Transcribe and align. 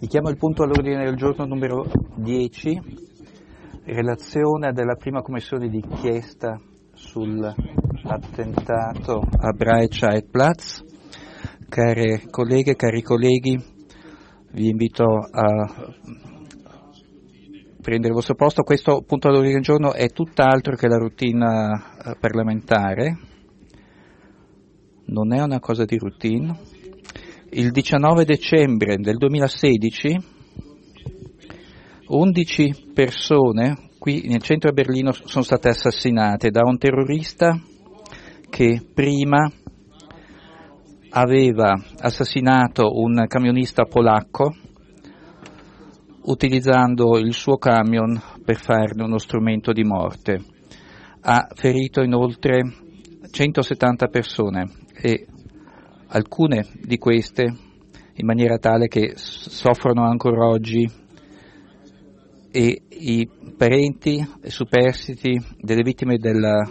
Richiamo 0.00 0.30
il 0.30 0.38
punto 0.38 0.62
all'ordine 0.62 1.04
del 1.04 1.14
giorno 1.14 1.44
numero 1.44 1.84
10, 2.16 2.80
relazione 3.84 4.72
della 4.72 4.94
prima 4.94 5.20
commissione 5.20 5.68
di 5.68 5.76
inchiesta 5.76 6.58
sull'attentato 6.94 9.20
a 9.40 9.52
Breitscheidplatz. 9.52 10.82
Care 11.68 12.22
colleghe, 12.30 12.76
cari 12.76 13.02
colleghi, 13.02 13.62
vi 14.52 14.70
invito 14.70 15.04
a 15.04 15.92
prendere 17.82 18.08
il 18.08 18.14
vostro 18.14 18.36
posto. 18.36 18.62
Questo 18.62 19.02
punto 19.06 19.28
all'ordine 19.28 19.52
del 19.52 19.62
giorno 19.62 19.92
è 19.92 20.08
tutt'altro 20.08 20.76
che 20.76 20.88
la 20.88 20.96
routine 20.96 21.74
eh, 22.06 22.16
parlamentare, 22.18 23.18
non 25.08 25.34
è 25.34 25.42
una 25.42 25.60
cosa 25.60 25.84
di 25.84 25.98
routine. 25.98 26.77
Il 27.50 27.70
19 27.70 28.26
dicembre 28.26 28.96
del 28.98 29.16
2016 29.16 30.16
11 32.08 32.90
persone 32.92 33.88
qui 33.98 34.26
nel 34.28 34.42
centro 34.42 34.68
a 34.68 34.74
Berlino 34.74 35.12
sono 35.12 35.42
state 35.42 35.70
assassinate 35.70 36.50
da 36.50 36.60
un 36.66 36.76
terrorista 36.76 37.58
che 38.50 38.82
prima 38.92 39.50
aveva 41.08 41.72
assassinato 42.00 42.90
un 42.92 43.24
camionista 43.26 43.84
polacco 43.84 44.54
utilizzando 46.24 47.16
il 47.16 47.32
suo 47.32 47.56
camion 47.56 48.20
per 48.44 48.56
farne 48.56 49.04
uno 49.04 49.16
strumento 49.16 49.72
di 49.72 49.84
morte. 49.84 50.44
Ha 51.22 51.48
ferito 51.54 52.02
inoltre 52.02 52.60
170 53.30 54.06
persone 54.08 54.70
e 55.00 55.27
alcune 56.08 56.66
di 56.80 56.98
queste 56.98 57.44
in 58.14 58.26
maniera 58.26 58.58
tale 58.58 58.88
che 58.88 59.12
soffrono 59.16 60.04
ancora 60.04 60.46
oggi 60.46 60.88
e 62.50 62.82
i 62.88 63.28
parenti 63.56 64.26
e 64.40 64.50
superstiti 64.50 65.38
delle 65.60 65.82
vittime 65.82 66.16
del 66.16 66.62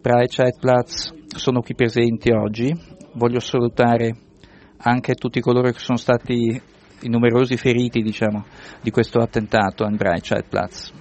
Breitscheidplatz 0.00 1.14
sono 1.36 1.60
qui 1.60 1.74
presenti 1.74 2.30
oggi. 2.30 2.72
Voglio 3.14 3.40
salutare 3.40 4.16
anche 4.78 5.14
tutti 5.14 5.40
coloro 5.40 5.70
che 5.70 5.78
sono 5.78 5.98
stati 5.98 6.60
i 7.02 7.08
numerosi 7.08 7.56
feriti 7.56 8.00
diciamo, 8.02 8.44
di 8.80 8.90
questo 8.90 9.18
attentato 9.18 9.84
al 9.84 9.96
Breitscheidplatz. 9.96 10.99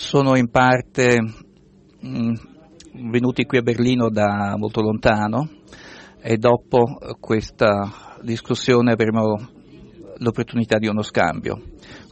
Sono 0.00 0.34
in 0.34 0.48
parte 0.48 1.18
mh, 2.00 2.32
venuti 3.10 3.44
qui 3.44 3.58
a 3.58 3.62
Berlino 3.62 4.08
da 4.08 4.54
molto 4.56 4.80
lontano 4.80 5.46
e 6.22 6.38
dopo 6.38 6.98
questa 7.20 8.16
discussione 8.22 8.92
avremo 8.92 9.36
l'opportunità 10.16 10.78
di 10.78 10.88
uno 10.88 11.02
scambio. 11.02 11.60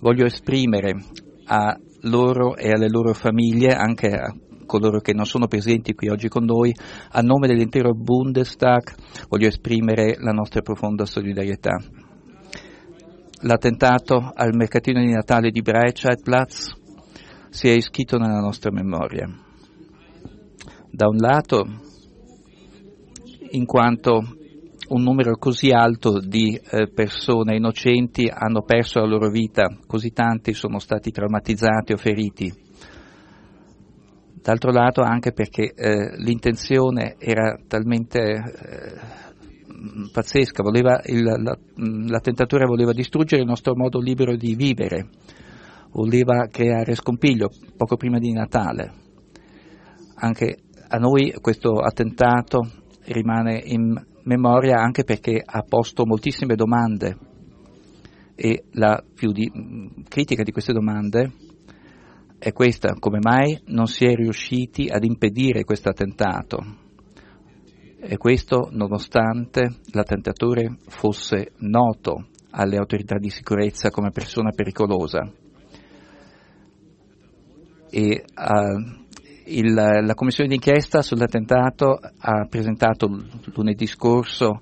Voglio 0.02 0.26
esprimere 0.26 1.02
a 1.46 1.78
loro 2.02 2.56
e 2.56 2.70
alle 2.72 2.90
loro 2.90 3.14
famiglie, 3.14 3.74
anche 3.74 4.08
a 4.08 4.34
coloro 4.66 5.00
che 5.00 5.14
non 5.14 5.24
sono 5.24 5.46
presenti 5.46 5.94
qui 5.94 6.08
oggi 6.08 6.28
con 6.28 6.44
noi, 6.44 6.74
a 7.12 7.22
nome 7.22 7.46
dell'intero 7.46 7.94
Bundestag 7.94 8.82
voglio 9.30 9.48
esprimere 9.48 10.16
la 10.18 10.32
nostra 10.32 10.60
profonda 10.60 11.06
solidarietà. 11.06 11.78
L'attentato 13.40 14.30
al 14.34 14.54
mercatino 14.54 15.00
di 15.00 15.10
Natale 15.10 15.50
di 15.50 15.62
Breitscheidplatz 15.62 16.77
si 17.58 17.66
è 17.66 17.72
iscritto 17.72 18.18
nella 18.18 18.38
nostra 18.38 18.70
memoria. 18.70 19.28
Da 20.92 21.08
un 21.08 21.16
lato, 21.16 21.66
in 23.50 23.66
quanto 23.66 24.22
un 24.90 25.02
numero 25.02 25.36
così 25.38 25.70
alto 25.70 26.20
di 26.20 26.54
eh, 26.54 26.88
persone 26.88 27.56
innocenti 27.56 28.30
hanno 28.32 28.62
perso 28.62 29.00
la 29.00 29.08
loro 29.08 29.28
vita, 29.28 29.76
così 29.88 30.12
tanti 30.12 30.52
sono 30.52 30.78
stati 30.78 31.10
traumatizzati 31.10 31.92
o 31.92 31.96
feriti. 31.96 32.54
D'altro 34.40 34.70
lato 34.70 35.02
anche 35.02 35.32
perché 35.32 35.74
eh, 35.74 36.16
l'intenzione 36.16 37.16
era 37.18 37.58
talmente 37.66 38.20
eh, 38.20 38.92
pazzesca, 40.12 40.62
voleva 40.62 41.02
il, 41.06 41.24
la, 41.24 41.58
l'attentatore 42.06 42.66
voleva 42.66 42.92
distruggere 42.92 43.42
il 43.42 43.48
nostro 43.48 43.74
modo 43.74 43.98
libero 43.98 44.36
di 44.36 44.54
vivere 44.54 45.08
voleva 45.92 46.46
creare 46.50 46.94
scompiglio 46.94 47.50
poco 47.76 47.96
prima 47.96 48.18
di 48.18 48.32
Natale. 48.32 48.92
Anche 50.16 50.58
a 50.88 50.96
noi 50.98 51.34
questo 51.40 51.74
attentato 51.74 52.68
rimane 53.04 53.60
in 53.64 53.94
memoria 54.24 54.80
anche 54.80 55.04
perché 55.04 55.42
ha 55.44 55.62
posto 55.62 56.04
moltissime 56.04 56.54
domande 56.54 57.16
e 58.34 58.64
la 58.72 59.02
più 59.14 59.32
di, 59.32 59.50
critica 60.08 60.42
di 60.42 60.52
queste 60.52 60.72
domande 60.72 61.32
è 62.38 62.52
questa, 62.52 62.94
come 62.98 63.18
mai 63.20 63.60
non 63.66 63.86
si 63.86 64.04
è 64.04 64.14
riusciti 64.14 64.86
ad 64.88 65.02
impedire 65.02 65.64
questo 65.64 65.88
attentato? 65.88 66.86
E 68.00 68.16
questo 68.16 68.68
nonostante 68.70 69.78
l'attentatore 69.90 70.76
fosse 70.86 71.52
noto 71.58 72.28
alle 72.50 72.76
autorità 72.76 73.18
di 73.18 73.28
sicurezza 73.28 73.90
come 73.90 74.12
persona 74.12 74.50
pericolosa 74.50 75.28
e 77.90 78.24
uh, 78.36 79.06
il, 79.46 79.72
la 79.72 80.14
commissione 80.14 80.48
d'inchiesta 80.50 81.02
sull'attentato 81.02 81.98
ha 82.18 82.46
presentato 82.48 83.08
lunedì 83.54 83.86
scorso 83.86 84.60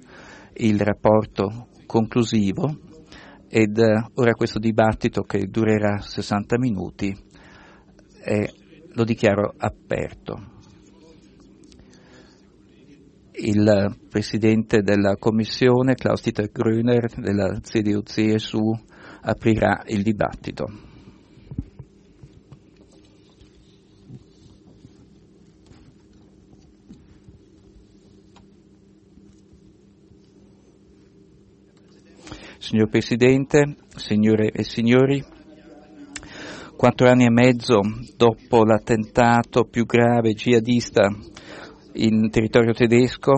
il 0.54 0.80
rapporto 0.80 1.68
conclusivo 1.86 2.78
ed 3.48 3.78
uh, 3.78 4.20
ora 4.20 4.32
questo 4.32 4.58
dibattito 4.58 5.22
che 5.22 5.46
durerà 5.46 5.98
60 5.98 6.58
minuti 6.58 7.14
eh, 8.24 8.52
lo 8.92 9.04
dichiaro 9.04 9.54
aperto. 9.56 10.54
Il 13.38 13.94
presidente 14.08 14.80
della 14.80 15.16
commissione, 15.16 15.94
Klaus-Dieter 15.94 16.50
Gröner 16.50 17.20
della 17.20 17.60
CDU-CSU, 17.60 18.72
aprirà 19.20 19.82
il 19.86 20.02
dibattito. 20.02 20.85
Signor 32.66 32.88
Presidente, 32.88 33.76
signore 33.94 34.50
e 34.50 34.64
signori, 34.64 35.24
quattro 36.76 37.08
anni 37.08 37.24
e 37.24 37.30
mezzo 37.30 37.80
dopo 38.16 38.64
l'attentato 38.64 39.68
più 39.70 39.86
grave 39.86 40.32
jihadista 40.32 41.08
in 41.92 42.28
territorio 42.28 42.72
tedesco, 42.72 43.34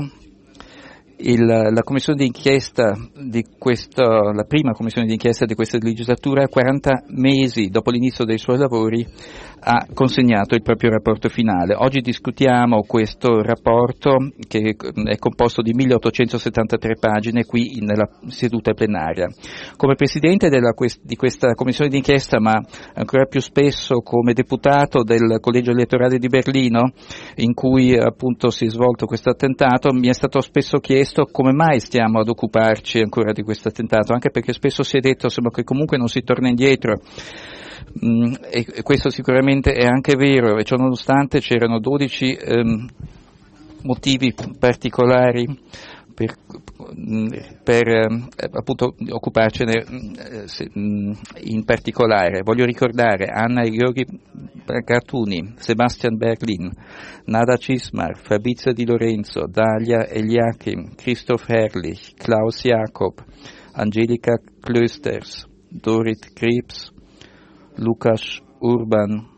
il, 1.19 1.45
la 1.45 1.83
commissione 1.83 2.21
d'inchiesta 2.21 2.97
di 3.23 3.45
questa, 3.59 4.33
la 4.33 4.45
prima 4.45 4.73
commissione 4.73 5.07
d'inchiesta 5.07 5.45
di 5.45 5.55
questa 5.55 5.77
legislatura, 5.79 6.49
40 6.49 7.05
mesi 7.09 7.69
dopo 7.69 7.91
l'inizio 7.91 8.25
dei 8.25 8.39
suoi 8.39 8.57
lavori, 8.57 9.07
ha 9.61 9.87
consegnato 9.93 10.55
il 10.55 10.63
proprio 10.63 10.91
rapporto 10.91 11.29
finale. 11.29 11.75
Oggi 11.75 12.01
discutiamo 12.01 12.83
questo 12.87 13.43
rapporto 13.43 14.17
che 14.47 14.77
è 15.05 15.17
composto 15.19 15.63
di 15.63 15.73
1873 15.73 16.97
pagine 16.99 17.45
qui 17.45 17.79
nella 17.81 18.09
seduta 18.29 18.73
plenaria. 18.73 19.27
Come 19.77 19.95
Presidente 19.95 20.49
della, 20.49 20.73
di 21.03 21.17
questa 21.17 21.55
Commissione 21.55 21.91
d'inchiesta, 21.91 22.41
ma 22.41 22.61
ancora 22.95 23.27
più 23.27 23.41
spesso 23.41 24.01
come 24.01 24.33
deputato 24.33 25.03
del 25.03 25.39
Collegio 25.41 25.71
elettorale 25.71 26.19
di 26.19 26.29
Berlino, 26.29 26.93
in 27.37 27.55
cui 27.55 27.97
appunto 27.97 28.51
si 28.51 28.67
è 28.67 28.69
svolto 28.69 29.07
questo 29.07 29.31
attentato, 29.31 29.93
mi 29.93 30.09
è 30.09 30.13
stato 30.13 30.41
spesso 30.41 30.79
chiesto 30.79 31.25
come 31.31 31.53
mai 31.53 31.81
stiamo 31.81 32.21
ad 32.21 32.29
occuparci 32.29 32.99
ancora 32.99 33.33
di 33.33 33.43
questo 33.43 33.69
attentato, 33.69 34.13
anche 34.13 34.31
perché 34.31 34.53
spesso 34.53 34.83
si 34.83 34.97
è 34.97 35.01
detto 35.01 35.27
insomma, 35.27 35.51
che 35.51 35.65
comunque 35.65 35.97
non 35.97 36.09
si 36.09 36.23
torna 36.23 36.49
indietro. 36.49 37.01
Mm, 38.05 38.35
e, 38.51 38.83
questo 38.83 39.11
sicuramente 39.11 39.73
è 39.73 39.87
anche 39.87 40.15
vero, 40.17 40.57
e 40.57 40.65
ciò 40.65 40.77
nonostante 40.77 41.41
c'erano 41.41 41.79
12 41.79 42.35
ehm, 42.35 42.89
motivi 43.83 44.35
particolari 44.59 45.47
per, 46.19 46.35
mm, 46.99 47.29
per 47.63 47.89
eh, 47.89 48.09
appunto 48.53 48.97
occuparcene 49.09 49.85
mm, 49.89 51.13
in 51.45 51.65
particolare. 51.65 52.43
Voglio 52.43 52.65
ricordare 52.65 53.27
Anna 53.27 53.63
e 53.63 53.71
Georgi 53.71 54.05
Cartuni, 54.85 55.55
Sebastian 55.57 56.17
Berlin, 56.17 56.71
Nada 57.27 57.57
Cismar, 57.57 58.19
Fabrizia 58.19 58.73
Di 58.73 58.85
Lorenzo, 58.85 59.47
Dalia 59.47 60.09
Eliakim, 60.09 60.95
Christoph 60.97 61.49
Herrlich, 61.49 62.15
Klaus 62.15 62.65
Jakob, 62.65 63.25
Angelika 63.73 64.41
Klösters, 64.61 65.47
Dorit 65.69 66.33
Krebs, 66.33 66.93
Lukas 67.79 68.41
Urban, 68.61 69.37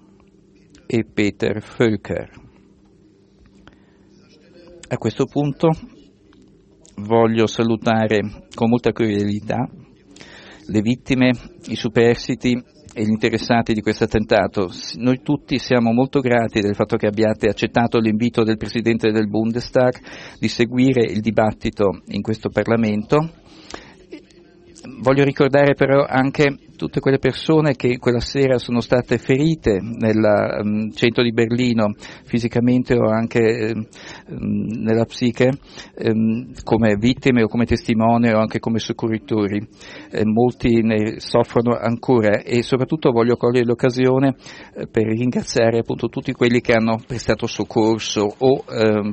e 0.92 1.04
Peter 1.04 1.62
Völker. 1.76 2.28
A 4.88 4.96
questo 4.98 5.26
punto 5.26 5.70
voglio 6.96 7.46
salutare 7.46 8.18
con 8.52 8.68
molta 8.68 8.90
crudeltà 8.90 9.68
le 10.66 10.80
vittime, 10.80 11.30
i 11.68 11.76
superstiti 11.76 12.60
e 12.92 13.04
gli 13.04 13.10
interessati 13.10 13.72
di 13.72 13.82
questo 13.82 14.04
attentato. 14.04 14.68
Noi 14.96 15.20
tutti 15.22 15.58
siamo 15.58 15.92
molto 15.92 16.18
grati 16.18 16.60
del 16.60 16.74
fatto 16.74 16.96
che 16.96 17.06
abbiate 17.06 17.48
accettato 17.48 18.00
l'invito 18.00 18.42
del 18.42 18.56
Presidente 18.56 19.12
del 19.12 19.28
Bundestag 19.28 19.94
di 20.40 20.48
seguire 20.48 21.04
il 21.04 21.20
dibattito 21.20 22.00
in 22.06 22.20
questo 22.20 22.48
Parlamento. 22.48 23.39
Voglio 24.82 25.24
ricordare 25.24 25.74
però 25.74 26.06
anche 26.08 26.56
tutte 26.74 27.00
quelle 27.00 27.18
persone 27.18 27.74
che 27.74 27.98
quella 27.98 28.20
sera 28.20 28.56
sono 28.56 28.80
state 28.80 29.18
ferite 29.18 29.78
nel 29.82 30.16
um, 30.62 30.90
centro 30.92 31.22
di 31.22 31.32
Berlino, 31.32 31.92
fisicamente 32.24 32.94
o 32.94 33.10
anche 33.10 33.74
um, 33.74 34.66
nella 34.80 35.04
psiche, 35.04 35.50
um, 36.02 36.50
come 36.64 36.96
vittime 36.98 37.42
o 37.42 37.48
come 37.48 37.66
testimoni 37.66 38.30
o 38.30 38.38
anche 38.38 38.58
come 38.58 38.78
soccorritori. 38.78 39.60
Eh, 40.10 40.24
molti 40.24 40.80
ne 40.80 41.20
soffrono 41.20 41.76
ancora 41.76 42.40
e 42.40 42.62
soprattutto 42.62 43.10
voglio 43.10 43.36
cogliere 43.36 43.66
l'occasione 43.66 44.34
eh, 44.74 44.86
per 44.86 45.04
ringraziare 45.04 45.80
appunto 45.80 46.08
tutti 46.08 46.32
quelli 46.32 46.62
che 46.62 46.72
hanno 46.72 46.98
prestato 47.06 47.46
soccorso 47.46 48.26
o 48.38 48.64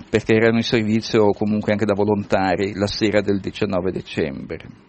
perché 0.10 0.36
erano 0.36 0.58
in 0.58 0.64
servizio 0.64 1.24
o 1.24 1.34
comunque 1.34 1.74
anche 1.74 1.86
da 1.86 1.94
volontari 1.94 2.74
la 2.74 2.88
sera 2.88 3.20
del 3.20 3.40
19 3.40 3.92
dicembre. 3.92 4.87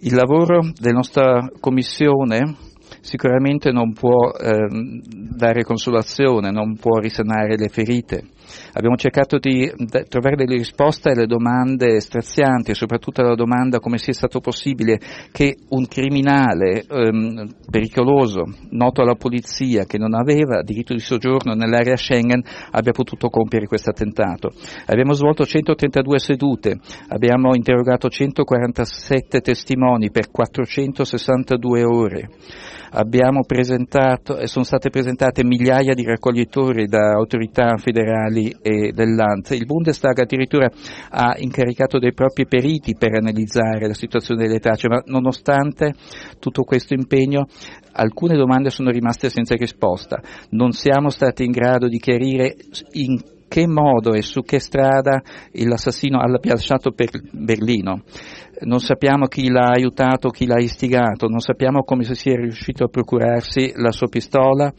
Il 0.00 0.14
lavoro 0.14 0.60
della 0.78 0.94
nostra 0.94 1.50
Commissione 1.58 2.54
sicuramente 3.00 3.72
non 3.72 3.92
può 3.92 4.30
eh, 4.30 4.68
dare 4.70 5.64
consolazione, 5.64 6.52
non 6.52 6.76
può 6.76 6.98
risanare 6.98 7.56
le 7.56 7.68
ferite. 7.68 8.24
Abbiamo 8.72 8.96
cercato 8.96 9.38
di 9.38 9.70
trovare 10.08 10.36
delle 10.36 10.56
risposte 10.56 11.10
alle 11.10 11.26
domande 11.26 12.00
strazianti, 12.00 12.74
soprattutto 12.74 13.20
alla 13.20 13.34
domanda 13.34 13.78
come 13.78 13.98
sia 13.98 14.12
stato 14.12 14.40
possibile 14.40 14.98
che 15.32 15.56
un 15.70 15.86
criminale 15.86 16.84
ehm, 16.88 17.54
pericoloso, 17.70 18.44
noto 18.70 19.02
alla 19.02 19.14
polizia, 19.14 19.84
che 19.84 19.98
non 19.98 20.14
aveva 20.14 20.62
diritto 20.62 20.94
di 20.94 21.00
soggiorno 21.00 21.54
nell'area 21.54 21.96
Schengen, 21.96 22.42
abbia 22.70 22.92
potuto 22.92 23.28
compiere 23.28 23.66
questo 23.66 23.90
attentato. 23.90 24.52
Abbiamo 24.86 25.12
svolto 25.12 25.44
132 25.44 26.18
sedute, 26.18 26.78
abbiamo 27.08 27.54
interrogato 27.54 28.08
147 28.08 29.40
testimoni 29.40 30.10
per 30.10 30.30
462 30.30 31.84
ore 31.84 32.28
abbiamo 32.90 33.42
presentato, 33.44 34.46
sono 34.46 34.64
state 34.64 34.90
presentate 34.90 35.44
migliaia 35.44 35.94
di 35.94 36.04
raccoglitori 36.04 36.86
da 36.86 37.12
autorità 37.12 37.76
federali 37.76 38.54
e 38.62 38.92
dell'ANT. 38.92 39.50
Il 39.50 39.66
Bundestag 39.66 40.18
addirittura 40.20 40.68
ha 41.10 41.34
incaricato 41.38 41.98
dei 41.98 42.12
propri 42.12 42.46
periti 42.46 42.94
per 42.96 43.14
analizzare 43.14 43.86
la 43.86 43.94
situazione 43.94 44.42
delle 44.42 44.58
tracce, 44.58 44.88
ma 44.88 45.02
nonostante 45.06 45.94
tutto 46.38 46.62
questo 46.62 46.94
impegno 46.94 47.46
alcune 47.92 48.36
domande 48.36 48.70
sono 48.70 48.90
rimaste 48.90 49.28
senza 49.30 49.54
risposta. 49.54 50.20
Non 50.50 50.72
siamo 50.72 51.10
stati 51.10 51.44
in 51.44 51.50
grado 51.50 51.88
di 51.88 51.98
chiarire 51.98 52.54
in 52.92 53.20
che 53.48 53.66
modo 53.66 54.12
e 54.12 54.22
su 54.22 54.42
che 54.42 54.60
strada 54.60 55.22
l'assassino 55.52 56.20
abbia 56.20 56.52
lasciato 56.52 56.92
per 56.92 57.08
Berlino 57.32 58.02
non 58.62 58.80
sappiamo 58.80 59.26
chi 59.26 59.48
l'ha 59.48 59.70
aiutato, 59.70 60.30
chi 60.30 60.46
l'ha 60.46 60.58
istigato, 60.58 61.28
non 61.28 61.40
sappiamo 61.40 61.82
come 61.82 62.04
si 62.04 62.14
sia 62.14 62.36
riuscito 62.36 62.84
a 62.84 62.88
procurarsi 62.88 63.72
la 63.76 63.92
sua 63.92 64.08
pistola 64.08 64.72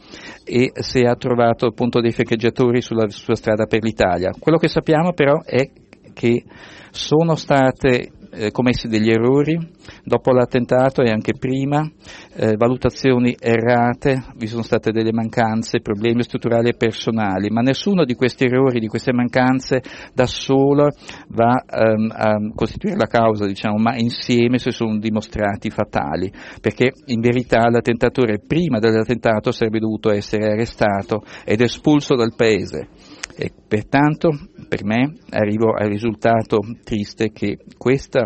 e 0.44 0.70
se 0.74 1.00
ha 1.00 1.14
trovato 1.14 1.66
appunto 1.66 2.00
dei 2.00 2.12
ficheggiatori 2.12 2.80
sulla 2.80 3.08
sua 3.08 3.34
strada 3.34 3.66
per 3.66 3.82
l'Italia. 3.82 4.34
Quello 4.38 4.58
che 4.58 4.68
sappiamo 4.68 5.12
però 5.12 5.42
è 5.42 5.70
che 6.12 6.44
sono 6.90 7.34
state 7.34 8.12
eh, 8.30 8.50
commessi 8.50 8.88
degli 8.88 9.10
errori 9.10 9.58
dopo 10.04 10.32
l'attentato 10.32 11.02
e 11.02 11.10
anche 11.10 11.34
prima, 11.38 11.88
eh, 12.34 12.56
valutazioni 12.56 13.36
errate, 13.38 14.24
vi 14.36 14.46
sono 14.46 14.62
state 14.62 14.92
delle 14.92 15.12
mancanze, 15.12 15.80
problemi 15.80 16.22
strutturali 16.22 16.70
e 16.70 16.76
personali, 16.76 17.50
ma 17.50 17.60
nessuno 17.60 18.04
di 18.04 18.14
questi 18.14 18.44
errori, 18.44 18.80
di 18.80 18.86
queste 18.86 19.12
mancanze 19.12 19.82
da 20.14 20.26
solo 20.26 20.90
va 21.28 21.64
ehm, 21.66 22.12
a 22.12 22.36
costituire 22.54 22.96
la 22.96 23.06
causa, 23.06 23.46
diciamo, 23.46 23.76
ma 23.78 23.96
insieme 23.96 24.58
si 24.58 24.70
sono 24.70 24.98
dimostrati 24.98 25.70
fatali, 25.70 26.32
perché 26.60 26.92
in 27.06 27.20
verità 27.20 27.68
l'attentatore 27.68 28.40
prima 28.46 28.78
dell'attentato 28.78 29.52
sarebbe 29.52 29.78
dovuto 29.78 30.10
essere 30.10 30.52
arrestato 30.52 31.22
ed 31.44 31.60
espulso 31.60 32.14
dal 32.14 32.34
paese. 32.34 32.88
E 33.36 33.52
pertanto 33.66 34.30
per 34.68 34.84
me 34.84 35.14
arrivo 35.30 35.72
al 35.74 35.88
risultato 35.88 36.58
triste 36.84 37.30
che 37.32 37.58
questo 37.76 38.24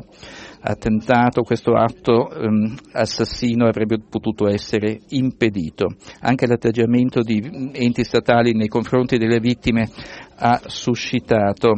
attentato, 0.61 1.43
questo 1.43 1.75
atto 1.75 2.29
um, 2.35 2.75
assassino 2.93 3.67
avrebbe 3.67 3.99
potuto 4.09 4.49
essere 4.49 5.01
impedito. 5.09 5.95
Anche 6.21 6.47
l'atteggiamento 6.47 7.21
di 7.21 7.71
enti 7.73 8.05
statali 8.05 8.53
nei 8.53 8.69
confronti 8.69 9.19
delle 9.19 9.41
vittime 9.41 9.89
ha 10.37 10.61
suscitato 10.67 11.75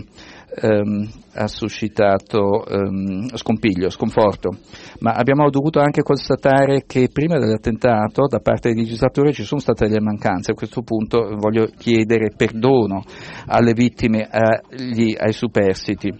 ehm, 0.60 1.08
ha 1.34 1.46
suscitato 1.48 2.64
ehm, 2.66 3.28
scompiglio, 3.36 3.90
sconforto, 3.90 4.56
ma 5.00 5.12
abbiamo 5.12 5.48
dovuto 5.50 5.80
anche 5.80 6.02
constatare 6.02 6.84
che 6.86 7.08
prima 7.12 7.38
dell'attentato 7.38 8.26
da 8.26 8.40
parte 8.40 8.72
dei 8.72 8.82
legislatori 8.82 9.32
ci 9.32 9.44
sono 9.44 9.60
state 9.60 9.86
delle 9.86 10.00
mancanze. 10.00 10.52
A 10.52 10.54
questo 10.54 10.82
punto 10.82 11.36
voglio 11.36 11.68
chiedere 11.76 12.32
perdono 12.34 13.02
alle 13.46 13.72
vittime, 13.72 14.28
agli, 14.30 15.14
ai 15.18 15.32
superstiti. 15.32 16.12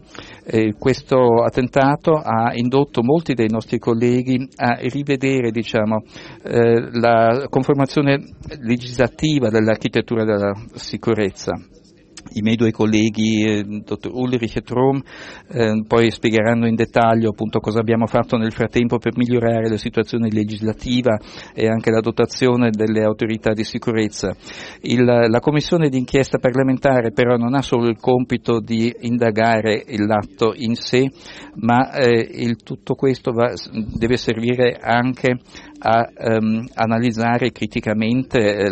Eh, 0.44 0.74
questo 0.78 1.42
attentato 1.42 2.12
ha 2.12 2.52
indotto 2.54 3.02
molti 3.02 3.34
dei 3.34 3.48
nostri 3.48 3.78
colleghi 3.78 4.48
a 4.56 4.78
rivedere 4.80 5.50
diciamo, 5.50 6.02
eh, 6.44 6.88
la 6.92 7.46
conformazione 7.48 8.22
legislativa 8.60 9.48
dell'architettura 9.48 10.24
della 10.24 10.52
sicurezza 10.74 11.52
i 12.32 12.42
miei 12.42 12.56
due 12.56 12.70
colleghi, 12.70 13.44
eh, 13.44 13.64
dottor 13.84 14.12
Ulrich 14.14 14.56
e 14.56 14.60
Trom, 14.62 15.02
eh, 15.48 15.84
poi 15.86 16.10
spiegheranno 16.10 16.66
in 16.66 16.74
dettaglio 16.74 17.30
appunto 17.30 17.60
cosa 17.60 17.80
abbiamo 17.80 18.06
fatto 18.06 18.36
nel 18.36 18.52
frattempo 18.52 18.98
per 18.98 19.16
migliorare 19.16 19.68
la 19.68 19.76
situazione 19.76 20.28
legislativa 20.30 21.18
e 21.54 21.68
anche 21.68 21.90
la 21.90 22.00
dotazione 22.00 22.70
delle 22.70 23.02
autorità 23.02 23.52
di 23.52 23.64
sicurezza. 23.64 24.34
Il, 24.82 25.04
la 25.04 25.40
commissione 25.40 25.88
d'inchiesta 25.88 26.38
parlamentare 26.38 27.12
però 27.12 27.36
non 27.36 27.54
ha 27.54 27.62
solo 27.62 27.88
il 27.88 27.98
compito 27.98 28.60
di 28.60 28.94
indagare 29.00 29.84
l'atto 29.96 30.52
in 30.54 30.74
sé, 30.74 31.10
ma 31.56 31.92
eh, 31.92 32.28
il, 32.32 32.56
tutto 32.62 32.94
questo 32.94 33.32
va, 33.32 33.52
deve 33.94 34.16
servire 34.16 34.78
anche 34.80 35.38
a 35.78 36.08
um, 36.38 36.66
analizzare 36.74 37.52
criticamente 37.52 38.38
eh, 38.38 38.70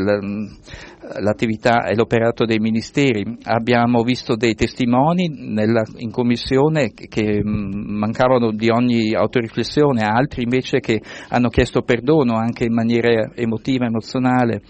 l'attività 1.21 1.85
e 1.85 1.95
l'operato 1.95 2.45
dei 2.45 2.59
ministeri. 2.59 3.37
Abbiamo 3.45 4.03
visto 4.03 4.37
dei 4.37 4.55
testimoni 4.55 5.29
nella, 5.29 5.83
in 5.97 6.11
commissione 6.11 6.93
che, 6.93 7.43
mm, 7.43 7.97
mancavano 7.97 8.53
di 8.53 8.69
ogni 8.71 9.15
autoriflessione, 9.15 10.03
altri 10.03 10.43
invece 10.43 10.81
che 10.81 11.01
hanno 11.29 11.49
chiesto 11.49 11.83
perdono 11.83 12.37
anche 12.37 12.65
in 12.65 12.73
maniera 12.73 13.31
emotiva, 13.35 13.87
emozionale. 13.87 14.63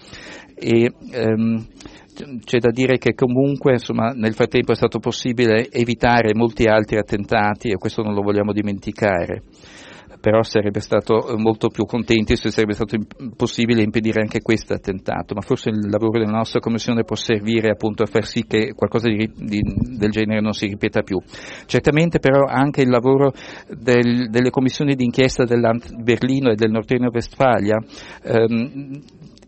E, 0.54 0.92
um, 1.14 1.64
c'è 2.44 2.58
da 2.58 2.70
dire 2.70 2.96
che 2.98 3.14
comunque 3.14 3.72
insomma, 3.72 4.10
nel 4.10 4.34
frattempo 4.34 4.70
è 4.70 4.76
stato 4.76 5.00
possibile 5.00 5.68
evitare 5.68 6.32
molti 6.32 6.64
altri 6.64 6.96
attentati 6.96 7.70
e 7.70 7.76
questo 7.76 8.02
non 8.02 8.14
lo 8.14 8.22
vogliamo 8.22 8.52
dimenticare 8.52 9.42
però 10.24 10.42
sarebbe 10.42 10.80
stato 10.80 11.28
eh, 11.28 11.36
molto 11.36 11.68
più 11.68 11.84
contenti 11.84 12.34
se 12.34 12.48
sarebbe 12.48 12.72
stato 12.72 12.96
possibile 13.36 13.82
impedire 13.82 14.22
anche 14.22 14.40
questo 14.40 14.72
attentato, 14.72 15.34
ma 15.34 15.42
forse 15.42 15.68
il 15.68 15.90
lavoro 15.90 16.18
della 16.18 16.38
nostra 16.38 16.60
Commissione 16.60 17.04
può 17.04 17.14
servire 17.14 17.68
appunto 17.68 18.04
a 18.04 18.06
far 18.06 18.24
sì 18.24 18.46
che 18.46 18.72
qualcosa 18.74 19.10
di, 19.10 19.30
di, 19.36 19.60
del 19.98 20.10
genere 20.10 20.40
non 20.40 20.54
si 20.54 20.64
ripeta 20.64 21.02
più. 21.02 21.20
Certamente 21.66 22.20
però 22.20 22.46
anche 22.46 22.80
il 22.80 22.88
lavoro 22.88 23.32
del, 23.68 24.30
delle 24.30 24.48
commissioni 24.48 24.94
d'inchiesta 24.94 25.44
dell'Ant 25.44 25.94
Berlino 25.94 26.50
e 26.50 26.54
del 26.54 26.70
Nord 26.70 26.90
Reno-Vestfalia 26.90 27.76
ehm, 28.22 29.00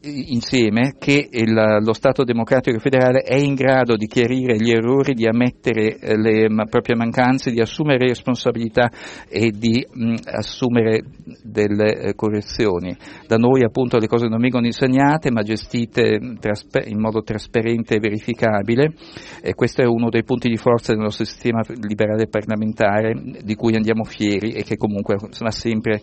insieme 0.07 0.95
che 0.99 1.29
il, 1.31 1.53
lo 1.53 1.93
Stato 1.93 2.25
democratico 2.25 2.79
federale 2.79 3.21
è 3.21 3.37
in 3.37 3.55
grado 3.55 3.97
di 3.97 4.07
chiarire 4.07 4.57
gli 4.57 4.71
errori, 4.71 5.15
di 5.15 5.27
ammettere 5.27 5.99
eh, 5.99 6.17
le 6.17 6.49
ma, 6.49 6.65
proprie 6.65 6.97
mancanze, 6.97 7.51
di 7.51 7.61
assumere 7.61 8.07
responsabilità 8.09 8.91
e 9.29 9.51
di 9.51 9.87
mh, 9.89 10.15
assumere 10.25 11.03
delle 11.43 11.99
eh, 11.99 12.15
correzioni. 12.15 12.97
Da 13.27 13.37
noi 13.37 13.63
appunto 13.63 13.99
le 13.99 14.07
cose 14.07 14.27
non 14.27 14.41
vengono 14.41 14.67
insegnate 14.67 15.31
ma 15.31 15.43
gestite 15.43 16.19
traspe- 16.41 16.85
in 16.87 17.01
modo 17.01 17.23
trasparente 17.23 17.97
e 17.97 18.01
verificabile 18.01 18.95
e 19.43 19.55
questo 19.55 19.83
è 19.83 19.87
uno 19.87 20.09
dei 20.09 20.25
punti 20.25 20.49
di 20.49 20.57
forza 20.57 20.93
del 20.93 21.03
nostro 21.03 21.25
sistema 21.25 21.61
liberale 21.81 22.29
parlamentare 22.29 23.15
di 23.43 23.55
cui 23.55 23.75
andiamo 23.75 24.05
fieri 24.05 24.51
e 24.51 24.63
che 24.63 24.77
comunque 24.77 25.17
va 25.17 25.51
sempre 25.51 26.01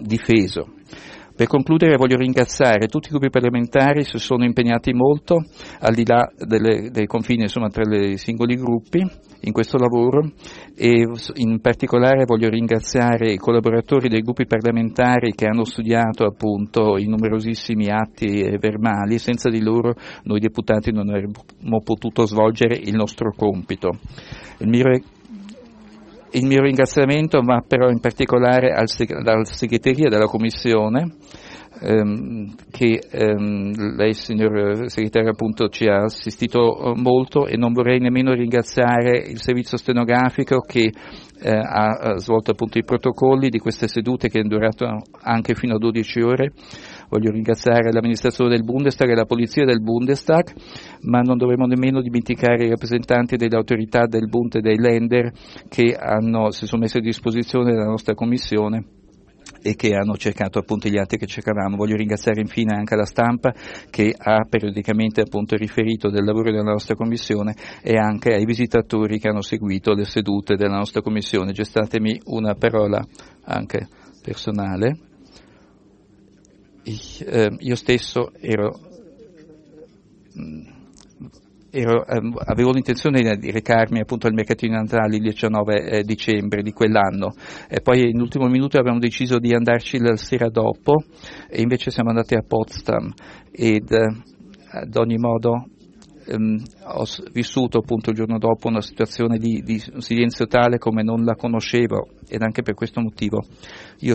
difeso. 0.00 0.66
Per 1.34 1.46
concludere 1.46 1.96
voglio 1.96 2.16
ringraziare 2.16 2.88
tutti 2.88 3.06
i 3.06 3.10
gruppi 3.10 3.30
parlamentari, 3.30 4.04
si 4.04 4.18
sono 4.18 4.44
impegnati 4.44 4.92
molto 4.92 5.42
al 5.80 5.94
di 5.94 6.04
là 6.06 6.30
delle, 6.36 6.90
dei 6.90 7.06
confini 7.06 7.42
insomma, 7.42 7.68
tra 7.68 7.82
i 7.96 8.18
singoli 8.18 8.56
gruppi 8.56 9.02
in 9.44 9.52
questo 9.52 9.78
lavoro 9.78 10.30
e 10.76 11.08
in 11.34 11.60
particolare 11.60 12.24
voglio 12.26 12.48
ringraziare 12.48 13.32
i 13.32 13.38
collaboratori 13.38 14.08
dei 14.08 14.20
gruppi 14.20 14.46
parlamentari 14.46 15.32
che 15.32 15.46
hanno 15.46 15.64
studiato 15.64 16.24
appunto 16.24 16.98
i 16.98 17.06
numerosissimi 17.06 17.88
atti 17.88 18.56
verbali, 18.58 19.18
senza 19.18 19.48
di 19.48 19.60
loro 19.62 19.94
noi 20.24 20.38
deputati 20.38 20.92
non 20.92 21.08
avremmo 21.08 21.80
potuto 21.82 22.26
svolgere 22.26 22.76
il 22.76 22.94
nostro 22.94 23.32
compito. 23.34 23.90
Il 24.58 24.68
mio 24.68 24.84
il 26.32 26.46
mio 26.46 26.62
ringraziamento 26.62 27.40
va 27.42 27.62
però 27.66 27.88
in 27.88 28.00
particolare 28.00 28.72
al, 28.72 28.86
alla 29.24 29.44
segreteria 29.44 30.08
della 30.08 30.26
Commissione, 30.26 31.16
ehm, 31.80 32.54
che 32.70 33.02
ehm, 33.10 33.96
lei 33.96 34.14
signor 34.14 34.88
segretario 34.88 35.30
appunto 35.30 35.68
ci 35.68 35.86
ha 35.86 36.04
assistito 36.04 36.94
eh, 36.94 37.00
molto 37.00 37.46
e 37.46 37.56
non 37.56 37.72
vorrei 37.72 37.98
nemmeno 37.98 38.32
ringraziare 38.32 39.18
il 39.18 39.40
servizio 39.40 39.76
stenografico 39.76 40.60
che 40.60 40.90
eh, 41.44 41.50
ha 41.50 42.16
svolto 42.16 42.52
appunto 42.52 42.78
i 42.78 42.84
protocolli 42.84 43.48
di 43.48 43.58
queste 43.58 43.88
sedute 43.88 44.28
che 44.28 44.38
hanno 44.38 44.48
durato 44.48 44.86
anche 45.22 45.54
fino 45.54 45.74
a 45.74 45.78
12 45.78 46.20
ore 46.20 46.52
Voglio 47.12 47.30
ringraziare 47.30 47.92
l'amministrazione 47.92 48.48
del 48.48 48.64
Bundestag 48.64 49.10
e 49.10 49.14
la 49.14 49.26
polizia 49.26 49.66
del 49.66 49.82
Bundestag, 49.82 50.50
ma 51.02 51.20
non 51.20 51.36
dovremmo 51.36 51.66
nemmeno 51.66 52.00
dimenticare 52.00 52.64
i 52.64 52.70
rappresentanti 52.70 53.36
delle 53.36 53.54
autorità 53.54 54.06
del 54.06 54.30
Bund 54.30 54.54
e 54.54 54.60
dei 54.62 54.78
Länder 54.78 55.30
che 55.68 55.94
hanno, 55.94 56.50
si 56.52 56.64
sono 56.64 56.80
messi 56.80 56.96
a 56.96 57.00
disposizione 57.02 57.70
della 57.70 57.84
nostra 57.84 58.14
commissione 58.14 58.86
e 59.60 59.76
che 59.76 59.94
hanno 59.94 60.16
cercato 60.16 60.58
appunto 60.58 60.88
gli 60.88 60.96
atti 60.96 61.18
che 61.18 61.26
cercavamo. 61.26 61.76
Voglio 61.76 61.96
ringraziare 61.96 62.40
infine 62.40 62.74
anche 62.74 62.96
la 62.96 63.04
stampa 63.04 63.52
che 63.90 64.14
ha 64.16 64.46
periodicamente 64.48 65.20
appunto 65.20 65.54
riferito 65.54 66.08
del 66.08 66.24
lavoro 66.24 66.50
della 66.50 66.62
nostra 66.62 66.94
commissione 66.94 67.54
e 67.82 67.94
anche 67.94 68.32
ai 68.32 68.46
visitatori 68.46 69.18
che 69.18 69.28
hanno 69.28 69.42
seguito 69.42 69.92
le 69.92 70.06
sedute 70.06 70.56
della 70.56 70.78
nostra 70.78 71.02
commissione. 71.02 71.52
Gestatemi 71.52 72.22
una 72.24 72.54
parola 72.54 73.04
anche 73.44 73.86
personale 74.22 75.10
eh, 76.84 77.56
io 77.58 77.74
stesso 77.76 78.32
ero, 78.40 78.78
mm, 80.38 80.66
ero, 81.70 82.06
eh, 82.06 82.20
avevo 82.46 82.72
l'intenzione 82.72 83.36
di 83.36 83.50
recarmi 83.50 84.00
appunto 84.00 84.26
al 84.26 84.34
mercatino 84.34 84.74
Natale 84.74 85.16
il 85.16 85.22
19 85.22 85.84
eh, 85.84 86.02
dicembre 86.02 86.62
di 86.62 86.72
quell'anno. 86.72 87.34
E 87.68 87.80
poi 87.80 88.10
in 88.10 88.20
ultimo 88.20 88.46
minuto 88.48 88.78
abbiamo 88.78 88.98
deciso 88.98 89.38
di 89.38 89.54
andarci 89.54 89.98
la 89.98 90.16
sera 90.16 90.48
dopo 90.48 91.02
e 91.48 91.60
invece 91.62 91.90
siamo 91.90 92.10
andati 92.10 92.34
a 92.34 92.42
Potsdam. 92.46 93.12
Ed 93.50 93.90
eh, 93.90 94.22
ad 94.72 94.96
ogni 94.96 95.18
modo 95.18 95.66
ehm, 96.26 96.62
ho 96.94 97.04
vissuto 97.32 97.78
appunto 97.78 98.10
il 98.10 98.16
giorno 98.16 98.38
dopo 98.38 98.68
una 98.68 98.80
situazione 98.80 99.38
di, 99.38 99.62
di 99.62 99.82
silenzio 99.98 100.46
tale 100.46 100.78
come 100.78 101.02
non 101.02 101.24
la 101.24 101.34
conoscevo 101.34 102.08
ed 102.28 102.42
anche 102.42 102.62
per 102.62 102.74
questo 102.74 103.00
motivo 103.00 103.42
io 104.00 104.14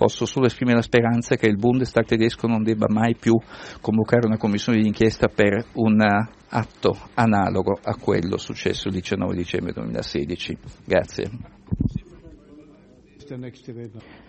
posso 0.00 0.24
solo 0.24 0.46
esprimere 0.46 0.78
la 0.78 0.82
speranza 0.82 1.36
che 1.36 1.46
il 1.46 1.58
Bundestag 1.58 2.06
tedesco 2.06 2.46
non 2.46 2.62
debba 2.62 2.86
mai 2.88 3.16
più 3.16 3.38
convocare 3.82 4.26
una 4.26 4.38
commissione 4.38 4.80
di 4.80 4.86
inchiesta 4.86 5.28
per 5.28 5.66
un 5.74 6.00
atto 6.48 6.96
analogo 7.12 7.78
a 7.82 7.94
quello 7.96 8.38
successo 8.38 8.88
il 8.88 8.94
19 8.94 9.36
dicembre 9.36 9.74
2016. 9.74 10.58
Grazie. 10.86 11.30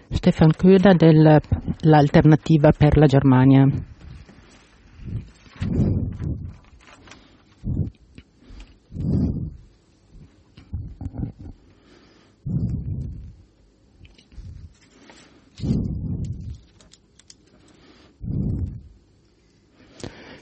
Stefan 0.09 0.51
Köhler 0.57 0.97
dell'Alternativa 0.97 2.71
per 2.73 2.97
la 2.97 3.05
Germania. 3.05 3.65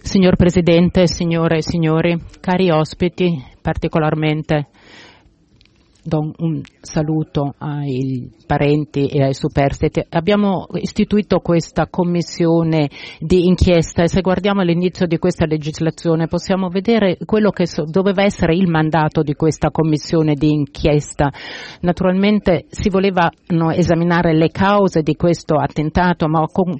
Signor 0.02 0.38
Presidente, 0.38 1.08
signore 1.08 1.58
e 1.58 1.62
signori, 1.62 2.20
cari 2.40 2.72
ospiti, 2.72 3.44
particolarmente 3.62 4.70
do 6.03 6.32
un 6.38 6.62
saluto 6.82 7.56
ai 7.58 8.29
parenti 8.46 9.08
e 9.08 9.24
ai 9.24 9.34
superstiti. 9.34 10.03
Abbiamo 10.10 10.68
istituito 10.74 11.39
questa 11.39 11.88
commissione 11.88 12.89
di 13.20 13.46
inchiesta 13.46 14.03
e 14.03 14.08
se 14.08 14.22
guardiamo 14.22 14.62
all'inizio 14.62 15.06
di 15.06 15.18
questa 15.18 15.46
legislazione 15.46 16.27
possiamo 16.27 16.70
vedere 16.70 17.18
quello 17.25 17.51
che 17.51 17.65
doveva 17.86 18.24
essere 18.24 18.56
il 18.56 18.68
mandato 18.68 19.22
di 19.22 19.34
questa 19.34 19.72
commissione 19.72 20.34
di 20.34 20.51
inchiesta. 20.51 21.32
Naturalmente 21.82 22.65
si 22.70 22.89
volevano 22.89 23.72
esaminare 23.72 24.34
le 24.34 24.50
cause 24.50 25.01
di 25.01 25.15
questo 25.15 25.56
attentato, 25.56 26.27
ma 26.27 26.46
con 26.51 26.77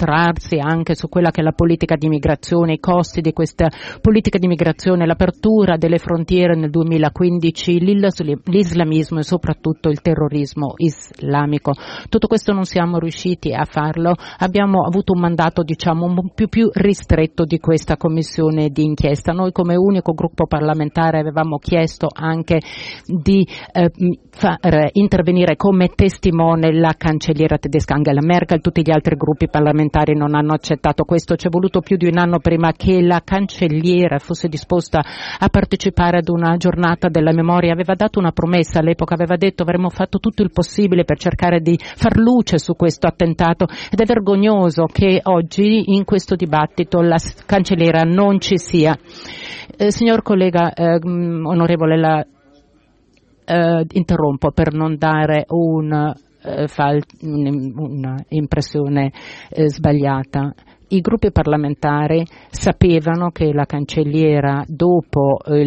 concentrarsi 0.00 0.58
anche 0.58 0.94
su 0.94 1.08
quella 1.08 1.30
che 1.30 1.40
è 1.40 1.44
la 1.44 1.52
politica 1.52 1.96
di 1.96 2.08
migrazione, 2.08 2.74
i 2.74 2.78
costi 2.78 3.20
di 3.20 3.32
questa 3.32 3.68
politica 4.00 4.38
di 4.38 4.46
migrazione, 4.46 5.06
l'apertura 5.06 5.76
delle 5.76 5.98
frontiere 5.98 6.56
nel 6.56 6.70
2015, 6.70 7.78
l'islamismo 7.80 9.18
e 9.18 9.22
soprattutto 9.22 9.90
il 9.90 10.00
terrorismo 10.00 10.74
islamico. 10.76 11.72
Tutto 12.08 12.26
questo 12.26 12.52
non 12.52 12.64
siamo 12.64 12.98
riusciti 12.98 13.52
a 13.52 13.64
farlo, 13.64 14.14
abbiamo 14.38 14.84
avuto 14.86 15.12
un 15.12 15.20
mandato 15.20 15.62
diciamo 15.62 16.06
un 16.06 16.30
più, 16.34 16.48
più 16.48 16.70
ristretto 16.72 17.44
di 17.44 17.58
questa 17.58 17.96
commissione 17.96 18.68
di 18.70 18.84
inchiesta. 18.84 19.32
Noi 19.32 19.52
come 19.52 19.76
unico 19.76 20.12
gruppo 20.12 20.46
parlamentare 20.46 21.18
avevamo 21.18 21.58
chiesto 21.58 22.08
anche 22.10 22.60
di 23.06 23.46
eh, 23.72 23.90
far 24.30 24.58
intervenire 24.92 25.56
come 25.56 25.88
testimone 25.88 26.72
la 26.72 26.94
cancelliera 26.96 27.58
tedesca 27.58 27.94
Angela 27.94 28.22
Merkel, 28.22 28.60
tutti 28.60 28.82
gli 28.82 28.90
altri 28.90 29.16
gruppi 29.16 29.48
parlamentari 29.48 29.89
parlamentari 29.90 30.14
non 30.16 30.34
hanno 30.34 30.54
accettato 30.54 31.04
questo. 31.04 31.34
C'è 31.34 31.48
voluto 31.48 31.80
più 31.80 31.96
di 31.96 32.06
un 32.06 32.16
anno 32.16 32.38
prima 32.38 32.72
che 32.72 33.02
la 33.02 33.20
cancelliera 33.22 34.18
fosse 34.18 34.48
disposta 34.48 35.00
a 35.38 35.48
partecipare 35.48 36.18
ad 36.18 36.28
una 36.28 36.56
giornata 36.56 37.08
della 37.08 37.32
memoria. 37.32 37.72
Aveva 37.72 37.94
dato 37.94 38.18
una 38.18 38.32
promessa 38.32 38.78
all'epoca, 38.78 39.14
aveva 39.14 39.36
detto 39.36 39.62
avremmo 39.62 39.90
fatto 39.90 40.18
tutto 40.18 40.42
il 40.42 40.50
possibile 40.52 41.04
per 41.04 41.18
cercare 41.18 41.60
di 41.60 41.78
far 41.78 42.16
luce 42.16 42.58
su 42.58 42.74
questo 42.74 43.06
attentato 43.06 43.66
ed 43.90 44.00
è 44.00 44.04
vergognoso 44.04 44.84
che 44.84 45.20
oggi 45.24 45.94
in 45.94 46.04
questo 46.04 46.36
dibattito 46.36 47.00
la 47.00 47.18
cancelliera 47.44 48.02
non 48.02 48.40
ci 48.40 48.56
sia. 48.56 48.96
Eh, 49.76 49.90
signor 49.90 50.22
collega 50.22 50.72
eh, 50.72 50.98
onorevole, 51.02 51.98
la 51.98 52.24
eh, 53.44 53.86
interrompo 53.92 54.52
per 54.52 54.72
non 54.72 54.96
dare 54.96 55.44
un 55.48 56.14
eh, 56.42 56.66
fa 56.68 56.96
un'impressione 57.20 59.12
eh, 59.50 59.68
sbagliata. 59.68 60.54
I 60.88 61.00
gruppi 61.00 61.30
parlamentari 61.30 62.26
sapevano 62.50 63.30
che 63.30 63.52
la 63.52 63.64
cancelliera 63.64 64.64
dopo 64.66 65.38
eh, 65.44 65.64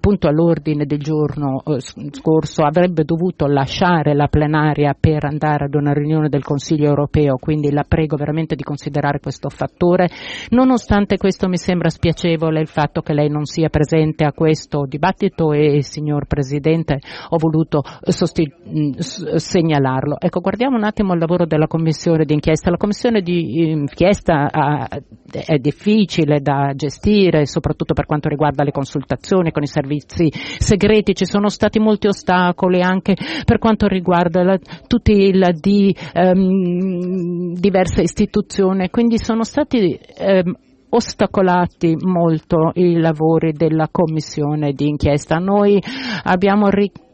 punto 0.00 0.26
all'ordine 0.26 0.86
del 0.86 0.98
giorno 0.98 1.62
eh, 1.64 1.80
scorso 1.80 2.62
avrebbe 2.62 3.04
dovuto 3.04 3.46
lasciare 3.46 4.14
la 4.14 4.26
plenaria 4.26 4.96
per 4.98 5.24
andare 5.24 5.66
ad 5.66 5.74
una 5.74 5.92
riunione 5.92 6.28
del 6.28 6.42
Consiglio 6.42 6.86
europeo, 6.86 7.36
quindi 7.36 7.70
la 7.70 7.84
prego 7.86 8.16
veramente 8.16 8.56
di 8.56 8.62
considerare 8.62 9.20
questo 9.20 9.48
fattore. 9.48 10.08
Nonostante 10.50 11.16
questo 11.16 11.48
mi 11.48 11.56
sembra 11.56 11.90
spiacevole 11.90 12.60
il 12.60 12.66
fatto 12.66 13.02
che 13.02 13.12
lei 13.12 13.28
non 13.28 13.44
sia 13.44 13.68
presente 13.68 14.24
a 14.24 14.32
questo 14.32 14.84
dibattito 14.86 15.52
e 15.52 15.82
signor 15.82 16.26
Presidente 16.26 16.98
ho 17.28 17.36
voluto 17.38 17.82
sosti- 18.00 18.52
segnalarlo. 18.98 20.16
Ecco, 20.18 20.40
guardiamo 20.40 20.76
un 20.76 20.84
attimo 20.84 21.12
il 21.12 21.20
lavoro 21.20 21.46
della 21.46 21.66
Commissione 21.66 22.24
d'inchiesta. 22.24 22.70
La 22.70 22.76
Commissione 22.76 23.20
di 23.20 23.70
inchiesta 23.70 24.88
è 25.30 25.58
difficile 25.58 26.40
da 26.40 26.72
gestire, 26.74 27.46
soprattutto 27.46 27.94
per 27.94 28.06
quanto 28.06 28.28
riguarda 28.28 28.64
le 28.64 28.72
consultazioni 28.72 29.52
con 29.52 29.62
i 29.62 29.66
servizi 29.68 30.30
segreti, 30.32 31.14
ci 31.14 31.26
sono 31.26 31.48
stati 31.48 31.78
molti 31.78 32.08
ostacoli 32.08 32.80
anche 32.82 33.14
per 33.44 33.58
quanto 33.58 33.86
riguarda 33.86 34.42
la 34.42 34.58
tutela 34.86 35.50
di 35.52 35.94
um, 36.14 37.54
diverse 37.54 38.02
istituzioni, 38.02 38.90
quindi 38.90 39.18
sono 39.18 39.44
stati 39.44 39.98
um, 40.18 40.54
ostacolati 40.90 41.96
molto 42.00 42.70
i 42.74 42.98
lavori 42.98 43.52
della 43.52 43.88
commissione 43.90 44.72
di 44.72 44.88
inchiesta. 44.88 45.36
Noi 45.36 45.80
abbiamo 46.24 46.68
ric- 46.68 47.06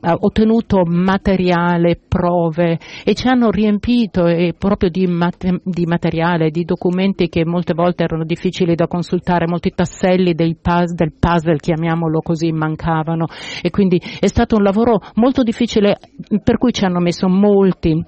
ottenuto 0.00 0.84
materiale, 0.84 1.98
prove 2.08 2.78
e 3.04 3.14
ci 3.14 3.28
hanno 3.28 3.50
riempito 3.50 4.26
eh, 4.26 4.54
proprio 4.56 4.88
di, 4.88 5.06
mat- 5.06 5.60
di, 5.62 5.86
materiale, 5.86 6.50
di 6.50 6.64
documenti 6.64 7.28
che 7.28 7.44
molte 7.44 7.74
volte 7.74 8.04
erano 8.04 8.24
difficili 8.24 8.74
da 8.74 8.86
consultare, 8.86 9.46
molti 9.46 9.70
tasselli 9.70 10.34
puz- 10.34 10.94
del 10.94 11.12
puzzle, 11.18 11.56
chiamiamolo 11.56 12.20
così, 12.20 12.52
mancavano. 12.52 13.26
E 13.62 13.70
quindi 13.70 14.00
è 14.18 14.26
stato 14.26 14.56
un 14.56 14.62
lavoro 14.62 15.00
molto 15.14 15.42
difficile 15.42 15.98
per 16.42 16.58
cui 16.58 16.72
ci 16.72 16.84
hanno 16.84 17.00
messo 17.00 17.28
molti 17.28 18.02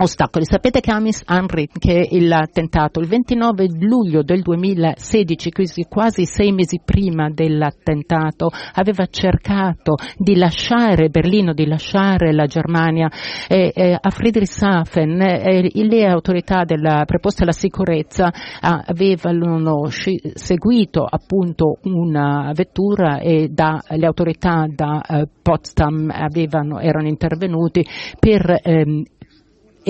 ostacoli. 0.00 0.44
Sapete 0.44 0.80
che 0.80 0.90
Amis 0.90 1.22
Henry, 1.26 1.68
che 1.78 2.08
è 2.10 2.18
l'attentato, 2.20 3.00
il 3.00 3.06
29 3.06 3.66
luglio 3.80 4.22
del 4.22 4.42
2016, 4.42 5.50
quindi 5.50 5.86
quasi 5.88 6.24
sei 6.24 6.52
mesi 6.52 6.80
prima 6.84 7.30
dell'attentato, 7.30 8.50
aveva 8.74 9.06
cercato 9.06 9.96
di 10.16 10.36
lasciare 10.36 11.08
Berlino, 11.08 11.52
di 11.52 11.66
lasciare 11.66 12.32
la 12.32 12.46
Germania. 12.46 13.10
Eh, 13.48 13.72
eh, 13.74 13.98
a 14.00 14.10
Friedrichshafen 14.10 15.20
eh, 15.20 15.70
le 15.72 16.06
autorità 16.06 16.64
della, 16.64 17.04
preposte 17.04 17.42
alla 17.42 17.52
sicurezza 17.52 18.32
avevano 18.60 19.86
sci- 19.88 20.32
seguito 20.34 21.04
appunto 21.04 21.78
una 21.82 22.52
vettura 22.54 23.18
e 23.18 23.48
da, 23.48 23.80
le 23.88 24.06
autorità 24.06 24.66
da 24.68 25.00
eh, 25.02 25.28
Potsdam 25.42 26.10
avevano, 26.10 26.78
erano 26.78 27.08
intervenuti 27.08 27.84
per 28.18 28.60
ehm, 28.62 29.02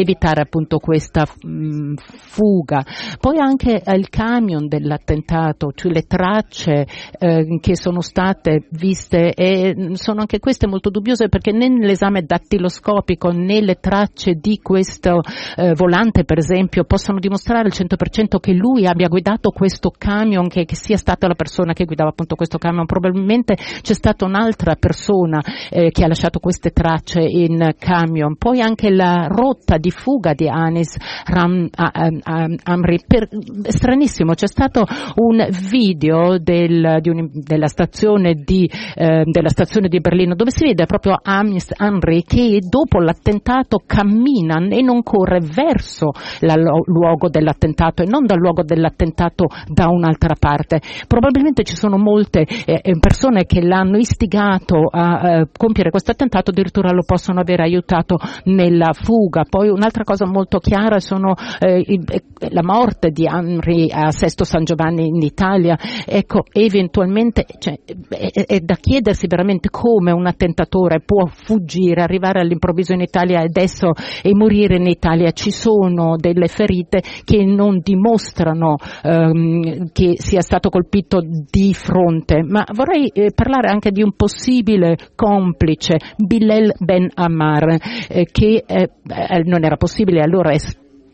evitare 0.00 0.42
appunto 0.42 0.78
questa 0.78 1.26
mh, 1.42 1.49
mm, 1.49 1.95
fuga. 1.95 2.85
Poi 3.19 3.38
anche 3.38 3.83
il 3.85 4.09
camion 4.09 4.66
dell'attentato, 4.69 5.73
cioè 5.75 5.92
le 5.92 6.02
tracce 6.02 6.87
eh, 7.19 7.59
che 7.61 7.76
sono 7.76 8.00
state 8.00 8.66
viste 8.71 9.33
e 9.35 9.75
mm, 9.76 9.92
sono 9.92 10.21
anche 10.21 10.38
queste 10.38 10.66
molto 10.66 10.90
dubbiose 10.90 11.28
perché 11.28 11.52
né 11.52 11.69
nell'esame 11.69 12.23
dattiloscopico 12.23 13.30
né 13.30 13.61
le 13.61 13.76
tracce 13.80 14.35
di 14.35 14.59
questo 14.62 15.21
eh, 15.57 15.75
volante 15.75 16.25
per 16.25 16.38
esempio 16.38 16.85
possono 16.85 17.19
dimostrare 17.19 17.64
al 17.64 17.73
100% 17.75 18.38
che 18.40 18.52
lui 18.52 18.87
abbia 18.87 19.09
guidato 19.09 19.50
questo 19.50 19.92
camion, 19.97 20.49
che, 20.49 20.64
che, 20.64 20.76
sia 20.76 20.97
stata 20.97 21.26
la 21.26 21.35
persona 21.35 21.73
che 21.73 21.85
guidava 21.85 22.11
appunto 22.11 22.35
questo 22.35 22.59
camion, 22.59 22.87
probabilmente 22.87 23.54
c'è 23.54 23.95
stata 23.95 24.25
un'altra 24.25 24.75
persona 24.76 25.40
eh, 25.71 25.90
che 25.90 26.04
ha 26.04 26.09
lasciato 26.09 26.38
queste 26.38 26.71
tracce 26.71 27.21
in 27.21 27.75
camion. 27.78 28.37
Poi 28.37 28.61
anche 28.61 28.90
la 28.90 29.26
rotta 29.28 29.76
di 29.76 29.89
fuga 29.90 30.32
di 30.35 30.49
Anis 30.49 30.97
Ram, 31.26 31.68
Amri. 31.73 32.99
Per, 33.06 33.28
stranissimo, 33.62 34.35
c'è 34.35 34.47
stato 34.47 34.85
un 35.16 35.47
video 35.68 36.38
del, 36.38 36.99
di 37.00 37.09
un, 37.09 37.28
della, 37.32 37.66
stazione 37.66 38.35
di, 38.35 38.68
uh, 38.70 39.30
della, 39.30 39.49
stazione 39.49 39.88
di, 39.88 40.00
Berlino 40.00 40.35
dove 40.35 40.50
si 40.50 40.64
vede 40.64 40.87
proprio 40.87 41.16
Anis 41.23 41.73
Amri 41.76 42.23
che 42.23 42.59
dopo 42.61 42.99
l'attentato 43.00 43.82
cammina 43.85 44.59
e 44.68 44.82
non 44.82 45.02
corre 45.02 45.40
verso 45.40 46.11
il 46.40 46.54
luogo 46.87 47.28
dell'attentato 47.28 48.02
e 48.02 48.06
non 48.06 48.26
dal 48.26 48.38
luogo 48.38 48.62
dell'attentato 48.62 49.47
da 49.66 49.88
un'altra 49.88 50.35
parte. 50.38 50.80
Probabilmente 51.06 51.64
ci 51.64 51.76
sono 51.76 51.97
molte 51.97 52.40
eh, 52.40 52.80
eh 52.82 52.99
persone 52.99 53.44
che 53.44 53.62
l'hanno 53.62 53.97
istigato 53.97 54.88
a 54.90 55.40
eh, 55.40 55.49
compiere 55.56 55.90
questo 55.90 56.11
attentato, 56.12 56.50
addirittura 56.50 56.90
lo 56.92 57.02
possono 57.04 57.40
aver 57.40 57.61
aiutato 57.61 58.18
nella 58.44 58.92
fuga. 58.92 59.44
Poi 59.49 59.68
un'altra 59.71 60.05
cosa 60.05 60.27
molto 60.27 60.59
chiara 60.59 61.00
sono 61.00 61.35
eh, 61.59 61.83
il, 61.87 62.05
eh, 62.09 62.23
la 62.50 62.62
morte 62.62 63.11
di 63.11 63.25
Henry 63.25 63.91
a 63.91 64.11
Sesto 64.11 64.45
San 64.45 64.65
Giovanni 64.65 65.07
in 65.07 65.23
Italia. 65.23 65.79
Ecco, 66.07 66.45
eventualmente 66.53 67.47
cioè, 67.59 67.79
è, 68.09 68.45
è, 68.47 68.61
da 68.61 68.75
chiedersi 68.75 69.27
veramente 69.27 69.69
come 69.71 70.12
un 70.12 70.27
attentatore 70.27 71.00
può 71.00 71.27
fuggire, 71.27 72.03
arrivare 72.03 72.41
all'improvviso 72.41 72.93
in 72.93 73.00
Italia 73.00 73.41
adesso 73.41 73.93
e 74.23 74.35
morire 74.35 74.77
in 74.77 74.87
Italia. 74.87 75.31
Ci 75.33 75.50
sono 75.50 76.17
delle 76.17 76.49
ferite 76.49 77.03
che 77.25 77.45
non 77.45 77.81
dimostrano 77.83 78.77
ehm, 79.03 79.91
che 79.93 80.15
sia 80.17 80.41
stato 80.41 80.69
colpito 80.71 81.21
di 81.21 81.75
fronte, 81.75 82.43
ma 82.43 82.65
vorrei 82.73 83.09
eh, 83.09 83.33
parlare 83.35 83.69
anche 83.69 83.91
di 83.91 84.03
un 84.03 84.15
possibile 84.15 84.97
complice, 85.15 85.97
Bilal 86.17 86.73
Ben 86.79 87.09
Ammar, 87.15 87.77
eh, 88.09 88.27
che 88.31 88.65
eh, 88.67 88.91
non 89.45 89.60
era 89.67 89.76
possibile 89.76 90.21
allora 90.21 90.52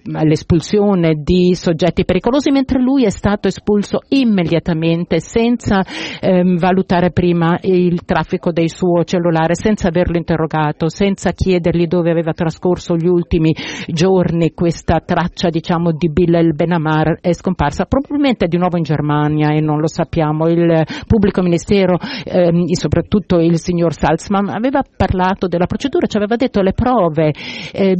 l'espulsione 0.07 1.15
di 1.23 1.55
soggetti 1.55 2.05
pericolosi, 2.05 2.51
mentre 2.51 2.81
lui 2.81 3.05
è 3.05 3.11
stato 3.11 3.49
espulso 3.49 4.01
immediatamente 4.09 5.21
senza 5.21 5.85
ehm, 6.21 6.57
valutare 6.57 7.11
prima 7.11 7.59
il 7.62 8.05
traffico 8.05 8.53
del 8.53 8.71
suo 8.71 9.05
cellulare, 9.05 9.55
senza 9.55 9.88
averlo 9.88 10.16
interrogato, 10.16 10.88
senza 10.88 11.33
chiedergli 11.33 11.87
dove 11.87 12.11
aveva 12.11 12.33
trascorso 12.33 12.95
gli 12.95 13.07
ultimi 13.07 13.55
giorni. 13.88 14.53
Questa 14.53 15.01
traccia, 15.05 15.49
diciamo, 15.49 15.92
di 15.92 16.11
Bilal 16.11 16.55
Benamar 16.55 17.19
è 17.21 17.33
scomparsa, 17.33 17.87
probabilmente 17.87 18.47
di 18.47 18.57
nuovo 18.57 18.77
in 18.77 18.85
Germania 18.85 19.53
e 19.53 19.61
non 19.61 19.81
lo 19.81 19.88
sappiamo. 19.88 20.47
Il 20.49 20.85
pubblico 21.07 21.42
ministero 21.42 21.99
ehm, 22.25 22.66
soprattutto 22.73 23.38
il 23.38 23.59
signor 23.59 23.92
Salzman 23.92 24.49
aveva 24.49 24.83
parlato 24.97 25.49
della 25.49 25.66
procedura, 25.66 26.07
ci 26.07 26.16
aveva 26.16 26.37
detto 26.37 26.61
le 26.61 26.73
prove 26.73 27.33
eh, 27.73 27.97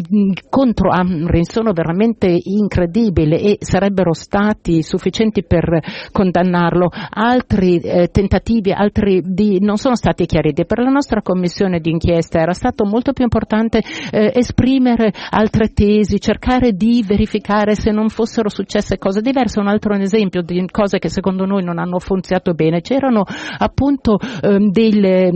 contro 0.49 0.91
Amrin 0.91 1.45
sono 1.45 1.73
veramente 1.73 1.96
veramente 1.97 2.39
incredibile 2.45 3.41
e 3.41 3.57
sarebbero 3.61 4.13
stati 4.13 4.83
sufficienti 4.83 5.43
per 5.43 5.81
condannarlo. 6.13 6.91
Altri 7.11 7.79
eh, 7.79 8.09
tentativi 8.09 8.71
altri 8.71 9.23
di, 9.25 9.59
non 9.61 9.77
sono 9.79 9.97
stati 9.97 10.27
chiariti. 10.27 10.67
Per 10.67 10.79
la 10.79 10.91
nostra 10.91 11.23
commissione 11.23 11.81
d'inchiesta 11.81 12.39
era 12.39 12.53
stato 12.53 12.85
molto 12.85 13.13
più 13.13 13.25
importante 13.25 13.81
eh, 14.11 14.33
esprimere 14.35 15.13
altre 15.31 15.73
tesi, 15.73 16.21
cercare 16.21 16.73
di 16.73 17.03
verificare 17.07 17.75
se 17.75 17.91
non 17.91 18.09
fossero 18.09 18.49
successe 18.49 18.99
cose 18.99 19.23
diverse. 19.23 19.59
Un 19.59 19.69
altro 19.69 19.95
esempio 19.95 20.43
di 20.43 20.65
cose 20.71 20.99
che 20.99 21.09
secondo 21.09 21.47
noi 21.47 21.65
non 21.65 21.79
hanno 21.79 21.99
funzionato 21.99 22.53
bene. 22.53 22.83
C'erano 22.83 23.25
appunto 23.59 24.19
eh, 24.19 24.59
delle 24.71 25.31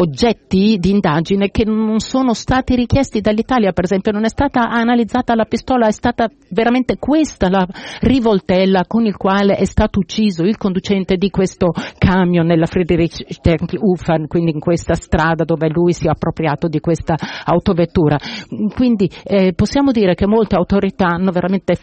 oggetti 0.00 0.78
di 0.78 0.90
indagine 0.90 1.50
che 1.50 1.64
non 1.64 1.98
sono 2.00 2.32
stati 2.32 2.74
richiesti 2.74 3.20
dall'Italia, 3.20 3.72
per 3.72 3.84
esempio 3.84 4.12
non 4.12 4.24
è 4.24 4.28
stata 4.28 4.68
analizzata 4.68 5.34
la 5.34 5.44
pistola, 5.44 5.86
è 5.86 5.92
stata 5.92 6.28
veramente 6.50 6.96
questa 6.98 7.48
la 7.48 7.66
rivoltella 8.00 8.84
con 8.86 9.04
il 9.04 9.16
quale 9.16 9.56
è 9.56 9.64
stato 9.64 10.00
ucciso 10.00 10.42
il 10.42 10.56
conducente 10.56 11.16
di 11.16 11.30
questo 11.30 11.72
camion 11.98 12.46
nella 12.46 12.66
Friedrichshafen, 12.66 14.26
quindi 14.26 14.52
in 14.52 14.60
questa 14.60 14.94
strada 14.94 15.44
dove 15.44 15.68
lui 15.68 15.92
si 15.92 16.06
è 16.06 16.10
appropriato 16.10 16.68
di 16.68 16.80
questa 16.80 17.16
autovettura. 17.44 18.18
Quindi 18.74 19.10
eh, 19.24 19.52
possiamo 19.54 19.90
dire 19.92 20.14
che 20.14 20.26
molte 20.26 20.56
autorità 20.56 21.06
hanno 21.06 21.30
veramente 21.30 21.76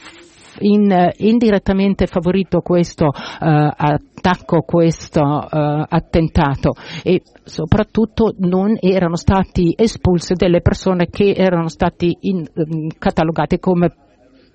in, 0.59 1.11
indirettamente 1.17 2.07
favorito 2.07 2.61
questo 2.61 3.07
uh, 3.07 3.11
attacco, 3.39 4.61
questo 4.61 5.21
uh, 5.21 5.83
attentato. 5.87 6.73
E 7.03 7.21
soprattutto 7.43 8.33
non 8.39 8.75
erano 8.79 9.15
stati 9.15 9.73
espulse 9.77 10.35
delle 10.35 10.61
persone 10.61 11.07
che 11.07 11.33
erano 11.35 11.67
stati 11.67 12.17
in, 12.21 12.45
um, 12.55 12.87
catalogate 12.97 13.59
come 13.59 13.93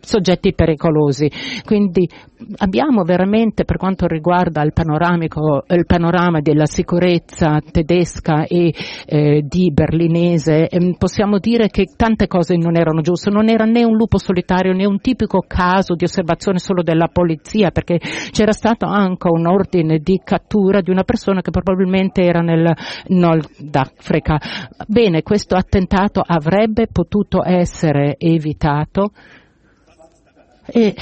soggetti 0.02 0.52
pericolosi. 0.52 1.30
Quindi 1.64 2.08
abbiamo 2.58 3.04
veramente 3.04 3.64
per 3.64 3.76
quanto 3.76 4.06
riguarda 4.06 4.62
il, 4.62 4.72
il 4.74 5.86
panorama 5.86 6.40
della 6.40 6.66
sicurezza 6.66 7.60
tedesca 7.70 8.44
e 8.44 8.74
eh, 9.06 9.42
di 9.46 9.72
berlinese, 9.72 10.68
eh, 10.68 10.96
possiamo 10.98 11.38
dire 11.38 11.68
che 11.68 11.84
tante 11.96 12.26
cose 12.26 12.56
non 12.56 12.76
erano 12.76 13.00
giuste, 13.00 13.30
non 13.30 13.48
era 13.48 13.64
né 13.64 13.84
un 13.84 13.96
lupo 13.96 14.18
solitario 14.18 14.72
né 14.72 14.84
un 14.84 14.98
tipico 14.98 15.44
caso 15.46 15.94
di 15.94 16.04
osservazione 16.04 16.58
solo 16.58 16.82
della 16.82 17.08
polizia, 17.08 17.70
perché 17.70 17.98
c'era 17.98 18.52
stato 18.52 18.86
anche 18.86 19.28
un 19.30 19.46
ordine 19.46 19.98
di 19.98 20.20
cattura 20.22 20.80
di 20.80 20.90
una 20.90 21.04
persona 21.04 21.40
che 21.40 21.50
probabilmente 21.50 22.22
era 22.22 22.40
nel 22.40 22.74
Nord 23.08 23.48
Africa. 23.72 24.38
Bene, 24.86 25.22
questo 25.22 25.54
attentato 25.54 26.22
avrebbe 26.24 26.88
potuto 26.90 27.42
essere 27.44 28.16
evitato 28.18 29.12
e 30.68 30.94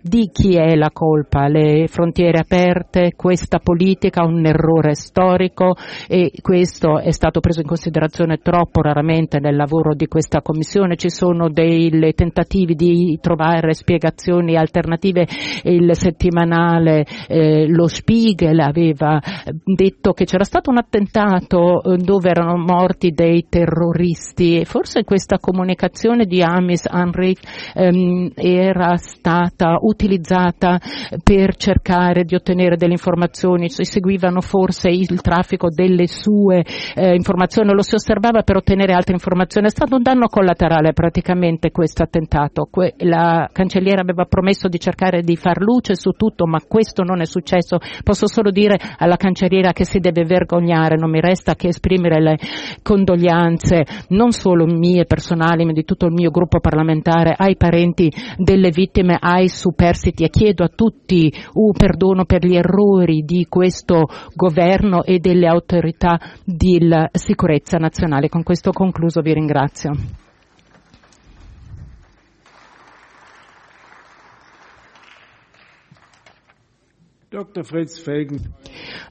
di 0.00 0.30
chi 0.32 0.56
è 0.56 0.74
la 0.74 0.90
colpa? 0.92 1.48
Le 1.48 1.86
frontiere 1.88 2.38
aperte, 2.38 3.12
questa 3.16 3.58
politica, 3.58 4.24
un 4.24 4.44
errore 4.46 4.94
storico 4.94 5.74
e 6.08 6.32
questo 6.40 6.98
è 6.98 7.10
stato 7.10 7.40
preso 7.40 7.60
in 7.60 7.66
considerazione 7.66 8.38
troppo 8.38 8.80
raramente 8.80 9.38
nel 9.40 9.56
lavoro 9.56 9.94
di 9.94 10.06
questa 10.06 10.42
Commissione. 10.42 10.96
Ci 10.96 11.10
sono 11.10 11.48
dei 11.48 11.90
tentativi 12.14 12.74
di 12.74 13.18
trovare 13.20 13.74
spiegazioni 13.74 14.56
alternative. 14.56 15.26
Il 15.62 15.94
settimanale 15.94 17.04
eh, 17.28 17.66
Lo 17.68 17.86
Spiegel 17.86 18.60
aveva 18.60 19.20
detto 19.64 20.12
che 20.12 20.24
c'era 20.24 20.44
stato 20.44 20.70
un 20.70 20.78
attentato 20.78 21.82
eh, 21.82 21.96
dove 21.96 22.30
erano 22.30 22.56
morti 22.56 23.10
dei 23.10 23.46
terroristi 23.48 24.60
e 24.60 24.64
forse 24.64 25.04
questa 25.04 25.38
comunicazione 25.38 26.26
di 26.26 26.42
Amis 26.42 26.86
Henrik 26.90 27.40
ehm, 27.74 28.32
era 28.34 28.96
stata 28.96 29.73
utilizzata 29.80 30.80
per 31.22 31.56
cercare 31.56 32.24
di 32.24 32.34
ottenere 32.34 32.76
delle 32.76 32.92
informazioni, 32.92 33.70
si 33.70 33.84
seguivano 33.84 34.40
forse 34.40 34.88
il 34.88 35.20
traffico 35.20 35.68
delle 35.70 36.06
sue 36.06 36.64
eh, 36.94 37.14
informazioni, 37.14 37.72
lo 37.72 37.82
si 37.82 37.94
osservava 37.94 38.42
per 38.42 38.56
ottenere 38.56 38.92
altre 38.92 39.14
informazioni. 39.14 39.66
È 39.66 39.70
stato 39.70 39.96
un 39.96 40.02
danno 40.02 40.28
collaterale 40.28 40.92
praticamente 40.92 41.70
questo 41.70 42.02
attentato. 42.02 42.68
Que- 42.70 42.94
la 42.98 43.48
cancelliera 43.52 44.00
aveva 44.00 44.24
promesso 44.24 44.68
di 44.68 44.78
cercare 44.78 45.22
di 45.22 45.36
far 45.36 45.60
luce 45.60 45.94
su 45.94 46.10
tutto, 46.10 46.46
ma 46.46 46.60
questo 46.66 47.02
non 47.02 47.20
è 47.20 47.26
successo. 47.26 47.78
Posso 48.02 48.26
solo 48.26 48.50
dire 48.50 48.78
alla 48.98 49.16
cancelliera 49.16 49.72
che 49.72 49.84
si 49.84 49.98
deve 49.98 50.24
vergognare, 50.24 50.96
non 50.96 51.10
mi 51.10 51.20
resta 51.20 51.54
che 51.54 51.68
esprimere 51.68 52.20
le 52.20 52.38
condoglianze 52.82 53.84
non 54.08 54.32
solo 54.32 54.66
mie 54.66 55.04
personali, 55.04 55.64
ma 55.64 55.72
di 55.72 55.84
tutto 55.84 56.06
il 56.06 56.12
mio 56.12 56.30
gruppo 56.30 56.60
parlamentare 56.60 57.34
ai 57.36 57.56
parenti 57.56 58.12
delle 58.36 58.70
vittime, 58.70 59.16
ai 59.20 59.48
superstiti 59.54 60.24
e 60.24 60.30
chiedo 60.30 60.64
a 60.64 60.68
tutti 60.68 61.32
un 61.54 61.72
perdono 61.72 62.24
per 62.24 62.44
gli 62.44 62.56
errori 62.56 63.22
di 63.22 63.46
questo 63.48 64.08
governo 64.34 65.04
e 65.04 65.18
delle 65.18 65.46
autorità 65.46 66.18
di 66.44 66.78
sicurezza 67.12 67.78
nazionale. 67.78 68.28
Con 68.28 68.42
questo 68.42 68.72
concluso 68.72 69.20
vi 69.20 69.32
ringrazio. 69.32 69.92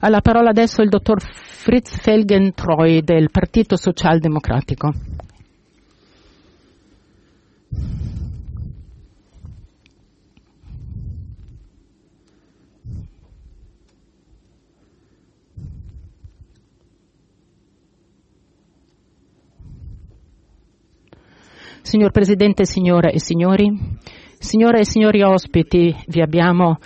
Ha 0.00 0.08
la 0.08 0.20
parola 0.22 0.50
adesso 0.50 0.80
il 0.80 0.88
dottor 0.88 1.20
Fritz 1.20 2.00
Felgentreu 2.00 3.00
del 3.00 3.30
Partito 3.30 3.76
Socialdemocratico. 3.76 4.92
Signor 21.84 22.12
Presidente, 22.12 22.64
signore 22.64 23.12
e 23.12 23.20
signori, 23.20 23.70
signore 24.38 24.80
e 24.80 24.84
signori 24.86 25.22
ospiti, 25.22 25.94
vi 26.06 26.22
abbiamo 26.22 26.78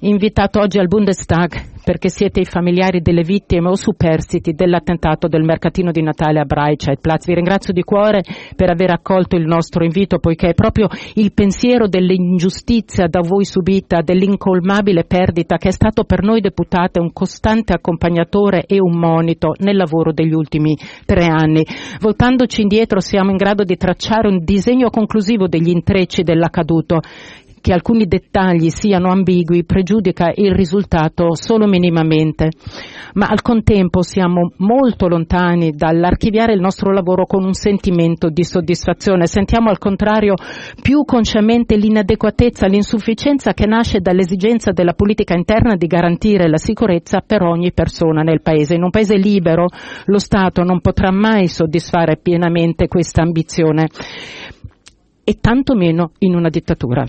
invitato 0.00 0.60
oggi 0.60 0.78
al 0.78 0.88
Bundestag 0.88 1.75
perché 1.86 2.08
siete 2.08 2.40
i 2.40 2.44
familiari 2.44 3.00
delle 3.00 3.22
vittime 3.22 3.68
o 3.68 3.76
superstiti 3.76 4.54
dell'attentato 4.54 5.28
del 5.28 5.44
mercatino 5.44 5.92
di 5.92 6.02
Natale 6.02 6.40
a 6.40 6.44
Breitscheidplatz. 6.44 7.26
Vi 7.26 7.34
ringrazio 7.34 7.72
di 7.72 7.84
cuore 7.84 8.24
per 8.56 8.70
aver 8.70 8.90
accolto 8.90 9.36
il 9.36 9.46
nostro 9.46 9.84
invito, 9.84 10.18
poiché 10.18 10.48
è 10.48 10.54
proprio 10.54 10.88
il 11.14 11.32
pensiero 11.32 11.86
dell'ingiustizia 11.86 13.06
da 13.06 13.20
voi 13.20 13.44
subita, 13.44 14.02
dell'incolmabile 14.02 15.04
perdita 15.04 15.58
che 15.58 15.68
è 15.68 15.70
stato 15.70 16.02
per 16.02 16.24
noi 16.24 16.40
deputate 16.40 16.98
un 16.98 17.12
costante 17.12 17.72
accompagnatore 17.72 18.64
e 18.66 18.80
un 18.80 18.98
monito 18.98 19.54
nel 19.58 19.76
lavoro 19.76 20.12
degli 20.12 20.34
ultimi 20.34 20.76
tre 21.04 21.26
anni. 21.26 21.64
Voltandoci 22.00 22.62
indietro 22.62 22.98
siamo 22.98 23.30
in 23.30 23.36
grado 23.36 23.62
di 23.62 23.76
tracciare 23.76 24.26
un 24.26 24.42
disegno 24.42 24.90
conclusivo 24.90 25.46
degli 25.46 25.68
intrecci 25.68 26.24
dell'accaduto 26.24 27.00
che 27.66 27.72
alcuni 27.72 28.06
dettagli 28.06 28.68
siano 28.68 29.10
ambigui 29.10 29.64
pregiudica 29.64 30.30
il 30.32 30.52
risultato 30.54 31.34
solo 31.34 31.66
minimamente, 31.66 32.50
ma 33.14 33.26
al 33.26 33.42
contempo 33.42 34.02
siamo 34.02 34.52
molto 34.58 35.08
lontani 35.08 35.72
dall'archiviare 35.72 36.52
il 36.52 36.60
nostro 36.60 36.92
lavoro 36.92 37.26
con 37.26 37.42
un 37.42 37.54
sentimento 37.54 38.28
di 38.28 38.44
soddisfazione. 38.44 39.26
Sentiamo 39.26 39.68
al 39.68 39.78
contrario 39.78 40.34
più 40.80 41.04
consciamente 41.04 41.74
l'inadeguatezza, 41.74 42.68
l'insufficienza 42.68 43.52
che 43.52 43.66
nasce 43.66 43.98
dall'esigenza 43.98 44.70
della 44.70 44.92
politica 44.92 45.34
interna 45.34 45.74
di 45.74 45.88
garantire 45.88 46.48
la 46.48 46.58
sicurezza 46.58 47.20
per 47.26 47.42
ogni 47.42 47.72
persona 47.72 48.22
nel 48.22 48.42
Paese. 48.42 48.76
In 48.76 48.84
un 48.84 48.90
Paese 48.90 49.16
libero 49.16 49.66
lo 50.04 50.18
Stato 50.18 50.62
non 50.62 50.80
potrà 50.80 51.10
mai 51.10 51.48
soddisfare 51.48 52.16
pienamente 52.16 52.86
questa 52.86 53.22
ambizione 53.22 53.88
e 55.24 55.38
tantomeno 55.40 56.12
in 56.18 56.36
una 56.36 56.48
dittatura. 56.48 57.04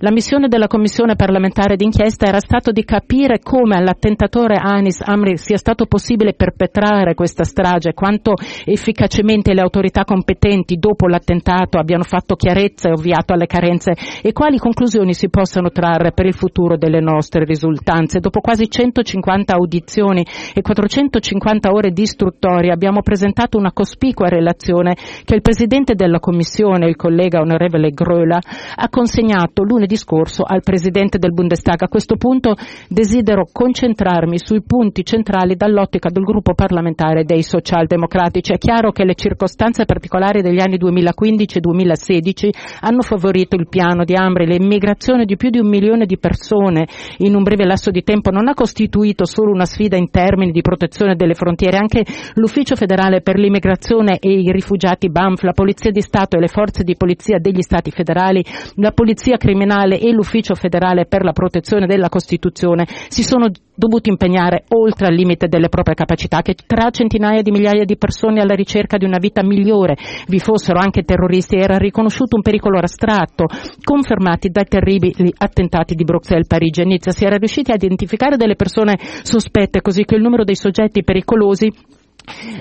La 0.00 0.12
missione 0.12 0.46
della 0.46 0.68
Commissione 0.68 1.16
parlamentare 1.16 1.74
d'inchiesta 1.74 2.26
era 2.26 2.38
stato 2.38 2.70
di 2.70 2.84
capire 2.84 3.40
come 3.40 3.74
all'attentatore 3.74 4.54
Anis 4.54 5.00
Amri 5.04 5.36
sia 5.38 5.56
stato 5.56 5.86
possibile 5.86 6.34
perpetrare 6.34 7.14
questa 7.14 7.42
strage, 7.42 7.94
quanto 7.94 8.34
efficacemente 8.64 9.52
le 9.54 9.60
autorità 9.60 10.04
competenti 10.04 10.76
dopo 10.76 11.08
l'attentato 11.08 11.78
abbiano 11.78 12.04
fatto 12.04 12.36
chiarezza 12.36 12.90
e 12.90 12.92
ovviato 12.92 13.32
alle 13.32 13.46
carenze 13.46 13.96
e 14.22 14.32
quali 14.32 14.58
conclusioni 14.58 15.14
si 15.14 15.30
possano 15.30 15.70
trarre 15.70 16.12
per 16.12 16.26
il 16.26 16.34
futuro 16.34 16.76
delle 16.76 17.00
nostre 17.00 17.44
risultanze. 17.44 18.20
Dopo 18.20 18.38
quasi 18.38 18.70
150 18.70 19.52
audizioni 19.52 20.24
e 20.54 20.62
450 20.62 21.70
ore 21.72 21.90
di 21.90 22.02
istruttoria 22.02 22.72
abbiamo 22.72 23.02
presentato 23.02 23.58
una 23.58 23.72
cospicua 23.72 24.28
relazione 24.28 24.94
che 25.24 25.34
il 25.34 25.42
Presidente 25.42 25.96
della 25.96 26.20
Commissione, 26.20 26.86
il 26.86 26.94
collega 26.94 27.40
onorevole 27.40 27.90
Gröla, 27.90 28.38
ha 28.76 28.88
consegnato 28.88 29.64
lunedì 29.64 29.86
discorso 29.88 30.44
al 30.44 30.62
Presidente 30.62 31.18
del 31.18 31.32
Bundestag. 31.32 31.82
A 31.82 31.88
questo 31.88 32.14
punto 32.14 32.54
desidero 32.88 33.48
concentrarmi 33.50 34.38
sui 34.38 34.62
punti 34.62 35.04
centrali 35.04 35.56
dall'ottica 35.56 36.10
del 36.10 36.22
gruppo 36.22 36.54
parlamentare 36.54 37.24
dei 37.24 37.42
socialdemocratici. 37.42 38.52
È 38.52 38.58
chiaro 38.58 38.92
che 38.92 39.04
le 39.04 39.16
circostanze 39.16 39.84
particolari 39.84 40.42
degli 40.42 40.60
anni 40.60 40.76
2015 40.76 41.56
e 41.56 41.60
2016 41.60 42.54
hanno 42.82 43.02
favorito 43.02 43.56
il 43.56 43.66
piano 43.68 44.04
di 44.04 44.14
Ambri. 44.14 44.46
L'immigrazione 44.46 45.24
di 45.24 45.36
più 45.36 45.50
di 45.50 45.58
un 45.58 45.68
milione 45.68 46.04
di 46.04 46.18
persone 46.18 46.86
in 47.18 47.34
un 47.34 47.42
breve 47.42 47.64
lasso 47.64 47.90
di 47.90 48.02
tempo 48.02 48.30
non 48.30 48.48
ha 48.48 48.54
costituito 48.54 49.24
solo 49.24 49.52
una 49.52 49.64
sfida 49.64 49.96
in 49.96 50.10
termini 50.10 50.52
di 50.52 50.60
protezione 50.60 51.16
delle 51.16 51.34
frontiere, 51.34 51.78
anche 51.78 52.04
l'Ufficio 52.34 52.76
federale 52.76 53.22
per 53.22 53.38
l'immigrazione 53.38 54.18
e 54.18 54.30
i 54.30 54.52
rifugiati 54.52 55.08
BAMF, 55.08 55.42
la 55.42 55.52
Polizia 55.52 55.90
di 55.90 56.02
Stato 56.02 56.36
e 56.36 56.40
le 56.40 56.48
forze 56.48 56.84
di 56.84 56.96
polizia 56.96 57.38
degli 57.38 57.62
Stati 57.62 57.90
federali, 57.90 58.44
la 58.74 58.92
Polizia 58.92 59.36
criminale 59.38 59.77
e 59.84 60.10
l'Ufficio 60.12 60.54
federale 60.54 61.06
per 61.06 61.22
la 61.22 61.32
protezione 61.32 61.86
della 61.86 62.08
Costituzione 62.08 62.86
si 63.08 63.22
sono 63.22 63.50
dovuti 63.74 64.08
impegnare 64.08 64.64
oltre 64.70 65.06
al 65.06 65.14
limite 65.14 65.46
delle 65.46 65.68
proprie 65.68 65.94
capacità, 65.94 66.42
che 66.42 66.54
tra 66.66 66.90
centinaia 66.90 67.42
di 67.42 67.52
migliaia 67.52 67.84
di 67.84 67.96
persone 67.96 68.40
alla 68.40 68.54
ricerca 68.54 68.96
di 68.96 69.04
una 69.04 69.18
vita 69.18 69.44
migliore 69.44 69.96
vi 70.26 70.40
fossero 70.40 70.80
anche 70.80 71.02
terroristi, 71.02 71.56
era 71.56 71.76
riconosciuto 71.76 72.36
un 72.36 72.42
pericolo 72.42 72.78
astratto, 72.78 73.46
confermati 73.84 74.48
dai 74.48 74.64
terribili 74.64 75.32
attentati 75.36 75.94
di 75.94 76.04
Bruxelles, 76.04 76.46
Parigi 76.48 76.80
e 76.80 76.84
Nizza. 76.84 77.12
Si 77.12 77.24
era 77.24 77.36
riusciti 77.36 77.70
a 77.70 77.76
identificare 77.76 78.36
delle 78.36 78.56
persone 78.56 78.98
sospette, 79.22 79.80
così 79.80 80.04
che 80.04 80.16
il 80.16 80.22
numero 80.22 80.42
dei 80.42 80.56
soggetti 80.56 81.04
pericolosi 81.04 81.70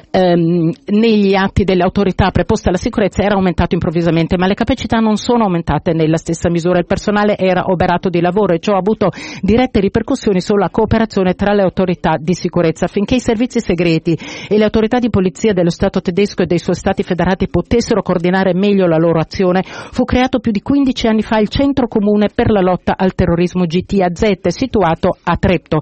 ehm, 0.09 0.71
negli 0.85 1.33
atti 1.35 1.63
delle 1.63 1.83
autorità 1.83 2.31
preposte 2.31 2.69
alla 2.69 2.77
sicurezza 2.77 3.23
era 3.23 3.35
aumentato 3.35 3.73
improvvisamente, 3.73 4.37
ma 4.37 4.47
le 4.47 4.53
capacità 4.53 4.99
non 4.99 5.17
sono 5.17 5.43
aumentate 5.43 5.93
nella 5.93 6.17
stessa 6.17 6.49
misura. 6.49 6.79
Il 6.79 6.85
personale 6.85 7.37
era 7.37 7.63
oberato 7.65 8.09
di 8.09 8.21
lavoro 8.21 8.53
e 8.53 8.59
ciò 8.59 8.73
ha 8.73 8.77
avuto 8.77 9.09
dirette 9.41 9.79
ripercussioni 9.79 10.41
sulla 10.41 10.69
cooperazione 10.69 11.33
tra 11.33 11.53
le 11.53 11.63
autorità 11.63 12.17
di 12.19 12.33
sicurezza. 12.33 12.85
Affinché 12.85 13.15
i 13.15 13.19
servizi 13.19 13.59
segreti 13.59 14.17
e 14.47 14.57
le 14.57 14.63
autorità 14.63 14.99
di 14.99 15.09
polizia 15.09 15.53
dello 15.53 15.69
Stato 15.69 16.01
tedesco 16.01 16.43
e 16.43 16.45
dei 16.45 16.59
suoi 16.59 16.75
Stati 16.75 17.03
federati 17.03 17.47
potessero 17.47 18.01
coordinare 18.01 18.53
meglio 18.53 18.87
la 18.87 18.97
loro 18.97 19.19
azione, 19.19 19.63
fu 19.63 20.03
creato 20.03 20.39
più 20.39 20.51
di 20.51 20.61
15 20.61 21.07
anni 21.07 21.21
fa 21.21 21.39
il 21.39 21.49
Centro 21.49 21.87
Comune 21.87 22.29
per 22.33 22.49
la 22.49 22.61
lotta 22.61 22.95
al 22.97 23.15
terrorismo 23.15 23.65
GTAZ, 23.65 24.47
situato 24.47 25.17
a 25.23 25.37
Trepto 25.37 25.79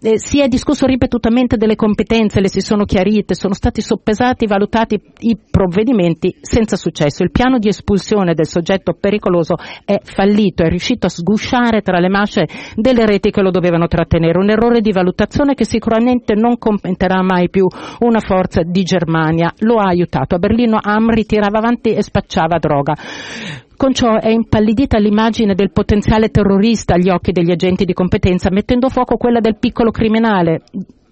eh, 0.00 0.18
si 0.18 0.40
è 0.40 0.48
discusso 0.48 0.86
ripetutamente 0.86 1.56
delle 1.56 1.76
competenze, 1.76 2.40
le 2.40 2.48
si 2.48 2.60
sono 2.60 2.84
chiarite, 2.84 3.34
sono 3.34 3.54
stati 3.54 3.80
soppesati 3.80 4.46
valutati 4.46 5.00
i 5.20 5.36
provvedimenti 5.50 6.36
senza 6.40 6.76
successo. 6.76 7.22
Il 7.22 7.30
piano 7.30 7.58
di 7.58 7.68
espulsione 7.68 8.34
del 8.34 8.46
soggetto 8.46 8.96
pericoloso 8.98 9.56
è 9.84 9.98
fallito, 10.02 10.62
è 10.62 10.68
riuscito 10.68 11.06
a 11.06 11.10
sgusciare 11.10 11.82
tra 11.82 11.98
le 11.98 12.08
masce 12.08 12.46
delle 12.74 13.06
reti 13.06 13.30
che 13.30 13.42
lo 13.42 13.50
dovevano 13.50 13.86
trattenere. 13.86 14.38
Un 14.38 14.50
errore 14.50 14.80
di 14.80 14.92
valutazione 14.92 15.54
che 15.54 15.64
sicuramente 15.64 16.34
non 16.34 16.58
compenterà 16.58 17.22
mai 17.22 17.48
più 17.48 17.66
una 18.00 18.20
forza 18.20 18.62
di 18.62 18.82
Germania. 18.82 19.52
Lo 19.60 19.76
ha 19.76 19.88
aiutato. 19.88 20.34
A 20.34 20.38
Berlino 20.38 20.78
Amri 20.80 21.24
tirava 21.24 21.58
avanti 21.58 21.90
e 21.90 22.02
spacciava 22.02 22.58
droga. 22.58 22.94
Con 23.78 23.94
ciò 23.94 24.18
è 24.18 24.30
impallidita 24.30 24.98
l'immagine 24.98 25.54
del 25.54 25.70
potenziale 25.70 26.30
terrorista 26.30 26.94
agli 26.94 27.10
occhi 27.10 27.30
degli 27.30 27.52
agenti 27.52 27.84
di 27.84 27.92
competenza, 27.92 28.50
mettendo 28.50 28.86
a 28.86 28.90
fuoco 28.90 29.16
quella 29.16 29.38
del 29.38 29.56
piccolo 29.56 29.92
criminale 29.92 30.62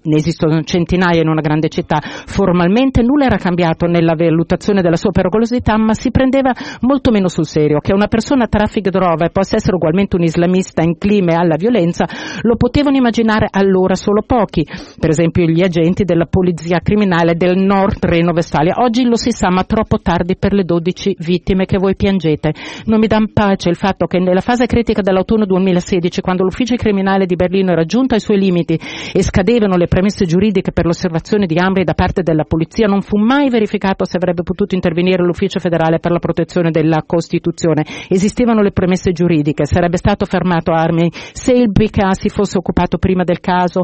ne 0.07 0.17
esistono 0.17 0.63
centinaia 0.63 1.21
in 1.21 1.29
una 1.29 1.41
grande 1.41 1.69
città. 1.69 2.01
Formalmente 2.01 3.03
nulla 3.03 3.27
era 3.27 3.37
cambiato 3.37 3.87
nella 3.87 4.15
valutazione 4.15 4.83
della 4.83 4.97
sua 4.97 5.11
pericolosità, 5.11 5.77
ma 5.77 5.95
si 5.95 6.11
prendeva 6.11 6.53
molto 6.81 7.11
meno 7.11 7.29
sul 7.29 7.47
serio. 7.47 7.81
Che 7.81 7.93
una 7.93 8.07
persona 8.07 8.47
traffica 8.47 8.91
droga 8.91 9.27
e 9.27 9.31
possa 9.31 9.57
essere 9.57 9.77
ugualmente 9.77 10.17
un 10.17 10.23
islamista 10.23 10.83
incline 10.83 11.35
alla 11.35 11.57
violenza, 11.57 12.07
lo 12.43 12.57
potevano 12.57 12.97
immaginare 12.97 13.49
allora 13.51 13.95
solo 13.95 14.23
pochi, 14.27 14.65
per 14.99 15.11
esempio 15.11 15.45
gli 15.45 15.63
agenti 15.63 16.05
della 16.05 16.27
polizia 16.27 16.81
criminale 16.81 17.35
del 17.35 17.57
Nord 17.57 18.05
Reno-Vestfalia. 18.05 18.75
Oggi 18.79 19.05
lo 19.05 19.17
si 19.17 19.31
sa, 19.31 19.51
ma 19.51 19.65
troppo 19.65 19.99
tardi 20.01 20.37
per 20.37 20.53
le 20.53 20.65
12 20.65 21.17
vittime 21.19 21.67
che 21.67 21.79
voi 21.79 21.97
piangete. 21.97 22.53
Non 22.85 22.99
mi 22.99 23.07
dà 23.07 23.19
pace 23.33 23.69
il 23.69 23.77
fatto 23.77 24.07
che 24.07 24.19
nella 24.19 24.41
fase 24.41 24.67
critica 24.67 25.03
dell'autunno 25.03 25.47
2016, 25.47 26.21
quando 26.21 26.43
l'ufficio 26.43 26.75
criminale 26.77 27.27
di 27.27 27.37
Berlino 27.37 27.73
era 27.73 27.85
giunto 27.85 28.15
ai 28.15 28.21
suoi 28.21 28.39
limiti 28.39 28.79
e 29.13 29.23
scadevano 29.23 29.77
le 29.77 29.87
premesse 29.97 30.27
giuridiche 30.27 30.73
per 30.73 30.85
l'osservazione 30.85 31.47
di 31.47 31.57
Ambri 31.59 31.83
da 31.83 31.95
parte 31.95 32.23
della 32.23 32.45
polizia, 32.45 32.87
non 32.87 33.01
fu 33.01 33.17
mai 33.17 33.49
verificato 33.49 34.05
se 34.05 34.19
avrebbe 34.19 34.43
potuto 34.43 34.75
intervenire 34.75 35.25
l'ufficio 35.25 35.59
federale 35.59 36.01
per 36.01 36.11
la 36.11 36.19
protezione 36.19 36.71
della 36.71 37.03
Costituzione. 37.07 37.83
Esistevano 38.07 38.61
le 38.61 38.73
premesse 38.73 39.13
giuridiche, 39.13 39.65
sarebbe 39.65 39.97
stato 39.97 40.27
fermato 40.27 40.73
Armi 40.73 41.09
se 41.11 41.53
il 41.53 41.71
BK 41.71 42.15
si 42.15 42.29
fosse 42.29 42.59
occupato 42.59 42.99
prima 42.99 43.25
del 43.25 43.41
caso, 43.41 43.81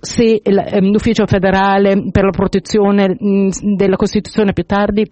se 0.00 0.40
ehm, 0.42 0.90
l'ufficio 0.90 1.26
federale 1.26 2.08
per 2.10 2.24
la 2.24 2.30
protezione 2.30 3.14
della 3.18 3.96
Costituzione 3.96 4.54
più 4.54 4.64
tardi 4.64 5.06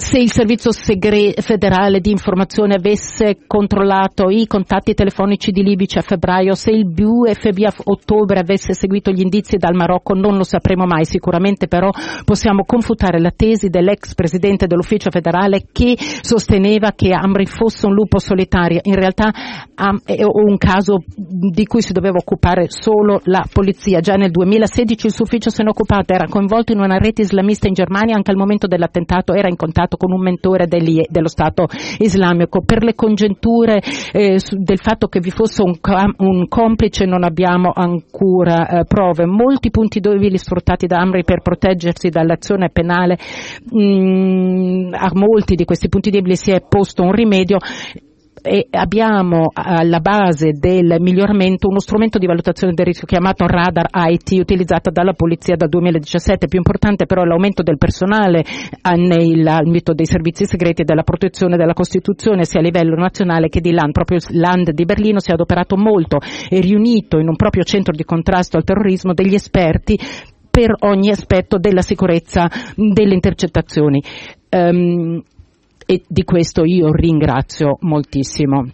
se 0.00 0.18
il 0.18 0.32
servizio 0.32 0.72
segre- 0.72 1.34
federale 1.42 2.00
di 2.00 2.10
informazione 2.10 2.74
avesse 2.74 3.40
controllato 3.46 4.30
i 4.30 4.46
contatti 4.46 4.94
telefonici 4.94 5.50
di 5.50 5.62
Libici 5.62 5.98
a 5.98 6.02
febbraio, 6.02 6.54
se 6.54 6.70
il 6.70 6.86
BUFB 6.86 7.64
a 7.64 7.74
ottobre 7.84 8.40
avesse 8.40 8.72
seguito 8.72 9.10
gli 9.10 9.20
indizi 9.20 9.58
dal 9.58 9.74
Marocco, 9.74 10.14
non 10.14 10.36
lo 10.36 10.42
sapremo 10.42 10.86
mai. 10.86 11.04
Sicuramente 11.04 11.68
però 11.68 11.90
possiamo 12.24 12.64
confutare 12.64 13.20
la 13.20 13.30
tesi 13.30 13.68
dell'ex 13.68 14.14
presidente 14.14 14.66
dell'ufficio 14.66 15.10
federale 15.10 15.66
che 15.70 15.96
sosteneva 15.98 16.92
che 16.92 17.10
Amri 17.12 17.44
fosse 17.44 17.86
un 17.86 17.92
lupo 17.92 18.18
solitario. 18.18 18.80
In 18.84 18.94
realtà 18.94 19.30
è 20.04 20.24
un 20.24 20.56
caso 20.56 21.04
di 21.14 21.66
cui 21.66 21.82
si 21.82 21.92
doveva 21.92 22.16
occupare 22.16 22.66
solo 22.70 23.20
la 23.24 23.44
polizia. 23.52 24.00
Già 24.00 24.14
nel 24.14 24.30
2016 24.30 25.06
il 25.06 25.12
suo 25.12 25.24
ufficio 25.24 25.50
se 25.50 25.62
ne 25.62 25.70
occupava, 25.70 26.02
era 26.06 26.26
coinvolto 26.26 26.72
in 26.72 26.80
una 26.80 26.96
rete 26.96 27.20
islamista 27.20 27.68
in 27.68 27.74
Germania, 27.74 28.14
anche 28.16 28.30
al 28.30 28.38
momento 28.38 28.66
dell'attentato 28.66 29.34
era 29.34 29.48
in 29.48 29.56
contatto 29.56 29.88
contatto 29.90 29.96
con 29.96 30.12
un 30.12 30.20
mentore 30.20 30.66
degli, 30.66 31.00
dello 31.08 31.28
Stato 31.28 31.66
islamico. 31.98 32.62
Per 32.62 32.82
le 32.84 32.94
congetture 32.94 33.80
eh, 34.12 34.38
del 34.50 34.78
fatto 34.78 35.08
che 35.08 35.20
vi 35.20 35.30
fosse 35.30 35.62
un, 35.62 35.74
un 36.18 36.48
complice 36.48 37.04
non 37.06 37.24
abbiamo 37.24 37.72
ancora 37.74 38.68
eh, 38.68 38.84
prove. 38.84 39.26
Molti 39.26 39.70
punti 39.70 40.00
deboli 40.00 40.38
sfruttati 40.38 40.86
da 40.86 40.98
Amri 40.98 41.24
per 41.24 41.40
proteggersi 41.40 42.08
dall'azione 42.08 42.70
penale, 42.70 43.18
mh, 43.70 43.80
mm, 43.80 44.94
a 44.94 45.10
molti 45.14 45.54
di 45.54 45.64
questi 45.64 45.88
punti 45.88 46.10
deboli 46.10 46.36
si 46.36 46.52
è 46.52 46.60
posto 46.60 47.02
un 47.02 47.12
rimedio 47.12 47.58
e 48.42 48.66
abbiamo 48.70 49.50
alla 49.52 50.00
base 50.00 50.52
del 50.52 50.96
miglioramento 51.00 51.68
uno 51.68 51.80
strumento 51.80 52.18
di 52.18 52.26
valutazione 52.26 52.72
del 52.72 52.86
rischio 52.86 53.06
chiamato 53.06 53.46
Radar 53.46 53.86
IT 53.92 54.30
utilizzato 54.32 54.90
dalla 54.90 55.12
Polizia 55.12 55.56
dal 55.56 55.68
2017. 55.68 56.48
Più 56.48 56.58
importante 56.58 57.06
però 57.06 57.22
è 57.22 57.26
l'aumento 57.26 57.62
del 57.62 57.78
personale 57.78 58.44
nell'ambito 58.96 59.92
dei 59.92 60.06
servizi 60.06 60.44
segreti 60.46 60.82
e 60.82 60.84
della 60.84 61.02
protezione 61.02 61.56
della 61.56 61.74
Costituzione 61.74 62.44
sia 62.44 62.60
a 62.60 62.62
livello 62.62 62.96
nazionale 62.96 63.48
che 63.48 63.60
di 63.60 63.72
LAN. 63.72 63.92
Proprio 63.92 64.18
Land 64.30 64.70
di 64.70 64.84
Berlino 64.84 65.20
si 65.20 65.30
è 65.30 65.34
adoperato 65.34 65.76
molto 65.76 66.18
e 66.48 66.60
riunito 66.60 67.18
in 67.18 67.28
un 67.28 67.36
proprio 67.36 67.62
centro 67.64 67.94
di 67.94 68.04
contrasto 68.04 68.56
al 68.56 68.64
terrorismo 68.64 69.12
degli 69.12 69.34
esperti 69.34 69.98
per 70.50 70.74
ogni 70.80 71.10
aspetto 71.10 71.58
della 71.58 71.82
sicurezza 71.82 72.48
delle 72.74 73.14
intercettazioni. 73.14 74.02
Um, 74.50 75.22
e 75.90 76.02
di 76.06 76.22
questo 76.22 76.62
io 76.64 76.92
ringrazio 76.92 77.76
moltissimo 77.80 78.64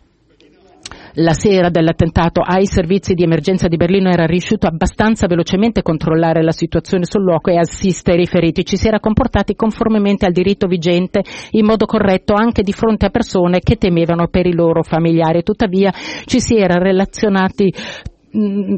la 1.18 1.32
sera 1.32 1.70
dell'attentato 1.70 2.42
ai 2.42 2.66
servizi 2.66 3.14
di 3.14 3.22
emergenza 3.22 3.68
di 3.68 3.78
Berlino 3.78 4.10
era 4.10 4.26
riuscito 4.26 4.66
abbastanza 4.66 5.26
velocemente 5.26 5.80
a 5.80 5.82
controllare 5.82 6.42
la 6.42 6.52
situazione 6.52 7.06
sul 7.06 7.22
luogo 7.22 7.50
e 7.50 7.56
assistere 7.56 8.20
i 8.20 8.26
feriti. 8.26 8.66
Ci 8.66 8.76
si 8.76 8.86
era 8.86 9.00
comportati 9.00 9.54
conformemente 9.54 10.26
al 10.26 10.32
diritto 10.32 10.66
vigente 10.66 11.24
in 11.52 11.64
modo 11.64 11.86
corretto 11.86 12.34
anche 12.34 12.62
di 12.62 12.72
fronte 12.72 13.06
a 13.06 13.10
persone 13.10 13.60
che 13.60 13.76
temevano 13.76 14.28
per 14.28 14.44
i 14.44 14.52
loro 14.52 14.82
familiari. 14.82 15.42
Tuttavia 15.42 15.90
ci 16.26 16.38
si 16.38 16.56
era 16.56 16.74
relazionati 16.74 17.72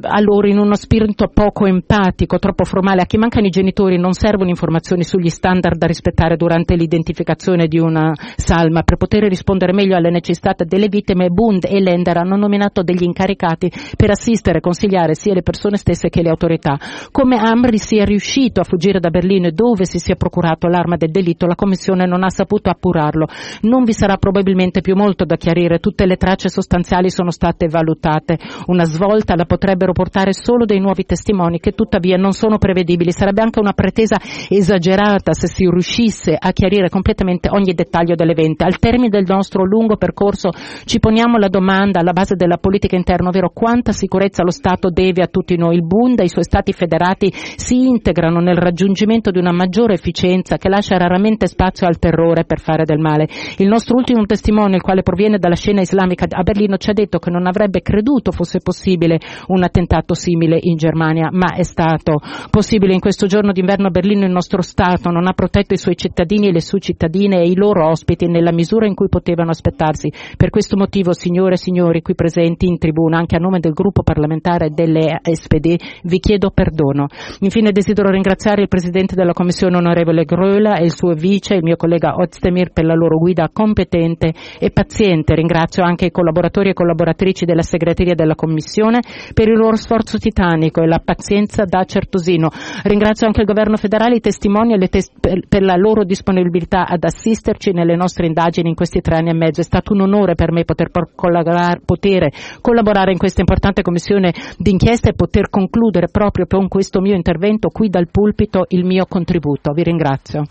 a 0.02 0.20
loro 0.20 0.46
in 0.46 0.58
uno 0.58 0.74
spirito 0.74 1.28
poco 1.32 1.66
empatico, 1.66 2.38
troppo 2.38 2.64
formale. 2.64 3.02
A 3.02 3.06
chi 3.06 3.16
mancano 3.16 3.46
i 3.46 3.50
genitori 3.50 3.98
non 3.98 4.12
servono 4.12 4.50
informazioni 4.50 5.02
sugli 5.02 5.28
standard 5.28 5.76
da 5.76 5.86
rispettare 5.86 6.36
durante 6.36 6.76
l'identificazione 6.76 7.66
di 7.66 7.78
una 7.78 8.12
salma. 8.36 8.82
Per 8.82 8.96
poter 8.96 9.24
rispondere 9.24 9.72
meglio 9.72 9.96
alle 9.96 10.10
necessità 10.10 10.54
delle 10.64 10.88
vittime, 10.88 11.30
Bund 11.30 11.64
e 11.64 11.80
Lender 11.80 12.18
hanno 12.18 12.36
nominato 12.36 12.82
degli 12.82 13.02
incaricati 13.02 13.70
per 13.96 14.10
assistere 14.10 14.58
e 14.58 14.60
consigliare 14.60 15.14
sia 15.14 15.34
le 15.34 15.42
persone 15.42 15.76
stesse 15.76 16.08
che 16.08 16.22
le 16.22 16.30
autorità. 16.30 16.78
Come 17.10 17.36
Amri 17.36 17.78
sia 17.78 18.04
riuscito 18.04 18.60
a 18.60 18.64
fuggire 18.64 19.00
da 19.00 19.10
Berlino 19.10 19.48
e 19.48 19.52
dove 19.52 19.86
si 19.86 19.98
sia 19.98 20.14
procurato 20.14 20.68
l'arma 20.68 20.96
del 20.96 21.10
delitto, 21.10 21.46
la 21.46 21.56
Commissione 21.56 22.06
non 22.06 22.22
ha 22.22 22.30
saputo 22.30 22.70
appurarlo. 22.70 23.26
Non 23.62 23.82
vi 23.82 23.92
sarà 23.92 24.16
probabilmente 24.18 24.80
più 24.80 24.94
molto 24.94 25.24
da 25.24 25.36
chiarire, 25.36 25.80
tutte 25.80 26.06
le 26.06 26.16
tracce 26.16 26.48
sostanziali 26.48 27.10
sono 27.10 27.30
state 27.30 27.66
valutate. 27.66 28.38
Una 28.66 28.84
svolta 28.84 29.34
la 29.34 29.46
potrebbero 29.48 29.90
portare 29.90 30.32
solo 30.32 30.64
dei 30.64 30.78
nuovi 30.78 31.04
testimoni 31.04 31.58
che 31.58 31.72
tuttavia 31.72 32.16
non 32.16 32.30
sono 32.30 32.58
prevedibili. 32.58 33.10
Sarebbe 33.10 33.42
anche 33.42 33.58
una 33.58 33.72
pretesa 33.72 34.16
esagerata 34.48 35.32
se 35.32 35.48
si 35.48 35.68
riuscisse 35.68 36.36
a 36.38 36.52
chiarire 36.52 36.88
completamente 36.88 37.48
ogni 37.50 37.74
dettaglio 37.74 38.14
dell'evento. 38.14 38.64
Al 38.64 38.78
termine 38.78 39.08
del 39.08 39.24
nostro 39.26 39.64
lungo 39.64 39.96
percorso 39.96 40.50
ci 40.84 41.00
poniamo 41.00 41.38
la 41.38 41.48
domanda 41.48 41.98
alla 41.98 42.12
base 42.12 42.36
della 42.36 42.58
politica 42.58 42.94
interna, 42.94 43.30
ovvero 43.30 43.50
quanta 43.52 43.90
sicurezza 43.90 44.44
lo 44.44 44.52
Stato 44.52 44.90
deve 44.90 45.22
a 45.22 45.26
tutti 45.26 45.56
noi. 45.56 45.74
Il 45.74 45.84
Bund 45.84 46.20
e 46.20 46.24
i 46.24 46.28
suoi 46.28 46.44
Stati 46.44 46.72
federati 46.72 47.32
si 47.32 47.86
integrano 47.88 48.40
nel 48.40 48.56
raggiungimento 48.56 49.30
di 49.30 49.38
una 49.38 49.52
maggiore 49.52 49.94
efficienza 49.94 50.58
che 50.58 50.68
lascia 50.68 50.96
raramente 50.98 51.46
spazio 51.46 51.86
al 51.86 51.98
terrore 51.98 52.44
per 52.44 52.60
fare 52.60 52.84
del 52.84 52.98
male. 52.98 53.28
Il 53.56 53.68
nostro 53.68 53.96
ultimo 53.96 54.24
testimone, 54.26 54.76
il 54.76 54.82
quale 54.82 55.02
proviene 55.02 55.38
dalla 55.38 55.54
scena 55.54 55.80
islamica 55.80 56.26
a 56.28 56.42
Berlino, 56.42 56.76
ci 56.76 56.90
ha 56.90 56.92
detto 56.92 57.18
che 57.18 57.30
non 57.30 57.46
avrebbe 57.46 57.80
creduto 57.80 58.32
fosse 58.32 58.58
possibile 58.60 59.18
un 59.46 59.62
attentato 59.62 60.14
simile 60.14 60.58
in 60.60 60.76
Germania, 60.76 61.28
ma 61.32 61.54
è 61.54 61.62
stato 61.62 62.20
possibile 62.50 62.94
in 62.94 63.00
questo 63.00 63.26
giorno 63.26 63.52
d'inverno 63.52 63.86
a 63.86 63.90
Berlino 63.90 64.24
il 64.24 64.32
nostro 64.32 64.62
Stato 64.62 65.10
non 65.10 65.26
ha 65.26 65.32
protetto 65.32 65.74
i 65.74 65.78
suoi 65.78 65.96
cittadini 65.96 66.48
e 66.48 66.52
le 66.52 66.60
sue 66.60 66.80
cittadine 66.80 67.40
e 67.40 67.48
i 67.48 67.56
loro 67.56 67.88
ospiti 67.88 68.26
nella 68.26 68.52
misura 68.52 68.86
in 68.86 68.94
cui 68.94 69.08
potevano 69.08 69.50
aspettarsi. 69.50 70.12
Per 70.36 70.50
questo 70.50 70.76
motivo, 70.76 71.12
signore 71.12 71.54
e 71.54 71.58
signori 71.58 72.02
qui 72.02 72.14
presenti 72.14 72.66
in 72.66 72.78
tribuna, 72.78 73.18
anche 73.18 73.36
a 73.36 73.38
nome 73.38 73.60
del 73.60 73.72
gruppo 73.72 74.02
parlamentare 74.02 74.70
delle 74.70 75.20
SPD, 75.22 75.76
vi 76.04 76.18
chiedo 76.18 76.50
perdono. 76.50 77.06
Infine 77.40 77.72
desidero 77.72 78.10
ringraziare 78.10 78.62
il 78.62 78.68
Presidente 78.68 79.14
della 79.14 79.32
Commissione 79.32 79.76
onorevole 79.76 80.24
Gröla 80.24 80.78
e 80.78 80.84
il 80.84 80.92
suo 80.92 81.14
vice, 81.14 81.54
il 81.54 81.62
mio 81.62 81.76
collega 81.76 82.14
Ozdemir, 82.16 82.72
per 82.72 82.84
la 82.84 82.94
loro 82.94 83.18
guida 83.18 83.48
competente 83.52 84.32
e 84.58 84.70
paziente. 84.70 85.34
Ringrazio 85.34 85.82
anche 85.82 86.06
i 86.06 86.10
collaboratori 86.10 86.70
e 86.70 86.74
collaboratrici 86.74 87.44
della 87.44 87.62
segreteria 87.62 88.14
della 88.14 88.34
Commissione 88.34 89.00
per 89.34 89.48
il 89.48 89.56
loro 89.56 89.76
sforzo 89.76 90.18
titanico 90.18 90.82
e 90.82 90.86
la 90.86 91.00
pazienza 91.04 91.64
da 91.64 91.84
certosino. 91.84 92.48
Ringrazio 92.84 93.26
anche 93.26 93.40
il 93.40 93.46
governo 93.46 93.76
federale, 93.76 94.16
i 94.16 94.20
testimoni 94.20 94.74
e 94.74 94.88
tes- 94.88 95.12
per 95.20 95.62
la 95.62 95.76
loro 95.76 96.04
disponibilità 96.04 96.86
ad 96.86 97.04
assisterci 97.04 97.72
nelle 97.72 97.96
nostre 97.96 98.26
indagini 98.26 98.68
in 98.68 98.74
questi 98.74 99.00
tre 99.00 99.16
anni 99.16 99.30
e 99.30 99.34
mezzo. 99.34 99.60
È 99.60 99.64
stato 99.64 99.92
un 99.92 100.02
onore 100.02 100.34
per 100.34 100.52
me 100.52 100.64
poter, 100.64 100.90
collaborare, 101.14 101.80
poter 101.84 102.28
collaborare 102.60 103.12
in 103.12 103.18
questa 103.18 103.40
importante 103.40 103.82
commissione 103.82 104.32
d'inchiesta 104.56 105.10
e 105.10 105.14
poter 105.14 105.48
concludere 105.50 106.08
proprio 106.10 106.46
con 106.46 106.68
questo 106.68 107.00
mio 107.00 107.14
intervento 107.14 107.68
qui 107.68 107.88
dal 107.88 108.08
pulpito 108.10 108.64
il 108.68 108.84
mio 108.84 109.04
contributo. 109.06 109.72
Vi 109.72 109.82
ringrazio. 109.82 110.44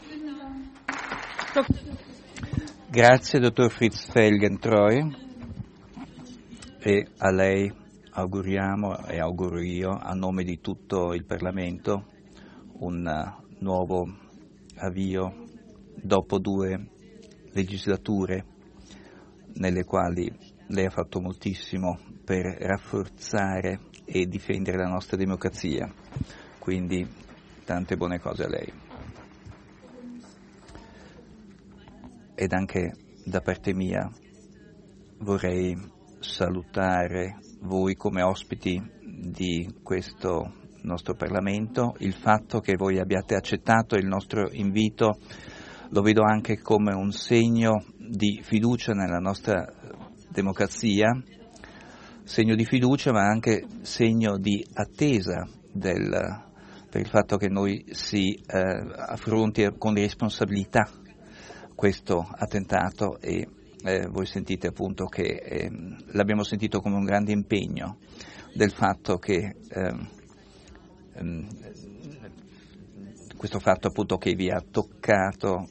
Grazie 2.90 3.40
dottor 3.40 3.72
Fritz 3.72 4.10
Felgentreu 4.12 5.12
e 6.80 7.08
a 7.18 7.32
lei 7.32 7.72
auguriamo 8.18 9.06
e 9.06 9.20
auguro 9.20 9.62
io 9.62 9.92
a 9.92 10.14
nome 10.16 10.44
di 10.44 10.60
tutto 10.60 11.14
il 11.14 11.24
Parlamento 11.24 12.06
un 12.80 13.08
nuovo 13.60 14.08
avvio 14.78 15.46
dopo 15.94 16.40
due 16.40 16.90
legislature 17.52 18.44
nelle 19.60 19.84
quali 19.84 20.36
lei 20.70 20.86
ha 20.86 20.90
fatto 20.90 21.22
moltissimo 21.22 22.00
per 22.26 22.46
rafforzare 22.60 23.82
e 24.04 24.26
difendere 24.26 24.78
la 24.78 24.90
nostra 24.90 25.16
democrazia. 25.16 25.88
Quindi 26.58 27.08
tante 27.66 27.98
buone 27.98 28.20
cose 28.20 28.44
a 28.46 28.50
lei. 28.50 28.74
Ed 32.34 32.52
anche 32.52 32.94
da 33.26 33.42
parte 33.42 33.76
mia 33.76 34.10
vorrei 35.20 35.78
salutare 36.20 37.38
voi 37.62 37.96
come 37.96 38.22
ospiti 38.22 38.82
di 39.02 39.80
questo 39.84 40.54
nostro 40.84 41.16
Parlamento, 41.16 41.96
il 42.00 42.14
fatto 42.14 42.60
che 42.60 42.76
voi 42.76 43.00
abbiate 43.00 43.36
accettato 43.36 43.96
il 43.96 44.06
nostro 44.06 44.50
invito 44.52 45.18
lo 45.90 46.02
vedo 46.02 46.24
anche 46.24 46.60
come 46.62 46.94
un 46.94 47.12
segno 47.12 47.84
di 47.98 48.42
fiducia 48.44 48.94
nella 48.94 49.20
nostra 49.20 49.66
democrazia, 50.30 51.12
segno 52.24 52.56
di 52.56 52.66
fiducia 52.66 53.12
ma 53.12 53.26
anche 53.26 53.66
segno 53.82 54.38
di 54.38 54.66
attesa 54.74 55.48
del, 55.72 56.10
per 56.90 57.02
il 57.02 57.08
fatto 57.08 57.38
che 57.38 57.48
noi 57.48 57.86
si 57.92 58.34
eh, 58.34 58.58
affronti 58.96 59.76
con 59.78 59.94
responsabilità 59.96 60.90
questo 61.74 62.28
attentato 62.36 63.20
e 63.20 63.48
eh, 63.84 64.08
voi 64.08 64.26
sentite 64.26 64.68
appunto 64.68 65.06
che 65.06 65.24
eh, 65.24 65.72
l'abbiamo 66.12 66.44
sentito 66.44 66.80
come 66.82 66.96
un 66.96 67.06
grande 67.06 67.32
impegno 67.32 67.98
del 68.54 68.72
fatto 68.72 69.18
che 69.18 69.56
ehm, 69.70 70.10
ehm, 71.14 71.48
questo 73.38 73.60
fatto 73.60 73.88
appunto 73.88 74.18
che 74.18 74.34
vi 74.34 74.50
ha 74.50 74.64
toccato 74.70 75.68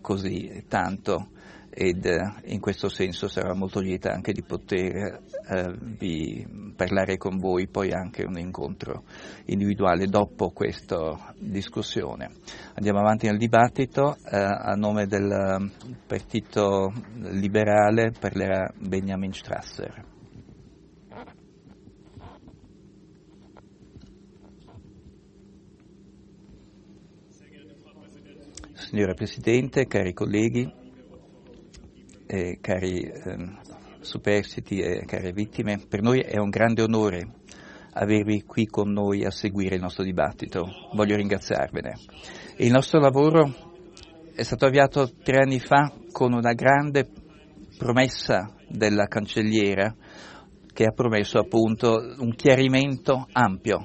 così 0.00 0.64
tanto 0.68 1.30
ed 1.70 2.04
eh, 2.06 2.32
in 2.44 2.60
questo 2.60 2.88
senso 2.88 3.28
sarà 3.28 3.54
molto 3.54 3.80
lieta 3.80 4.12
anche 4.12 4.32
di 4.32 4.42
poter 4.42 5.22
eh, 5.48 6.46
parlare 6.74 7.16
con 7.16 7.38
voi 7.38 7.68
poi 7.68 7.92
anche 7.92 8.24
un 8.24 8.38
incontro 8.38 9.04
individuale 9.46 10.06
dopo 10.06 10.50
questa 10.50 11.34
discussione. 11.38 12.30
Andiamo 12.74 12.98
avanti 12.98 13.26
nel 13.26 13.38
dibattito, 13.38 14.16
eh, 14.16 14.36
a 14.36 14.74
nome 14.74 15.06
del 15.06 15.70
Partito 16.06 16.92
Liberale 17.14 18.12
parlerà 18.18 18.72
Benjamin 18.76 19.32
Strasser. 19.32 20.04
Signora 28.72 29.14
Presidente, 29.14 29.86
cari 29.86 30.12
colleghi, 30.12 30.72
eh, 32.26 32.58
cari 32.60 33.00
eh, 33.00 33.64
superstiti 34.06 34.78
e 34.78 35.04
care 35.04 35.32
vittime, 35.32 35.78
per 35.86 36.00
noi 36.00 36.20
è 36.20 36.38
un 36.38 36.48
grande 36.48 36.82
onore 36.82 37.28
avervi 37.98 38.42
qui 38.44 38.66
con 38.66 38.90
noi 38.92 39.24
a 39.24 39.30
seguire 39.30 39.74
il 39.74 39.80
nostro 39.80 40.04
dibattito. 40.04 40.66
Voglio 40.92 41.16
ringraziarvene. 41.16 41.94
Il 42.56 42.70
nostro 42.70 43.00
lavoro 43.00 43.74
è 44.34 44.42
stato 44.42 44.66
avviato 44.66 45.10
tre 45.22 45.38
anni 45.38 45.58
fa 45.58 45.92
con 46.12 46.32
una 46.32 46.52
grande 46.52 47.08
promessa 47.78 48.54
della 48.68 49.06
cancelliera 49.06 49.94
che 50.72 50.84
ha 50.84 50.92
promesso 50.92 51.38
appunto 51.38 51.96
un 52.18 52.34
chiarimento 52.34 53.26
ampio 53.32 53.78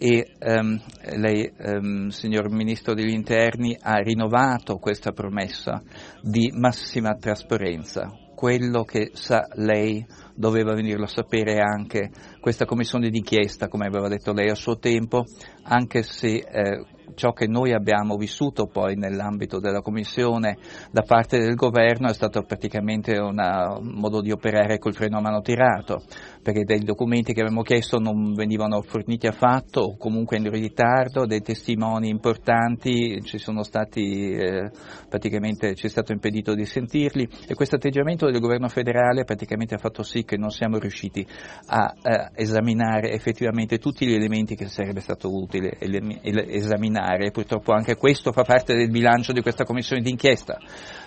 e 0.00 0.32
um, 0.40 0.80
lei, 1.16 1.52
um, 1.58 2.08
signor 2.08 2.50
Ministro 2.50 2.94
degli 2.94 3.10
Interni, 3.12 3.76
ha 3.80 3.96
rinnovato 3.96 4.76
questa 4.78 5.10
promessa 5.10 5.82
di 6.22 6.52
massima 6.54 7.14
trasparenza. 7.14 8.27
Quello 8.38 8.84
che 8.84 9.10
sa 9.14 9.48
lei 9.54 10.06
doveva 10.32 10.72
venirlo 10.72 11.06
a 11.06 11.08
sapere 11.08 11.58
anche 11.58 12.08
questa 12.38 12.66
commissione 12.66 13.10
d'inchiesta, 13.10 13.66
come 13.66 13.86
aveva 13.86 14.06
detto 14.06 14.32
lei 14.32 14.48
a 14.48 14.54
suo 14.54 14.78
tempo, 14.78 15.24
anche 15.64 16.04
se 16.04 16.36
eh, 16.48 16.86
ciò 17.14 17.32
che 17.32 17.46
noi 17.46 17.72
abbiamo 17.72 18.16
vissuto 18.16 18.66
poi 18.66 18.96
nell'ambito 18.96 19.58
della 19.58 19.80
Commissione 19.80 20.56
da 20.90 21.02
parte 21.02 21.38
del 21.38 21.54
governo 21.54 22.08
è 22.08 22.14
stato 22.14 22.42
praticamente 22.42 23.16
una, 23.18 23.78
un 23.78 23.94
modo 23.94 24.20
di 24.20 24.30
operare 24.30 24.78
col 24.78 24.94
freno 24.94 25.18
a 25.18 25.20
mano 25.20 25.40
tirato, 25.40 26.02
perché 26.42 26.64
dei 26.64 26.80
documenti 26.80 27.32
che 27.32 27.40
avevamo 27.40 27.62
chiesto 27.62 27.98
non 27.98 28.34
venivano 28.34 28.82
forniti 28.82 29.26
affatto 29.26 29.80
o 29.80 29.96
comunque 29.96 30.36
in 30.36 30.50
ritardo, 30.50 31.26
dei 31.26 31.40
testimoni 31.40 32.08
importanti 32.08 33.20
ci 33.22 33.38
sono 33.38 33.62
stati, 33.62 34.32
eh, 34.32 34.70
praticamente 35.08 35.74
ci 35.74 35.86
è 35.86 35.88
stato 35.88 36.12
impedito 36.12 36.54
di 36.54 36.64
sentirli 36.64 37.28
e 37.46 37.54
questo 37.54 37.76
atteggiamento 37.76 38.30
del 38.30 38.40
governo 38.40 38.68
federale 38.68 39.24
praticamente 39.24 39.74
ha 39.74 39.78
fatto 39.78 40.02
sì 40.02 40.24
che 40.24 40.36
non 40.36 40.50
siamo 40.50 40.78
riusciti 40.78 41.26
a, 41.66 41.94
a 42.02 42.30
esaminare 42.34 43.12
effettivamente 43.12 43.78
tutti 43.78 44.06
gli 44.06 44.14
elementi 44.14 44.54
che 44.54 44.66
sarebbe 44.66 45.00
stato 45.00 45.32
utile 45.32 45.76
esaminare 45.78 46.97
e 47.26 47.30
purtroppo 47.30 47.72
anche 47.72 47.96
questo 47.96 48.32
fa 48.32 48.42
parte 48.42 48.74
del 48.74 48.90
bilancio 48.90 49.32
di 49.32 49.42
questa 49.42 49.64
commissione 49.64 50.02
d'inchiesta. 50.02 50.58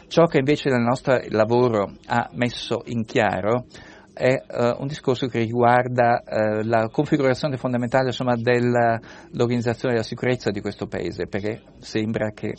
Ciò 0.08 0.26
che 0.26 0.40
invece 0.40 0.70
nel 0.70 0.82
nostro 0.82 1.20
lavoro 1.30 1.94
ha 2.08 2.30
messo 2.34 2.82
in 2.86 3.06
chiaro 3.06 3.66
è 4.14 4.44
uh, 4.46 4.82
un 4.82 4.88
discorso 4.88 5.28
che 5.28 5.40
riguarda 5.40 6.22
uh, 6.26 6.62
la 6.64 6.90
configurazione 6.90 7.58
fondamentale 7.58 8.08
insomma, 8.08 8.36
dell'organizzazione 8.36 9.94
della 9.94 10.06
sicurezza 10.06 10.52
di 10.52 10.60
questo 10.60 10.88
paese, 10.88 11.28
perché 11.28 11.62
sembra 11.80 12.32
che 12.32 12.54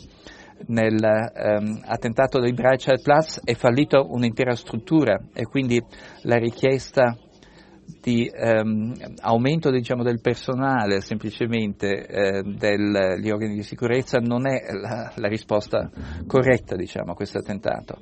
nell'attentato 0.65 2.39
um, 2.39 2.45
di 2.45 2.53
Breitscheid 2.53 3.01
Platz 3.01 3.41
è 3.43 3.53
fallita 3.53 4.01
un'intera 4.01 4.55
struttura 4.55 5.19
e 5.33 5.45
quindi 5.45 5.81
la 6.23 6.37
richiesta 6.37 7.17
di 8.01 8.29
um, 8.33 8.93
aumento 9.21 9.69
diciamo, 9.69 10.03
del 10.03 10.21
personale 10.21 11.01
semplicemente 11.01 12.05
eh, 12.05 12.43
degli 12.43 13.29
organi 13.29 13.55
di 13.55 13.63
sicurezza 13.63 14.19
non 14.19 14.47
è 14.47 14.71
la, 14.71 15.11
la 15.15 15.27
risposta 15.27 15.89
corretta 16.27 16.75
diciamo, 16.75 17.11
a 17.11 17.15
questo 17.15 17.39
attentato. 17.39 17.99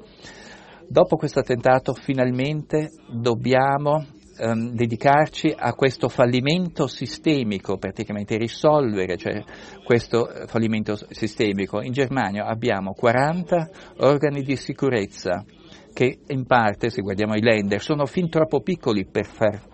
Dopo 0.88 1.16
questo 1.16 1.40
attentato 1.40 1.94
finalmente 1.94 2.92
dobbiamo 3.10 4.06
ehm, 4.38 4.72
dedicarci 4.72 5.54
a 5.56 5.74
questo 5.74 6.10
fallimento 6.10 6.88
sistemico, 6.88 7.78
praticamente 7.78 8.36
risolvere 8.36 9.16
cioè, 9.16 9.42
questo 9.86 10.30
fallimento 10.48 10.98
sistemico. 11.12 11.82
In 11.82 11.94
Germania 11.94 12.46
abbiamo 12.46 12.92
40 12.94 13.70
organi 14.00 14.42
di 14.42 14.58
sicurezza 14.58 15.46
che 15.94 16.20
in 16.28 16.46
parte, 16.46 16.90
se 16.90 17.02
guardiamo 17.02 17.36
i 17.36 17.42
lender, 17.42 17.82
sono 17.82 18.06
fin 18.06 18.30
troppo 18.30 18.62
piccoli 18.62 19.06
per 19.06 19.26
far 19.26 19.71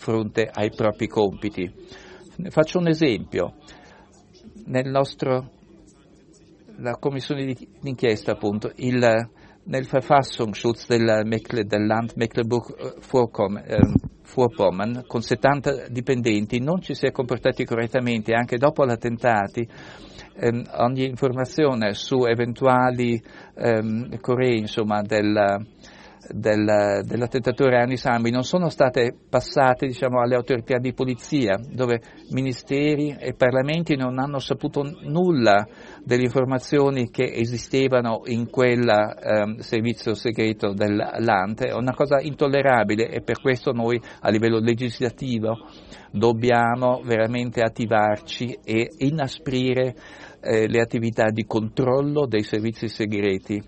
fronte 0.00 0.50
ai 0.50 0.70
propri 0.70 1.06
compiti. 1.06 1.70
Faccio 2.48 2.78
un 2.78 2.88
esempio. 2.88 3.56
Nel 4.64 4.88
nostro, 4.88 5.50
la 6.78 6.96
commissione 6.98 7.44
di, 7.44 7.54
d'inchiesta, 7.80 8.32
appunto, 8.32 8.72
il, 8.76 9.28
nel 9.64 9.86
Verfassungsschutz 9.86 10.88
del, 10.88 11.28
del 11.66 11.86
Land 11.86 12.12
Mecklenburg-Vorpommern, 12.16 14.96
eh, 14.96 15.04
con 15.06 15.20
70 15.20 15.88
dipendenti, 15.88 16.60
non 16.60 16.80
ci 16.80 16.94
si 16.94 17.04
è 17.04 17.10
comportati 17.10 17.64
correttamente 17.64 18.32
anche 18.32 18.56
dopo 18.56 18.86
gli 18.86 18.90
attentati. 18.90 19.68
Ehm, 20.36 20.64
ogni 20.78 21.04
informazione 21.04 21.92
su 21.92 22.24
eventuali 22.24 23.22
ehm, 23.54 24.18
correi 24.20 24.56
insomma, 24.58 25.02
del, 25.02 25.66
del, 26.32 27.02
dell'attentatore 27.04 27.80
Anni 27.80 27.96
Sambi 27.96 28.30
non 28.30 28.42
sono 28.42 28.68
state 28.68 29.14
passate 29.28 29.86
diciamo, 29.86 30.20
alle 30.20 30.36
autorità 30.36 30.78
di 30.78 30.92
polizia, 30.92 31.58
dove 31.58 32.00
ministeri 32.30 33.16
e 33.18 33.34
parlamenti 33.34 33.96
non 33.96 34.18
hanno 34.18 34.38
saputo 34.38 34.82
nulla 35.02 35.66
delle 36.04 36.22
informazioni 36.22 37.10
che 37.10 37.24
esistevano 37.24 38.22
in 38.26 38.48
quel 38.48 38.88
eh, 38.88 39.62
servizio 39.62 40.14
segreto 40.14 40.72
dell'Ante, 40.72 41.68
è 41.68 41.74
una 41.74 41.94
cosa 41.94 42.20
intollerabile 42.20 43.08
e 43.08 43.22
per 43.22 43.40
questo 43.40 43.72
noi 43.72 44.00
a 44.20 44.30
livello 44.30 44.58
legislativo 44.58 45.56
dobbiamo 46.10 47.00
veramente 47.04 47.62
attivarci 47.62 48.58
e 48.64 48.88
inasprire 48.98 49.94
eh, 50.40 50.66
le 50.66 50.80
attività 50.80 51.30
di 51.30 51.44
controllo 51.44 52.26
dei 52.26 52.42
servizi 52.42 52.88
segreti 52.88 53.62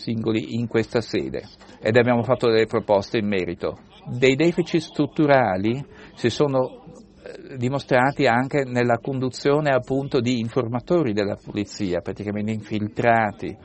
singoli 0.00 0.54
in 0.54 0.66
questa 0.66 1.00
sede 1.00 1.42
ed 1.80 1.96
abbiamo 1.96 2.22
fatto 2.22 2.48
delle 2.48 2.66
proposte 2.66 3.18
in 3.18 3.26
merito. 3.26 3.78
Dei 4.06 4.34
deficit 4.34 4.80
strutturali 4.80 5.84
si 6.14 6.30
sono 6.30 6.84
eh, 7.22 7.56
dimostrati 7.56 8.26
anche 8.26 8.64
nella 8.64 8.98
conduzione 8.98 9.70
appunto 9.70 10.20
di 10.20 10.40
informatori 10.40 11.12
della 11.12 11.36
polizia, 11.36 12.00
praticamente 12.00 12.50
infiltrati. 12.50 13.56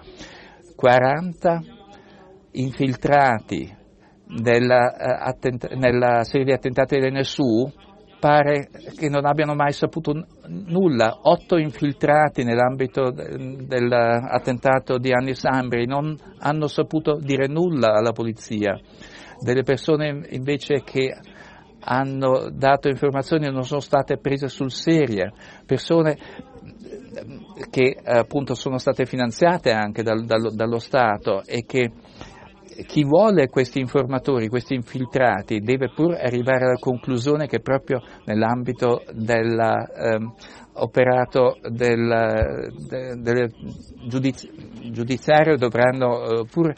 40 0.76 1.62
infiltrati 2.52 3.74
nella, 4.28 4.94
attent- 4.94 5.74
nella 5.74 6.24
serie 6.24 6.46
di 6.46 6.52
attentati 6.52 7.00
dell'NSU 7.00 7.72
pare 8.20 8.70
che 8.98 9.10
non 9.10 9.26
abbiano 9.26 9.56
mai 9.56 9.72
saputo 9.72 10.26
nulla. 10.48 11.20
Otto 11.24 11.58
infiltrati 11.58 12.44
nell'ambito 12.44 13.12
dell'attentato 13.12 14.98
di 14.98 15.12
Anni 15.12 15.34
Sambri 15.36 15.86
non 15.86 16.18
hanno 16.40 16.68
saputo 16.68 17.18
dire 17.20 17.48
nulla 17.48 17.94
alla 17.94 18.12
polizia. 18.12 18.80
Delle 19.40 19.64
persone 19.64 20.26
invece 20.30 20.82
che 20.84 21.16
hanno 21.88 22.50
dato 22.52 22.88
informazioni 22.88 23.52
non 23.52 23.64
sono 23.64 23.80
state 23.80 24.18
prese 24.18 24.48
sul 24.48 24.72
serio, 24.72 25.34
persone 25.66 26.18
che 27.70 27.98
appunto 28.04 28.56
sono 28.56 28.78
state 28.78 29.06
finanziate 29.06 29.72
anche 29.72 30.04
dal, 30.04 30.26
dallo, 30.26 30.52
dallo 30.52 30.80
Stato 30.80 31.44
e 31.46 31.64
che 31.66 31.92
chi 32.84 33.04
vuole 33.04 33.48
questi 33.48 33.80
informatori, 33.80 34.50
questi 34.50 34.76
infiltrati, 34.76 35.60
deve 35.60 35.92
pur 35.94 36.14
arrivare 36.14 36.66
alla 36.66 36.80
conclusione 36.80 37.48
che 37.48 37.62
proprio 37.62 38.02
nell'ambito 38.26 39.04
dell'operato 39.14 41.56
ehm, 41.56 41.70
del, 41.70 42.74
del, 42.88 43.22
del 43.22 43.50
giudiz- 44.08 44.50
giudiziario 44.92 45.56
dovranno 45.58 46.24
eh, 46.24 46.46
pur 46.52 46.74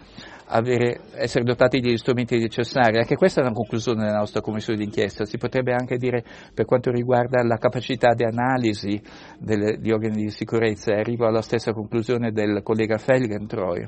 avere, 0.49 0.99
essere 1.15 1.43
dotati 1.43 1.79
degli 1.79 1.97
strumenti 1.97 2.37
necessari. 2.37 2.97
Anche 2.97 3.15
questa 3.15 3.41
è 3.41 3.43
una 3.43 3.53
conclusione 3.53 4.05
della 4.05 4.19
nostra 4.19 4.41
commissione 4.41 4.79
d'inchiesta. 4.79 5.25
Si 5.25 5.37
potrebbe 5.37 5.73
anche 5.73 5.97
dire 5.97 6.23
per 6.53 6.65
quanto 6.65 6.91
riguarda 6.91 7.43
la 7.43 7.57
capacità 7.57 8.13
di 8.13 8.23
analisi 8.23 9.01
delle, 9.39 9.77
di 9.79 9.91
organi 9.91 10.23
di 10.23 10.29
sicurezza, 10.29 10.93
arrivo 10.93 11.25
alla 11.25 11.41
stessa 11.41 11.73
conclusione 11.73 12.31
del 12.31 12.61
collega 12.63 12.97
Felgentroy, 12.97 13.83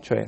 cioè 0.00 0.24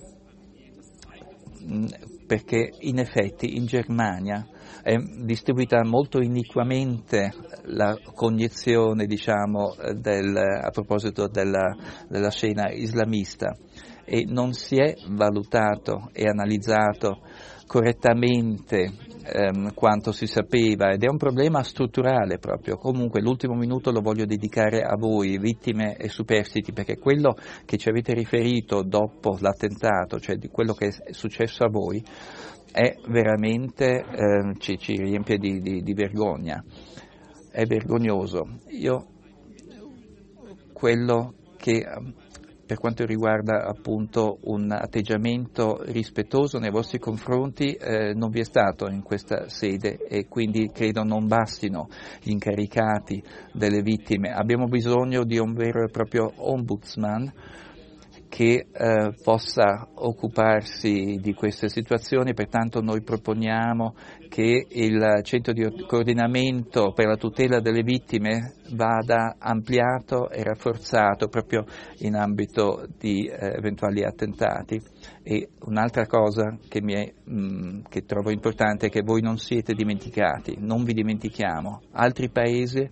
perché 2.26 2.70
in 2.80 2.98
effetti 2.98 3.56
in 3.56 3.66
Germania 3.66 4.46
è 4.82 4.96
distribuita 4.96 5.82
molto 5.84 6.20
iniquamente 6.20 7.32
la 7.64 7.96
cognizione 8.14 9.06
diciamo, 9.06 9.74
del, 9.94 10.36
a 10.36 10.70
proposito 10.70 11.28
della, 11.28 11.74
della 12.08 12.30
scena 12.30 12.70
islamista 12.70 13.56
e 14.04 14.24
non 14.26 14.52
si 14.52 14.76
è 14.76 14.94
valutato 15.08 16.10
e 16.12 16.28
analizzato 16.28 17.20
correttamente 17.74 18.92
ehm, 19.24 19.74
quanto 19.74 20.12
si 20.12 20.28
sapeva 20.28 20.92
ed 20.92 21.02
è 21.02 21.08
un 21.08 21.16
problema 21.16 21.64
strutturale 21.64 22.38
proprio. 22.38 22.76
Comunque 22.76 23.20
l'ultimo 23.20 23.54
minuto 23.54 23.90
lo 23.90 24.00
voglio 24.00 24.26
dedicare 24.26 24.82
a 24.82 24.94
voi, 24.96 25.38
vittime 25.38 25.96
e 25.96 26.08
superstiti, 26.08 26.72
perché 26.72 26.98
quello 26.98 27.34
che 27.64 27.76
ci 27.76 27.88
avete 27.88 28.14
riferito 28.14 28.84
dopo 28.84 29.36
l'attentato, 29.40 30.20
cioè 30.20 30.36
di 30.36 30.46
quello 30.46 30.72
che 30.72 30.86
è 30.86 31.12
successo 31.12 31.64
a 31.64 31.68
voi, 31.68 32.00
è 32.70 32.94
veramente, 33.08 34.04
ehm, 34.08 34.56
ci, 34.58 34.78
ci, 34.78 34.94
riempie 34.94 35.38
di, 35.38 35.60
di, 35.60 35.82
di 35.82 35.94
vergogna, 35.94 36.62
è 37.50 37.64
vergognoso. 37.64 38.60
Io 38.68 39.06
quello 40.72 41.34
che 41.56 41.84
per 42.66 42.78
quanto 42.78 43.04
riguarda 43.04 43.64
appunto 43.64 44.38
un 44.44 44.70
atteggiamento 44.70 45.82
rispettoso 45.86 46.58
nei 46.58 46.70
vostri 46.70 46.98
confronti 46.98 47.72
eh, 47.72 48.14
non 48.14 48.30
vi 48.30 48.40
è 48.40 48.44
stato 48.44 48.88
in 48.88 49.02
questa 49.02 49.48
sede 49.48 50.06
e 50.06 50.26
quindi 50.26 50.70
credo 50.72 51.02
non 51.02 51.26
bastino 51.26 51.88
gli 52.22 52.30
incaricati 52.30 53.22
delle 53.52 53.82
vittime. 53.82 54.30
Abbiamo 54.30 54.66
bisogno 54.66 55.24
di 55.24 55.38
un 55.38 55.52
vero 55.52 55.84
e 55.84 55.90
proprio 55.90 56.32
ombudsman 56.36 57.32
che 58.34 58.66
eh, 58.72 59.14
possa 59.22 59.86
occuparsi 59.94 61.20
di 61.22 61.34
queste 61.34 61.68
situazioni, 61.68 62.34
pertanto 62.34 62.80
noi 62.80 63.00
proponiamo 63.00 63.94
che 64.28 64.66
il 64.68 65.20
centro 65.22 65.52
di 65.52 65.62
coordinamento 65.86 66.90
per 66.92 67.06
la 67.06 67.16
tutela 67.16 67.60
delle 67.60 67.84
vittime 67.84 68.54
vada 68.72 69.36
ampliato 69.38 70.28
e 70.30 70.42
rafforzato 70.42 71.28
proprio 71.28 71.64
in 71.98 72.16
ambito 72.16 72.88
di 72.98 73.28
eh, 73.28 73.54
eventuali 73.56 74.02
attentati. 74.02 74.82
E 75.22 75.50
un'altra 75.66 76.06
cosa 76.06 76.58
che, 76.68 76.80
è, 76.80 77.12
mh, 77.30 77.38
mm, 77.38 77.80
che 77.88 78.04
trovo 78.04 78.32
importante 78.32 78.86
è 78.86 78.90
che 78.90 79.02
voi 79.02 79.22
non 79.22 79.38
siete 79.38 79.74
dimenticati, 79.74 80.56
non 80.58 80.82
vi 80.82 80.92
dimentichiamo. 80.92 81.82
Altri 81.92 82.30
paesi 82.30 82.90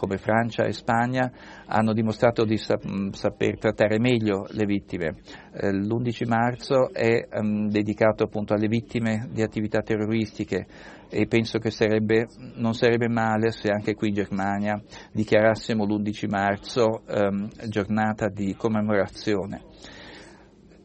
come 0.00 0.16
Francia 0.16 0.64
e 0.64 0.72
Spagna 0.72 1.30
hanno 1.66 1.92
dimostrato 1.92 2.46
di 2.46 2.56
saper 2.56 3.58
trattare 3.58 3.98
meglio 3.98 4.46
le 4.48 4.64
vittime. 4.64 5.16
Eh, 5.52 5.72
l'11 5.74 6.26
marzo 6.26 6.90
è 6.90 7.28
um, 7.32 7.68
dedicato 7.68 8.24
appunto 8.24 8.54
alle 8.54 8.66
vittime 8.66 9.28
di 9.30 9.42
attività 9.42 9.82
terroristiche 9.82 10.66
e 11.10 11.26
penso 11.26 11.58
che 11.58 11.70
sarebbe, 11.70 12.28
non 12.54 12.72
sarebbe 12.72 13.08
male 13.08 13.50
se 13.50 13.68
anche 13.68 13.92
qui 13.94 14.08
in 14.08 14.14
Germania 14.14 14.82
dichiarassimo 15.12 15.84
l'11 15.84 16.30
marzo 16.30 17.02
um, 17.06 17.46
giornata 17.68 18.28
di 18.28 18.54
commemorazione 18.56 19.64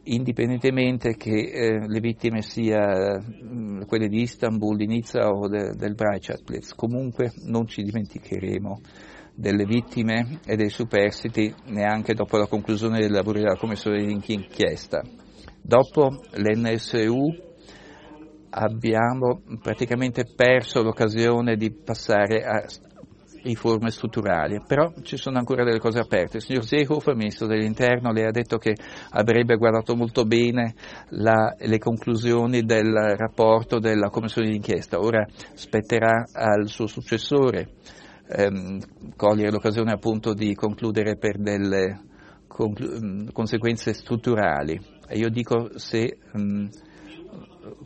indipendentemente 0.06 1.16
che 1.16 1.30
eh, 1.30 1.86
le 1.86 2.00
vittime 2.00 2.42
siano 2.42 3.18
mh, 3.18 3.86
quelle 3.86 4.08
di 4.08 4.22
Istanbul, 4.22 4.76
di 4.76 4.86
Nizza 4.86 5.28
o 5.28 5.48
de, 5.48 5.74
del 5.74 5.94
Breitscheidplatz, 5.94 6.74
comunque 6.74 7.32
non 7.44 7.66
ci 7.66 7.82
dimenticheremo 7.82 8.80
delle 9.34 9.64
vittime 9.64 10.40
e 10.46 10.56
dei 10.56 10.70
superstiti 10.70 11.54
neanche 11.66 12.14
dopo 12.14 12.38
la 12.38 12.46
conclusione 12.46 13.00
dei 13.00 13.10
lavori 13.10 13.40
della 13.40 13.56
commissione 13.56 14.04
di 14.04 14.12
inchiesta. 14.12 15.02
Dopo 15.60 16.22
l'NSU 16.34 17.44
abbiamo 18.50 19.42
praticamente 19.60 20.24
perso 20.34 20.82
l'occasione 20.82 21.56
di 21.56 21.70
passare 21.72 22.44
a 22.44 22.64
riforme 23.46 23.90
strutturali, 23.90 24.60
però 24.66 24.92
ci 25.02 25.16
sono 25.16 25.38
ancora 25.38 25.64
delle 25.64 25.78
cose 25.78 26.00
aperte. 26.00 26.38
Il 26.38 26.42
signor 26.42 26.64
Seehofer, 26.64 27.14
ministro 27.14 27.46
dell'Interno, 27.46 28.12
le 28.12 28.26
ha 28.26 28.30
detto 28.30 28.58
che 28.58 28.74
avrebbe 29.10 29.56
guardato 29.56 29.94
molto 29.94 30.24
bene 30.24 30.74
la, 31.10 31.54
le 31.58 31.78
conclusioni 31.78 32.62
del 32.62 32.92
rapporto 33.16 33.78
della 33.78 34.10
commissione 34.10 34.50
d'inchiesta, 34.50 34.98
ora 34.98 35.24
spetterà 35.54 36.26
al 36.32 36.68
suo 36.68 36.86
successore 36.86 37.68
ehm, 38.28 38.80
cogliere 39.16 39.50
l'occasione 39.50 39.92
appunto 39.92 40.34
di 40.34 40.54
concludere 40.54 41.16
per 41.16 41.38
delle 41.38 42.00
conclu- 42.46 43.32
conseguenze 43.32 43.92
strutturali. 43.92 44.80
E 45.08 45.18
io 45.18 45.28
dico 45.28 45.78
se 45.78 46.18
mh, 46.32 46.66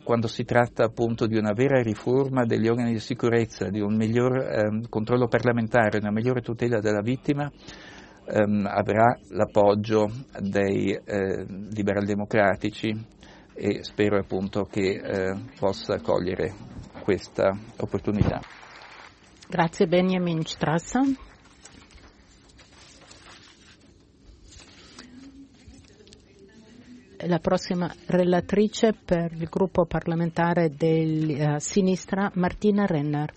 quando 0.03 0.27
si 0.27 0.43
tratta 0.43 0.83
appunto 0.83 1.25
di 1.27 1.37
una 1.37 1.53
vera 1.53 1.81
riforma 1.81 2.45
degli 2.45 2.67
organi 2.67 2.91
di 2.91 2.99
sicurezza, 2.99 3.69
di 3.69 3.79
un 3.79 3.95
miglior 3.95 4.37
ehm, 4.37 4.89
controllo 4.89 5.27
parlamentare, 5.27 5.99
una 5.99 6.11
migliore 6.11 6.41
tutela 6.41 6.79
della 6.79 7.01
vittima, 7.01 7.51
ehm, 8.25 8.65
avrà 8.67 9.17
l'appoggio 9.29 10.09
dei 10.39 10.91
eh, 10.91 11.45
liberal 11.73 12.05
democratici 12.05 12.89
e 13.53 13.83
spero 13.83 14.17
appunto 14.17 14.63
che 14.63 15.01
eh, 15.03 15.35
possa 15.59 15.99
cogliere 16.01 16.53
questa 17.03 17.55
opportunità. 17.77 18.39
Grazie 19.47 19.87
Benjamin 19.87 20.45
Strassa. 20.45 21.01
La 27.27 27.37
prossima 27.37 27.93
relatrice 28.07 28.93
per 28.93 29.31
il 29.33 29.47
gruppo 29.47 29.85
parlamentare 29.85 30.71
della 30.75 31.55
uh, 31.55 31.59
sinistra, 31.59 32.31
Martina 32.33 32.85
Renner. 32.87 33.31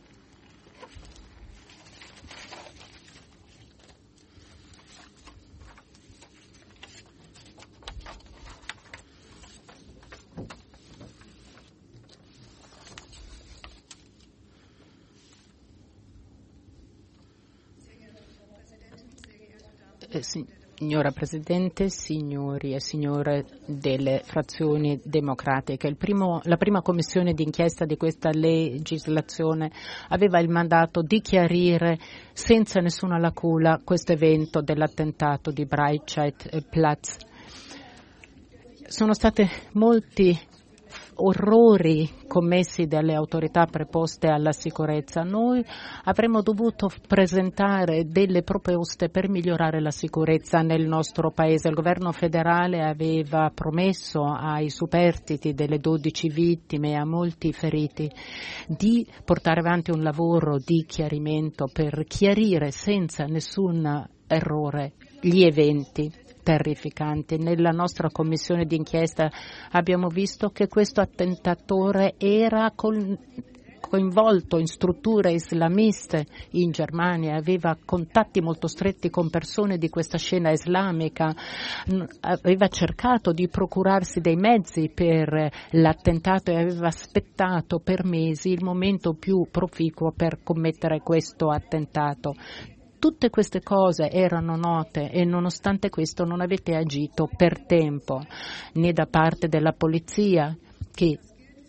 Eh, 20.09 20.22
signora 20.85 21.12
Presidente, 21.12 21.89
signori 21.89 22.74
e 22.74 22.78
signore 22.80 23.47
delle 23.64 24.20
frazioni 24.22 25.01
democratiche, 25.03 25.95
primo, 25.95 26.41
la 26.45 26.59
prima 26.59 26.82
commissione 26.82 27.32
d'inchiesta 27.32 27.87
di 27.87 27.97
questa 27.97 28.28
legislazione 28.30 29.70
aveva 30.09 30.41
il 30.41 30.51
mandato 30.51 31.01
di 31.01 31.22
chiarire 31.22 31.99
senza 32.35 32.80
nessuna 32.80 33.16
lacuna 33.16 33.80
questo 33.82 34.12
evento 34.12 34.61
dell'attentato 34.61 35.51
di 35.51 35.64
Breitscheid-Platz. 35.64 37.16
Sono 38.87 39.14
stati 39.14 39.49
molti 39.72 40.39
orrori 41.16 42.08
commessi 42.26 42.86
dalle 42.86 43.14
autorità 43.14 43.66
preposte 43.66 44.28
alla 44.28 44.52
sicurezza. 44.52 45.22
Noi 45.22 45.64
avremmo 46.04 46.42
dovuto 46.42 46.90
presentare 47.06 48.06
delle 48.06 48.42
proposte 48.42 49.08
per 49.08 49.28
migliorare 49.28 49.80
la 49.80 49.90
sicurezza 49.90 50.60
nel 50.62 50.86
nostro 50.86 51.30
Paese. 51.30 51.68
Il 51.68 51.74
governo 51.74 52.12
federale 52.12 52.82
aveva 52.82 53.50
promesso 53.54 54.24
ai 54.24 54.70
superstiti 54.70 55.54
delle 55.54 55.78
12 55.78 56.28
vittime 56.28 56.90
e 56.90 56.94
a 56.94 57.04
molti 57.04 57.52
feriti 57.52 58.10
di 58.66 59.06
portare 59.24 59.60
avanti 59.60 59.90
un 59.90 60.02
lavoro 60.02 60.58
di 60.58 60.84
chiarimento 60.86 61.68
per 61.72 62.04
chiarire 62.06 62.70
senza 62.70 63.24
nessun 63.24 64.08
errore 64.26 64.94
gli 65.20 65.42
eventi 65.42 66.10
terrificante. 66.45 67.36
Nella 67.36 67.70
nostra 67.70 68.09
commissione 68.11 68.66
d'inchiesta 68.66 69.28
abbiamo 69.72 70.07
visto 70.07 70.51
che 70.51 70.68
questo 70.68 71.01
attentatore 71.01 72.14
era 72.18 72.70
col 72.76 73.18
coinvolto 73.95 74.59
in 74.59 74.66
strutture 74.66 75.32
islamiste 75.32 76.26
in 76.53 76.70
Germania, 76.70 77.36
aveva 77.36 77.76
contatti 77.84 78.40
molto 78.40 78.66
stretti 78.66 79.11
con 79.11 79.30
persone 79.30 79.78
di 79.78 79.88
questa 79.88 80.18
scena 80.18 80.51
islamica, 80.51 81.34
aveva 82.20 82.68
cercato 82.68 83.32
di 83.32 83.49
procurarsi 83.49 84.20
dei 84.20 84.36
mezzi 84.36 84.90
per 84.92 85.51
l'attentato 85.70 86.51
e 86.51 86.57
aveva 86.57 86.88
aspettato 86.88 87.78
per 87.78 88.05
mesi 88.05 88.51
il 88.51 88.64
momento 88.64 89.14
più 89.14 89.47
proficuo 89.51 90.12
per 90.12 90.42
commettere 90.42 91.01
questo 91.01 91.51
attentato. 91.51 92.34
Tutte 93.05 93.28
queste 93.28 93.61
cose 93.61 94.11
erano 94.11 94.57
note 94.57 95.11
e 95.11 95.26
nonostante 95.26 95.90
questo 95.90 96.24
non 96.24 96.40
avete 96.40 96.74
agito 96.74 97.28
per 97.36 97.62
tempo 97.66 98.22
né 98.76 98.94
da 98.94 99.05
parte 99.05 99.46
della 99.46 99.72
polizia 99.72 100.57
che 100.90 101.18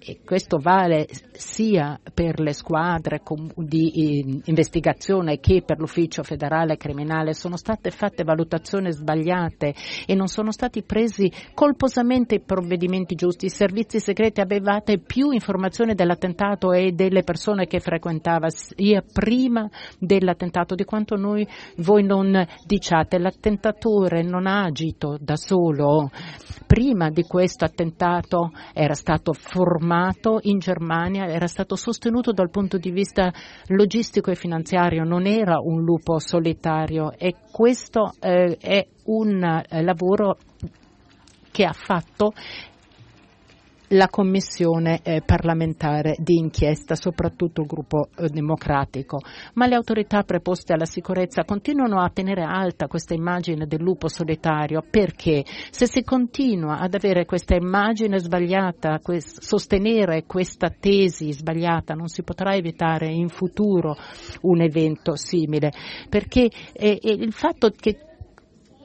e 0.07 0.19
questo 0.23 0.59
vale 0.59 1.07
sia 1.31 1.99
per 2.13 2.39
le 2.39 2.53
squadre 2.53 3.21
di 3.55 4.39
investigazione 4.45 5.39
che 5.39 5.63
per 5.65 5.79
l'ufficio 5.79 6.21
federale 6.21 6.77
criminale, 6.77 7.33
sono 7.33 7.57
state 7.57 7.89
fatte 7.89 8.23
valutazioni 8.23 8.91
sbagliate 8.91 9.73
e 10.05 10.13
non 10.13 10.27
sono 10.27 10.51
stati 10.51 10.83
presi 10.83 11.31
colposamente 11.55 12.35
i 12.35 12.41
provvedimenti 12.41 13.15
giusti. 13.15 13.45
I 13.45 13.49
servizi 13.49 13.99
segreti 13.99 14.41
avevate 14.41 14.99
più 14.99 15.31
informazioni 15.31 15.95
dell'attentato 15.95 16.71
e 16.71 16.91
delle 16.91 17.23
persone 17.23 17.65
che 17.65 17.79
frequentava 17.79 18.49
sia 18.49 19.01
prima 19.01 19.67
dell'attentato 19.97 20.75
di 20.75 20.83
quanto 20.83 21.15
noi, 21.15 21.47
voi 21.77 22.03
non 22.03 22.45
diciate. 22.63 23.17
L'attentatore 23.17 24.21
non 24.21 24.45
ha 24.45 24.65
agito 24.65 25.17
da 25.19 25.35
solo. 25.35 26.11
Prima 26.67 27.09
di 27.09 27.23
questo 27.23 27.65
attentato 27.65 28.51
era 28.73 28.93
stato 28.93 29.33
formato 29.33 29.93
formato 29.95 30.39
in 30.43 30.59
Germania, 30.59 31.27
era 31.27 31.47
stato 31.47 31.75
sostenuto 31.75 32.31
dal 32.31 32.49
punto 32.49 32.77
di 32.77 32.91
vista 32.91 33.31
logistico 33.67 34.31
e 34.31 34.35
finanziario, 34.35 35.03
non 35.03 35.25
era 35.25 35.59
un 35.59 35.81
lupo 35.83 36.19
solitario 36.19 37.13
e 37.17 37.35
questo 37.51 38.13
eh, 38.19 38.57
è 38.59 38.85
un 39.05 39.43
eh, 39.43 39.81
lavoro 39.81 40.37
che 41.51 41.63
ha 41.63 41.73
fatto 41.73 42.33
la 43.95 44.07
commissione 44.09 44.99
eh, 45.03 45.21
parlamentare 45.25 46.15
di 46.19 46.37
inchiesta, 46.37 46.95
soprattutto 46.95 47.61
il 47.61 47.67
gruppo 47.67 48.09
eh, 48.17 48.29
democratico, 48.29 49.19
ma 49.53 49.67
le 49.67 49.75
autorità 49.75 50.23
preposte 50.23 50.73
alla 50.73 50.85
sicurezza 50.85 51.45
continuano 51.45 52.01
a 52.01 52.09
tenere 52.09 52.43
alta 52.43 52.87
questa 52.87 53.13
immagine 53.13 53.65
del 53.65 53.81
lupo 53.81 54.07
solitario. 54.07 54.83
Perché? 54.89 55.43
Se 55.71 55.87
si 55.87 56.03
continua 56.03 56.79
ad 56.79 56.93
avere 56.93 57.25
questa 57.25 57.55
immagine 57.55 58.19
sbagliata, 58.19 58.99
quest- 59.01 59.41
sostenere 59.41 60.25
questa 60.25 60.69
tesi 60.69 61.31
sbagliata, 61.31 61.93
non 61.93 62.07
si 62.07 62.23
potrà 62.23 62.53
evitare 62.53 63.07
in 63.07 63.29
futuro 63.29 63.95
un 64.41 64.61
evento 64.61 65.15
simile, 65.15 65.71
perché 66.09 66.49
eh, 66.73 66.99
il 67.01 67.33
fatto 67.33 67.69
che 67.69 68.04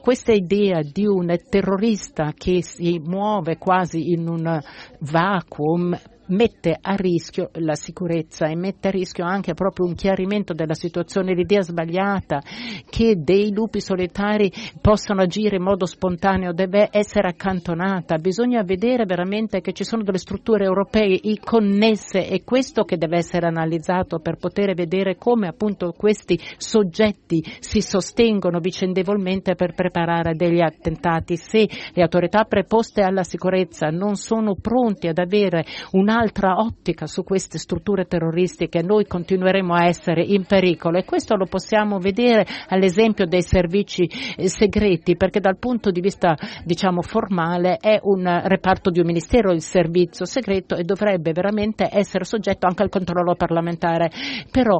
questa 0.01 0.33
idea 0.33 0.81
di 0.81 1.05
un 1.05 1.33
terrorista 1.47 2.33
che 2.35 2.63
si 2.63 2.99
muove 2.99 3.57
quasi 3.57 4.11
in 4.11 4.27
un 4.27 4.59
vacuum 4.99 5.95
mette 6.31 6.77
a 6.79 6.93
rischio 6.95 7.49
la 7.53 7.75
sicurezza 7.75 8.47
e 8.47 8.55
mette 8.55 8.89
a 8.89 8.91
rischio 8.91 9.25
anche 9.25 9.53
proprio 9.53 9.85
un 9.85 9.95
chiarimento 9.95 10.53
della 10.53 10.73
situazione, 10.73 11.33
l'idea 11.33 11.61
sbagliata 11.61 12.41
che 12.89 13.15
dei 13.17 13.53
lupi 13.53 13.79
solitari 13.79 14.51
possano 14.81 15.21
agire 15.21 15.57
in 15.57 15.63
modo 15.63 15.85
spontaneo 15.85 16.53
deve 16.53 16.89
essere 16.91 17.29
accantonata. 17.29 18.17
Bisogna 18.17 18.63
vedere 18.63 19.05
veramente 19.05 19.61
che 19.61 19.73
ci 19.73 19.83
sono 19.83 20.03
delle 20.03 20.17
strutture 20.17 20.65
europee 20.65 21.19
connesse 21.43 22.27
e 22.27 22.43
questo 22.43 22.83
che 22.83 22.97
deve 22.97 23.17
essere 23.17 23.47
analizzato 23.47 24.19
per 24.19 24.37
poter 24.37 24.73
vedere 24.73 25.15
come 25.17 25.47
appunto 25.47 25.93
questi 25.95 26.39
soggetti 26.57 27.43
si 27.59 27.81
sostengono 27.81 28.59
vicendevolmente 28.59 29.55
per 29.55 29.73
preparare 29.73 30.35
degli 30.35 30.61
attentati. 30.61 31.37
Se 31.37 31.67
le 31.93 32.01
autorità 32.01 32.43
preposte 32.43 33.01
alla 33.01 33.23
sicurezza 33.23 33.87
non 33.87 34.15
sono 34.15 34.55
pronti 34.55 35.07
ad 35.07 35.17
avere 35.17 35.65
un 35.91 36.09
un'altra 36.21 36.57
ottica 36.57 37.07
su 37.07 37.23
queste 37.23 37.57
strutture 37.57 38.05
terroristiche, 38.05 38.83
noi 38.83 39.05
continueremo 39.05 39.73
a 39.73 39.85
essere 39.85 40.23
in 40.23 40.45
pericolo 40.45 40.99
e 40.99 41.03
questo 41.03 41.35
lo 41.35 41.45
possiamo 41.47 41.97
vedere 41.97 42.45
all'esempio 42.67 43.25
dei 43.25 43.41
servizi 43.41 44.03
eh, 44.03 44.47
segreti, 44.47 45.17
perché 45.17 45.39
dal 45.39 45.57
punto 45.57 45.89
di 45.89 45.99
vista 45.99 46.37
diciamo 46.63 47.01
formale 47.01 47.77
è 47.77 47.99
un 48.03 48.41
reparto 48.45 48.91
di 48.91 48.99
un 48.99 49.07
ministero 49.07 49.51
il 49.51 49.61
servizio 49.61 50.25
segreto 50.25 50.75
e 50.75 50.83
dovrebbe 50.83 51.31
veramente 51.31 51.89
essere 51.91 52.23
soggetto 52.23 52.67
anche 52.67 52.83
al 52.83 52.89
controllo 52.89 53.35
parlamentare. 53.35 54.11
Però 54.51 54.79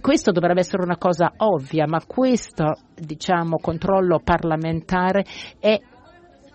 questo 0.00 0.32
dovrebbe 0.32 0.60
essere 0.60 0.82
una 0.82 0.96
cosa 0.96 1.32
ovvia, 1.38 1.86
ma 1.86 2.00
questo 2.06 2.74
diciamo, 2.94 3.58
controllo 3.60 4.20
parlamentare 4.22 5.24
è 5.58 5.78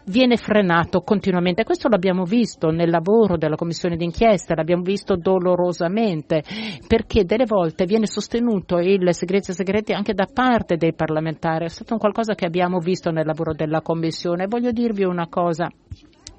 viene 0.10 0.38
frenato 0.38 1.02
continuamente. 1.02 1.64
Questo 1.64 1.88
l'abbiamo 1.88 2.24
visto 2.24 2.70
nel 2.70 2.90
lavoro 2.90 3.38
della 3.38 3.56
commissione 3.56 3.96
d'inchiesta, 3.96 4.56
l'abbiamo 4.56 4.82
visto 4.82 5.16
dolorosamente, 5.16 6.44
perché 6.88 7.24
delle 7.24 7.46
volte 7.46 7.86
viene 7.86 8.08
sostenuto 8.08 8.78
il 8.80 9.14
segreto 9.14 9.54
segreti 9.54 9.94
anche 9.94 10.14
da 10.14 10.28
parte 10.32 10.76
dei 10.78 10.94
parlamentari. 10.94 11.66
È 11.66 11.70
stato 11.70 11.94
un 11.94 12.00
qualcosa 12.00 12.34
che 12.34 12.46
abbiamo 12.46 12.80
visto 12.80 13.12
nel 13.12 13.26
lavoro 13.26 13.54
della 13.54 13.82
commissione. 13.82 14.48
Voglio 14.48 14.72
dirvi 14.72 15.04
una 15.04 15.28
cosa 15.28 15.70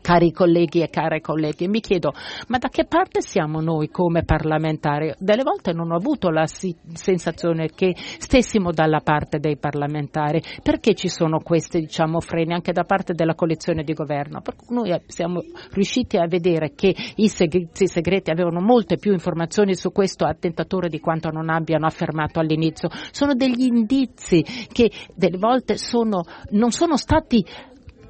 cari 0.00 0.32
colleghi 0.32 0.80
e 0.80 0.90
care 0.90 1.20
colleghe, 1.20 1.68
mi 1.68 1.80
chiedo 1.80 2.12
ma 2.48 2.58
da 2.58 2.68
che 2.68 2.84
parte 2.84 3.20
siamo 3.20 3.60
noi 3.60 3.88
come 3.88 4.24
parlamentari? 4.24 5.14
Delle 5.18 5.42
volte 5.42 5.72
non 5.72 5.90
ho 5.90 5.96
avuto 5.96 6.30
la 6.30 6.46
si- 6.46 6.76
sensazione 6.92 7.68
che 7.68 7.94
stessimo 7.96 8.72
dalla 8.72 9.00
parte 9.00 9.38
dei 9.38 9.56
parlamentari, 9.56 10.42
perché 10.62 10.94
ci 10.94 11.08
sono 11.08 11.40
questi 11.40 11.80
diciamo, 11.80 12.20
freni 12.20 12.52
anche 12.52 12.72
da 12.72 12.84
parte 12.84 13.14
della 13.14 13.34
coalizione 13.34 13.82
di 13.82 13.92
governo? 13.92 14.40
Perché 14.40 14.64
noi 14.70 15.00
siamo 15.06 15.42
riusciti 15.72 16.16
a 16.16 16.26
vedere 16.26 16.72
che 16.74 16.94
i 17.16 17.28
servizi 17.28 17.86
segreti 17.86 18.30
avevano 18.30 18.60
molte 18.60 18.96
più 18.96 19.12
informazioni 19.12 19.74
su 19.74 19.92
questo 19.92 20.24
attentatore 20.24 20.88
di 20.88 21.00
quanto 21.00 21.30
non 21.30 21.50
abbiano 21.50 21.86
affermato 21.86 22.40
all'inizio. 22.40 22.88
Sono 23.10 23.34
degli 23.34 23.62
indizi 23.62 24.44
che 24.72 24.90
delle 25.14 25.38
volte 25.38 25.76
sono, 25.76 26.24
non 26.50 26.70
sono 26.70 26.96
stati 26.96 27.44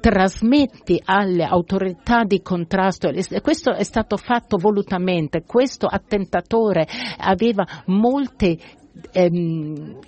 trasmetti 0.01 1.01
alle 1.05 1.45
autorità 1.45 2.23
di 2.23 2.41
contrasto, 2.41 3.09
questo 3.41 3.71
è 3.71 3.83
stato 3.83 4.17
fatto 4.17 4.57
volutamente, 4.57 5.43
questo 5.45 5.87
attentatore 5.87 6.85
aveva 7.17 7.65
molte 7.85 8.57
ehm, 9.11 9.99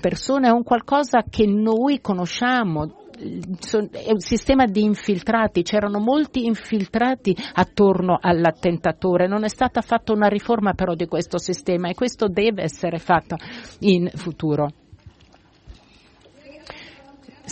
persone, 0.00 0.48
è 0.48 0.52
un 0.52 0.62
qualcosa 0.62 1.24
che 1.28 1.44
noi 1.46 2.00
conosciamo, 2.00 3.00
è 3.18 4.10
un 4.10 4.20
sistema 4.20 4.64
di 4.64 4.82
infiltrati, 4.82 5.62
c'erano 5.62 5.98
molti 5.98 6.46
infiltrati 6.46 7.36
attorno 7.54 8.18
all'attentatore, 8.20 9.26
non 9.26 9.44
è 9.44 9.48
stata 9.48 9.80
fatta 9.80 10.12
una 10.12 10.28
riforma 10.28 10.74
però 10.74 10.94
di 10.94 11.06
questo 11.06 11.38
sistema 11.38 11.88
e 11.88 11.94
questo 11.94 12.28
deve 12.28 12.62
essere 12.62 12.98
fatto 12.98 13.36
in 13.80 14.08
futuro. 14.14 14.70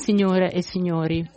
Signore 0.02 0.50
e 0.50 0.62
signori, 0.62 1.30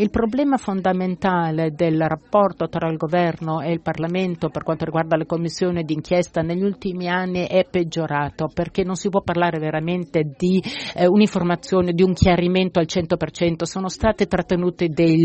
il 0.00 0.08
problema 0.08 0.56
fondamentale 0.56 1.72
del 1.72 2.00
rapporto 2.00 2.68
tra 2.68 2.88
il 2.88 2.96
governo 2.96 3.60
e 3.60 3.70
il 3.70 3.82
Parlamento 3.82 4.48
per 4.48 4.62
quanto 4.62 4.86
riguarda 4.86 5.14
le 5.14 5.26
commissioni 5.26 5.82
d'inchiesta 5.82 6.40
negli 6.40 6.62
ultimi 6.62 7.06
anni 7.06 7.46
è 7.46 7.66
peggiorato 7.70 8.48
perché 8.52 8.82
non 8.82 8.94
si 8.94 9.10
può 9.10 9.20
parlare 9.20 9.58
veramente 9.58 10.22
di 10.38 10.62
eh, 10.94 11.06
un'informazione, 11.06 11.92
di 11.92 12.02
un 12.02 12.14
chiarimento 12.14 12.78
al 12.78 12.86
100%. 12.88 13.64
Sono 13.64 13.88
state 13.88 14.24
trattenute 14.24 14.88
dei, 14.88 15.22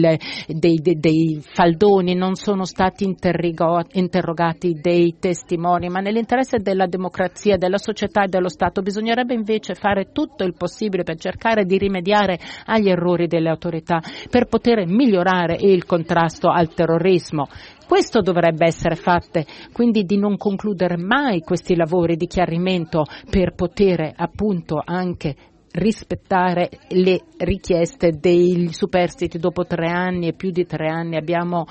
dei, 0.47 0.80
dei, 0.82 0.99
dei 0.99 1.39
faldoni, 1.41 2.13
non 2.13 2.36
sono 2.36 2.65
stati 2.65 3.05
interrogati 3.05 4.73
dei 4.73 5.15
testimoni, 5.17 5.88
ma 5.88 6.01
nell'interesse 6.01 6.57
della 6.57 6.88
democrazia, 6.88 7.55
della 7.55 7.78
società 7.78 8.23
e 8.23 8.28
dello 8.28 8.49
Stato 8.49 8.82
bisognerebbe 8.82 9.34
invece 9.34 9.73
fare 9.73 10.11
tutto 10.11 10.43
il 10.43 10.53
possibile 10.53 11.03
per 11.03 11.17
cercare 11.17 11.63
di 11.63 11.78
rimediare 11.78 12.38
agli 12.65 12.89
errori 12.89 13.28
delle 13.28 13.49
autorità, 13.49 14.01
per 14.30 14.47
poter 14.47 14.63
poter 14.66 14.88
migliorare 14.88 15.57
il 15.59 15.86
contrasto 15.86 16.49
al 16.49 16.74
terrorismo. 16.74 17.47
Questo 17.88 18.22
dovrebbe 18.22 18.66
essere 18.66 18.95
fatto, 18.95 19.43
quindi 19.72 20.05
di 20.05 20.18
non 20.18 20.38
concludere 20.38 20.97
mai 20.97 21.41
questi 21.41 21.76
lavori 21.76 22.16
di 22.16 22.26
chiarimento 22.26 23.05
per 23.30 23.53
poter 23.53 24.11
appunto 24.16 24.82
anche 24.84 25.36
rispettare 25.74 26.70
le 26.89 27.26
richieste 27.38 28.18
dei 28.20 28.70
superstiti. 28.72 29.38
Dopo 29.38 29.66
tre 29.66 29.88
anni 29.88 30.30
e 30.30 30.34
più 30.34 30.49
di 30.49 30.66
tre 30.66 30.88
anni 30.88 31.16
abbiamo 31.16 31.68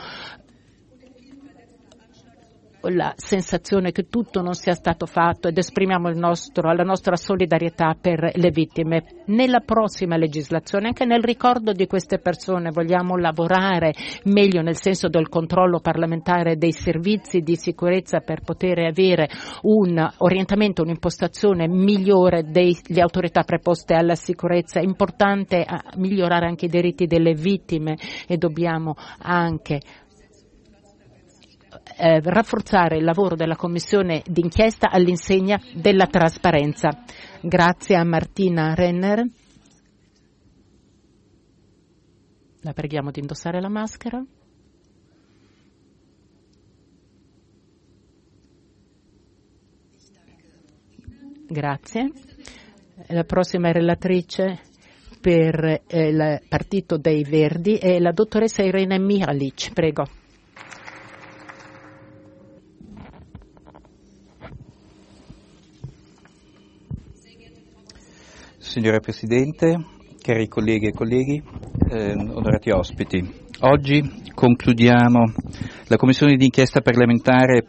la 2.89 3.12
sensazione 3.16 3.93
che 3.93 4.09
tutto 4.09 4.43
non 4.43 4.55
sia 4.55 4.74
stato 4.74 5.07
fatto 5.07 5.49
ed 5.49 5.59
esprimiamo 5.59 6.11
nostro, 6.11 6.72
la 6.72 6.82
nostra 6.82 7.16
solidarietà 7.16 7.97
per 8.01 8.32
le 8.35 8.51
vittime. 8.51 9.05
Nella 9.26 9.61
prossima 9.61 10.16
legislazione, 10.16 10.89
anche 10.89 11.05
nel 11.05 11.22
ricordo 11.22 11.72
di 11.72 11.87
queste 11.87 12.18
persone, 12.18 12.70
vogliamo 12.70 13.16
lavorare 13.16 13.93
meglio 14.24 14.62
nel 14.62 14.76
senso 14.76 15.09
del 15.09 15.28
controllo 15.28 15.80
parlamentare 15.80 16.57
dei 16.57 16.72
servizi 16.72 17.41
di 17.41 17.57
sicurezza 17.57 18.20
per 18.20 18.43
poter 18.43 18.78
avere 18.80 19.28
un 19.62 20.07
orientamento, 20.18 20.82
un'impostazione 20.82 21.68
migliore 21.68 22.45
delle 22.45 23.01
autorità 23.01 23.43
preposte 23.43 23.95
alla 23.95 24.14
sicurezza. 24.14 24.80
È 24.80 24.85
importante 24.85 25.66
migliorare 25.97 26.47
anche 26.47 26.66
i 26.66 26.68
diritti 26.68 27.07
delle 27.07 27.35
vittime 27.35 27.97
e 28.26 28.37
dobbiamo 28.37 28.95
anche 29.18 29.80
eh, 31.97 32.20
rafforzare 32.20 32.97
il 32.97 33.05
lavoro 33.05 33.36
della 33.36 33.57
Commissione 33.57 34.22
d'inchiesta 34.26 34.90
all'insegna 34.90 35.61
della 35.74 36.07
trasparenza. 36.07 36.90
Grazie 37.40 37.97
a 37.97 38.05
Martina 38.05 38.74
Renner. 38.74 39.24
La 42.62 42.72
preghiamo 42.72 43.11
di 43.11 43.20
indossare 43.20 43.61
la 43.61 43.68
maschera. 43.68 44.24
Grazie. 51.47 52.11
La 53.09 53.24
prossima 53.24 53.70
relatrice 53.70 54.61
per 55.20 55.82
eh, 55.86 56.09
il 56.09 56.40
Partito 56.49 56.97
dei 56.97 57.22
Verdi 57.22 57.76
è 57.76 57.99
la 57.99 58.12
dottoressa 58.12 58.62
Irene 58.62 58.99
Mihalic. 58.99 59.72
Prego. 59.72 60.23
Signora 68.74 68.98
Presidente, 68.98 69.78
cari 70.20 70.48
colleghi 70.48 70.88
e 70.88 70.90
colleghi, 70.90 71.40
eh, 71.90 72.12
onorati 72.12 72.70
ospiti, 72.70 73.24
oggi 73.60 74.02
concludiamo 74.34 75.32
la 75.86 75.96
Commissione 75.96 76.34
d'inchiesta 76.34 76.80
parlamentare 76.80 77.68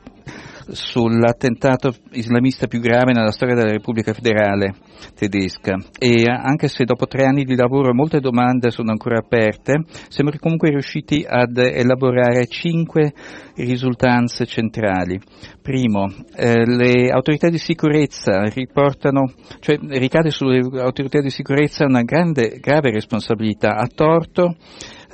sull'attentato 0.68 1.94
islamista 2.12 2.68
più 2.68 2.80
grave 2.80 3.14
nella 3.14 3.32
storia 3.32 3.56
della 3.56 3.72
Repubblica 3.72 4.14
Federale 4.14 4.74
tedesca 5.16 5.78
e 5.98 6.24
anche 6.28 6.68
se 6.68 6.86
dopo 6.86 7.06
tre 7.06 7.26
anni 7.26 7.44
di 7.44 7.56
lavoro 7.56 7.94
molte 7.94 8.20
domande 8.20 8.72
sono 8.72 8.92
ancora 8.92 9.20
aperte, 9.20 9.84
siamo 10.10 10.32
comunque 10.40 10.70
riusciti 10.70 11.26
ad 11.28 11.58
elaborare 11.58 12.48
cinque 12.48 13.14
risultanze 13.56 14.46
centrali. 14.46 15.20
Primo, 15.62 16.08
eh, 16.36 16.66
le 16.66 17.10
autorità 17.10 17.50
di 17.50 17.58
sicurezza 17.58 18.44
riportano, 18.44 19.32
cioè 19.60 19.78
ricade 19.80 20.30
sulle 20.30 20.60
autorità 20.80 21.22
di 21.22 21.30
sicurezza 21.30 21.86
una 21.86 22.04
grande, 22.04 22.58
grave 22.60 22.92
responsabilità 22.92 23.76
a 23.76 23.88
torto 23.88 24.56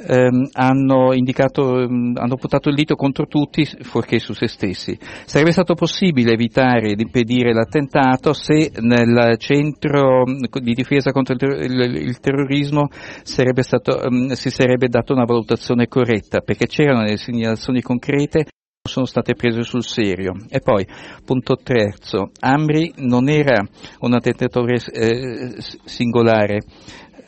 ehm, 0.05 0.49
hanno, 0.53 1.13
indicato, 1.13 1.79
ehm, 1.79 2.13
hanno 2.15 2.35
puntato 2.35 2.69
il 2.69 2.75
dito 2.75 2.95
contro 2.95 3.25
tutti, 3.27 3.65
fuorché 3.81 4.19
su 4.19 4.33
se 4.33 4.47
stessi. 4.47 4.97
Sarebbe 5.25 5.51
stato 5.51 5.73
possibile 5.73 6.33
evitare 6.33 6.95
di 6.95 7.03
impedire 7.03 7.53
l'attentato 7.53 8.33
se 8.33 8.71
nel 8.79 9.35
centro 9.37 10.23
di 10.25 10.73
difesa 10.73 11.11
contro 11.11 11.33
il, 11.33 11.39
ter- 11.39 11.95
il 12.01 12.19
terrorismo 12.19 12.87
sarebbe 13.23 13.63
stato, 13.63 14.01
ehm, 14.01 14.31
si 14.31 14.49
sarebbe 14.49 14.87
data 14.87 15.13
una 15.13 15.25
valutazione 15.25 15.87
corretta, 15.87 16.39
perché 16.39 16.67
c'erano 16.67 17.03
delle 17.03 17.17
segnalazioni 17.17 17.81
concrete 17.81 18.45
sono 18.83 19.05
state 19.05 19.35
prese 19.35 19.61
sul 19.61 19.83
serio. 19.83 20.33
E 20.49 20.59
poi, 20.59 20.85
punto 21.23 21.55
terzo, 21.55 22.31
Amri 22.39 22.91
non 22.97 23.29
era 23.29 23.63
un 23.99 24.13
attentatore 24.13 24.81
eh, 24.91 25.55
singolare, 25.85 26.61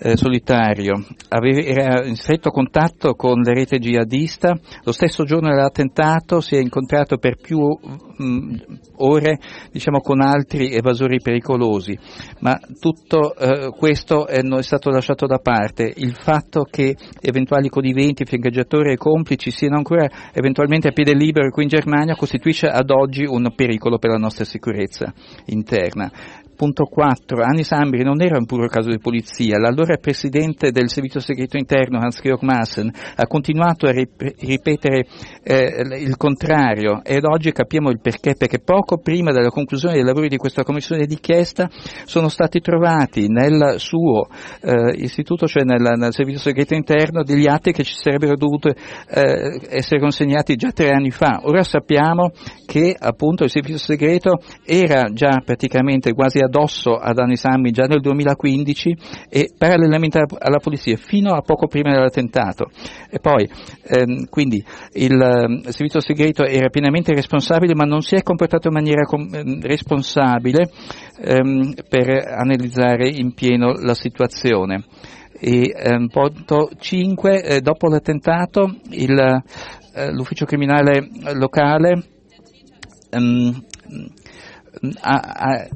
eh, 0.03 0.17
solitario, 0.17 1.01
aveva, 1.29 1.61
era 1.61 2.05
in 2.05 2.17
stretto 2.17 2.49
contatto 2.49 3.13
con 3.13 3.41
la 3.41 3.53
rete 3.53 3.79
jihadista, 3.79 4.53
lo 4.83 4.91
stesso 4.91 5.23
giorno 5.23 5.47
dell'attentato 5.47 6.41
si 6.41 6.55
è 6.55 6.59
incontrato 6.59 7.17
per 7.17 7.37
più 7.37 7.59
mh, 7.59 8.23
mm, 8.23 8.55
ore 8.97 9.39
diciamo, 9.71 10.01
con 10.01 10.19
altri 10.19 10.73
evasori 10.73 11.21
pericolosi, 11.21 11.97
ma 12.39 12.59
tutto 12.81 13.33
eh, 13.35 13.69
questo 13.77 14.27
è, 14.27 14.41
è 14.41 14.61
stato 14.61 14.89
lasciato 14.89 15.25
da 15.25 15.37
parte. 15.37 15.93
Il 15.95 16.15
fatto 16.15 16.67
che 16.69 16.97
eventuali 17.21 17.69
conniventi, 17.69 18.25
fiancheggiatori 18.25 18.91
e 18.91 18.97
complici 18.97 19.51
siano 19.51 19.77
ancora 19.77 20.09
eventualmente 20.33 20.89
a 20.89 20.91
piede 20.91 21.13
libero 21.13 21.49
qui 21.49 21.63
in 21.63 21.69
Germania 21.69 22.15
costituisce 22.15 22.67
ad 22.67 22.89
oggi 22.89 23.23
un 23.23 23.53
pericolo 23.55 23.97
per 23.99 24.11
la 24.11 24.17
nostra 24.17 24.43
sicurezza 24.43 25.13
interna. 25.45 26.11
Punto 26.63 26.85
4. 26.85 27.43
Anis 27.43 27.73
Ambri 27.73 28.03
non 28.03 28.21
era 28.21 28.37
un 28.37 28.45
puro 28.45 28.67
caso 28.67 28.89
di 28.89 28.97
polizia. 28.97 29.59
L'allora 29.59 29.97
presidente 29.97 30.71
del 30.71 30.89
servizio 30.89 31.19
segreto 31.19 31.57
interno, 31.57 31.99
Hans-Georg 31.99 32.41
Maassen, 32.41 32.89
ha 33.17 33.27
continuato 33.27 33.85
a 33.85 33.91
rip- 33.91 34.33
ripetere 34.39 35.05
eh, 35.43 35.83
il 35.99 36.15
contrario 36.15 37.03
ed 37.03 37.25
oggi 37.25 37.51
capiamo 37.51 37.89
il 37.89 37.99
perché, 37.99 38.35
perché 38.37 38.59
poco 38.59 38.99
prima 38.99 39.33
della 39.33 39.49
conclusione 39.49 39.95
dei 39.95 40.05
lavori 40.05 40.29
di 40.29 40.37
questa 40.37 40.63
commissione 40.63 41.05
d'inchiesta 41.05 41.69
sono 42.05 42.29
stati 42.29 42.61
trovati 42.61 43.27
nel 43.27 43.75
suo 43.79 44.29
eh, 44.61 44.93
istituto, 44.95 45.47
cioè 45.47 45.65
nel, 45.65 45.81
nel, 45.97 46.13
servizio 46.13 46.39
segreto 46.39 46.75
interno, 46.75 47.23
degli 47.23 47.49
atti 47.49 47.73
che 47.73 47.83
ci 47.83 47.93
sarebbero 47.93 48.37
dovuti 48.37 48.69
eh, 48.69 49.59
essere 49.67 49.99
consegnati 49.99 50.55
già 50.55 50.71
tre 50.71 50.91
anni 50.91 51.11
fa. 51.11 51.41
Ora 51.43 51.61
sappiamo 51.61 52.31
che 52.65 52.95
appunto 52.97 53.43
il 53.43 53.49
servizio 53.49 53.79
segreto 53.79 54.39
era 54.65 55.09
già 55.11 55.41
praticamente 55.43 56.13
quasi 56.13 56.39
addosso 56.53 56.93
ad 56.93 57.17
Anisami 57.17 57.71
già 57.71 57.85
nel 57.85 57.99
2015 57.99 58.95
e 59.27 59.51
parallelamente 59.57 60.19
alla 60.37 60.59
polizia 60.59 60.95
fino 60.97 61.33
a 61.33 61.41
poco 61.41 61.65
prima 61.65 61.91
dell'attentato. 61.91 62.69
E 63.09 63.19
poi, 63.19 63.49
ehm, 63.87 64.29
quindi 64.29 64.63
il, 64.93 65.19
ehm, 65.19 65.61
servizio 65.69 65.99
segreto 65.99 66.43
era 66.45 66.69
pienamente 66.69 67.13
responsabile 67.13 67.73
ma 67.73 67.85
non 67.85 68.01
si 68.01 68.15
è 68.15 68.21
comportato 68.21 68.67
in 68.67 68.73
maniera 68.75 69.01
com- 69.05 69.33
ehm, 69.33 69.61
responsabile 69.61 70.69
ehm, 71.19 71.73
per 71.89 72.09
analizzare 72.27 73.09
in 73.09 73.33
pieno 73.33 73.73
la 73.73 73.95
situazione. 73.95 74.83
E, 75.39 75.73
ehm, 75.75 76.07
punto 76.07 76.69
5, 76.77 77.43
eh, 77.43 77.61
dopo 77.61 77.89
l'attentato 77.89 78.75
il, 78.91 79.17
eh, 79.95 80.11
l'ufficio 80.11 80.45
criminale 80.45 81.09
locale 81.33 82.03
ehm, 83.09 83.63
ha, 85.01 85.19
ha, 85.19 85.67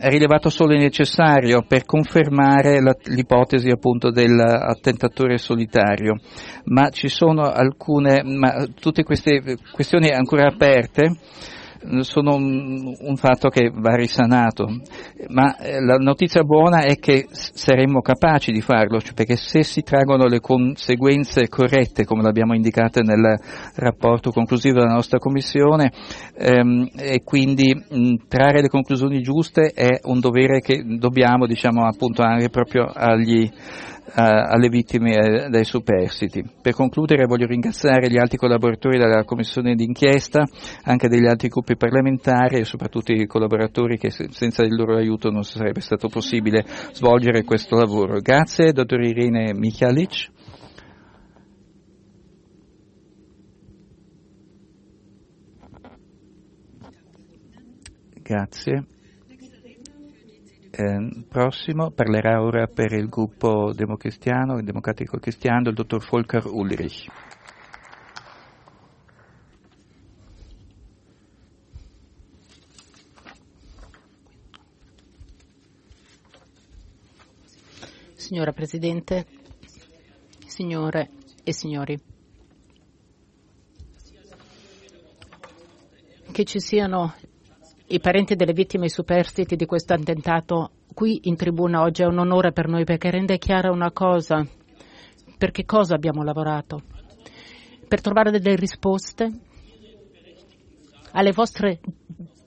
ha 0.00 0.08
rilevato 0.08 0.48
solo 0.48 0.72
il 0.72 0.80
necessario 0.80 1.62
per 1.66 1.84
confermare 1.84 2.80
la, 2.80 2.96
l'ipotesi 3.04 3.70
appunto 3.70 4.10
dell'attentatore 4.10 5.36
solitario, 5.38 6.18
ma 6.64 6.88
ci 6.90 7.08
sono 7.08 7.42
alcune, 7.42 8.22
ma 8.24 8.66
tutte 8.80 9.02
queste 9.02 9.58
questioni 9.72 10.08
ancora 10.08 10.46
aperte 10.46 11.16
sono 12.00 12.34
un, 12.34 12.94
un, 12.98 13.16
fatto 13.16 13.48
che 13.48 13.70
va 13.72 13.94
risanato, 13.94 14.66
ma 15.28 15.56
eh, 15.56 15.80
la 15.80 15.96
notizia 15.96 16.42
buona 16.42 16.82
è 16.82 16.96
che 16.96 17.26
saremmo 17.30 18.00
capaci 18.00 18.52
di 18.52 18.60
farlo, 18.60 19.00
cioè 19.00 19.14
perché 19.14 19.36
se 19.36 19.62
si 19.62 19.82
traggono 19.82 20.26
le 20.26 20.40
conseguenze 20.40 21.48
corrette, 21.48 22.04
come 22.04 22.22
l'abbiamo 22.22 22.54
indicato 22.54 23.00
nel 23.00 23.38
rapporto 23.76 24.30
conclusivo 24.30 24.80
della 24.80 24.94
nostra 24.94 25.18
Commissione, 25.18 25.90
ehm, 26.36 26.90
e 26.96 27.22
quindi 27.24 27.74
mh, 27.74 28.26
trarre 28.28 28.60
le 28.60 28.68
conclusioni 28.68 29.22
giuste 29.22 29.72
è 29.74 30.00
un 30.04 30.20
dovere 30.20 30.60
che 30.60 30.82
dobbiamo 30.84 31.46
diciamo, 31.46 31.86
appunto 31.86 32.22
anche 32.22 32.50
proprio 32.50 32.84
agli 32.84 33.50
alle 34.14 34.68
vittime 34.68 35.14
e 35.14 35.48
dai 35.48 35.64
superstiti. 35.64 36.44
Per 36.60 36.74
concludere 36.74 37.26
voglio 37.26 37.46
ringraziare 37.46 38.10
gli 38.10 38.18
altri 38.18 38.36
collaboratori 38.36 38.98
della 38.98 39.24
Commissione 39.24 39.74
d'inchiesta, 39.74 40.46
anche 40.84 41.08
degli 41.08 41.26
altri 41.26 41.48
gruppi 41.48 41.76
parlamentari 41.76 42.58
e 42.58 42.64
soprattutto 42.64 43.12
i 43.12 43.26
collaboratori 43.26 43.98
che 43.98 44.10
senza 44.10 44.62
il 44.62 44.74
loro 44.74 44.96
aiuto 44.96 45.30
non 45.30 45.42
sarebbe 45.42 45.80
stato 45.80 46.08
possibile 46.08 46.64
svolgere 46.92 47.44
questo 47.44 47.76
lavoro. 47.76 48.20
Grazie, 48.20 48.72
dottor 48.72 49.00
Irene 49.00 49.52
Michalic. 49.54 50.30
Grazie. 58.22 58.99
Eh, 60.80 61.24
prossimo 61.28 61.90
parlerà 61.90 62.40
ora 62.40 62.66
per 62.66 62.92
il 62.92 63.06
gruppo 63.10 63.70
democristiano, 63.74 64.56
il 64.56 64.64
democratico 64.64 65.18
cristiano, 65.18 65.68
il 65.68 65.74
dottor 65.74 66.02
Volker 66.08 66.46
Ulrich. 66.46 67.06
Signora 78.14 78.52
Presidente, 78.52 79.26
signore 80.46 81.10
e 81.44 81.52
signori. 81.52 81.98
che 86.32 86.44
ci 86.44 86.60
siano 86.60 87.12
i 87.92 87.98
parenti 87.98 88.36
delle 88.36 88.52
vittime 88.52 88.88
superstiti 88.88 89.56
di 89.56 89.66
questo 89.66 89.94
attentato 89.94 90.70
qui 90.94 91.22
in 91.24 91.36
tribuna 91.36 91.82
oggi 91.82 92.02
è 92.02 92.06
un 92.06 92.18
onore 92.18 92.52
per 92.52 92.68
noi 92.68 92.84
perché 92.84 93.10
rende 93.10 93.38
chiara 93.38 93.72
una 93.72 93.90
cosa. 93.90 94.46
Per 95.36 95.50
che 95.50 95.64
cosa 95.64 95.96
abbiamo 95.96 96.22
lavorato? 96.22 96.82
Per 97.88 98.00
trovare 98.00 98.30
delle 98.30 98.54
risposte 98.54 99.30
alle 101.12 101.32
vostre 101.32 101.80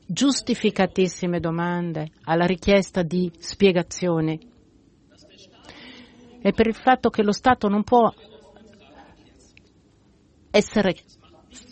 giustificatissime 0.05 1.41
domande, 1.41 2.11
alla 2.23 2.45
richiesta 2.45 3.01
di 3.01 3.29
spiegazioni 3.37 4.39
e 6.41 6.51
per 6.53 6.67
il 6.67 6.75
fatto 6.75 7.09
che 7.09 7.21
lo 7.21 7.33
Stato 7.33 7.67
non 7.67 7.83
può 7.83 8.13
essere 10.51 10.95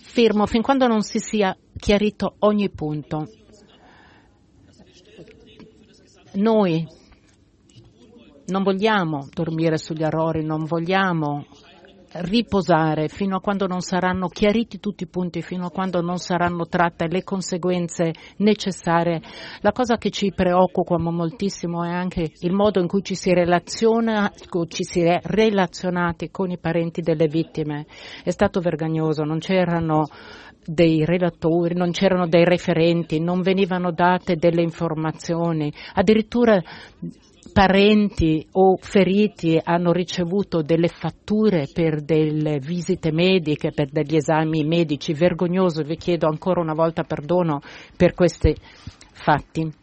fermo 0.03 0.45
fin 0.45 0.61
quando 0.61 0.87
non 0.87 1.03
si 1.03 1.19
sia 1.19 1.55
chiarito 1.77 2.35
ogni 2.39 2.69
punto. 2.69 3.27
Noi 6.33 6.87
non 8.45 8.63
vogliamo 8.63 9.27
dormire 9.33 9.77
sugli 9.77 10.03
errori, 10.03 10.45
non 10.45 10.63
vogliamo 10.63 11.45
riposare 12.13 13.07
fino 13.07 13.37
a 13.37 13.39
quando 13.39 13.67
non 13.67 13.81
saranno 13.81 14.27
chiariti 14.27 14.79
tutti 14.79 15.03
i 15.03 15.07
punti, 15.07 15.41
fino 15.41 15.67
a 15.67 15.71
quando 15.71 16.01
non 16.01 16.17
saranno 16.17 16.65
tratte 16.67 17.07
le 17.07 17.23
conseguenze 17.23 18.13
necessarie. 18.37 19.21
La 19.61 19.71
cosa 19.71 19.97
che 19.97 20.09
ci 20.09 20.31
preoccupa 20.33 20.97
moltissimo 20.97 21.83
è 21.83 21.89
anche 21.89 22.31
il 22.39 22.51
modo 22.51 22.79
in 22.79 22.87
cui 22.87 23.03
ci 23.03 23.15
si 23.15 23.33
relaziona, 23.33 24.31
ci 24.67 24.83
si 24.83 25.01
è 25.01 25.19
relazionati 25.23 26.29
con 26.29 26.51
i 26.51 26.57
parenti 26.57 27.01
delle 27.01 27.27
vittime. 27.27 27.85
È 28.23 28.29
stato 28.29 28.59
vergognoso, 28.59 29.23
non 29.23 29.39
c'erano 29.39 30.07
dei 30.63 31.05
relatori, 31.05 31.73
non 31.73 31.91
c'erano 31.91 32.27
dei 32.27 32.43
referenti, 32.43 33.19
non 33.19 33.41
venivano 33.41 33.91
date 33.91 34.35
delle 34.35 34.61
informazioni, 34.61 35.73
addirittura 35.93 36.61
parenti 37.51 38.47
o 38.53 38.77
feriti 38.79 39.59
hanno 39.61 39.91
ricevuto 39.91 40.61
delle 40.61 40.87
fatture 40.87 41.67
per 41.71 42.01
delle 42.01 42.59
visite 42.59 43.11
mediche, 43.11 43.71
per 43.71 43.89
degli 43.89 44.15
esami 44.15 44.63
medici. 44.63 45.13
Vergognoso, 45.13 45.83
vi 45.83 45.97
chiedo 45.97 46.27
ancora 46.27 46.61
una 46.61 46.73
volta 46.73 47.03
perdono 47.03 47.61
per 47.95 48.13
questi 48.13 48.55
fatti. 49.11 49.79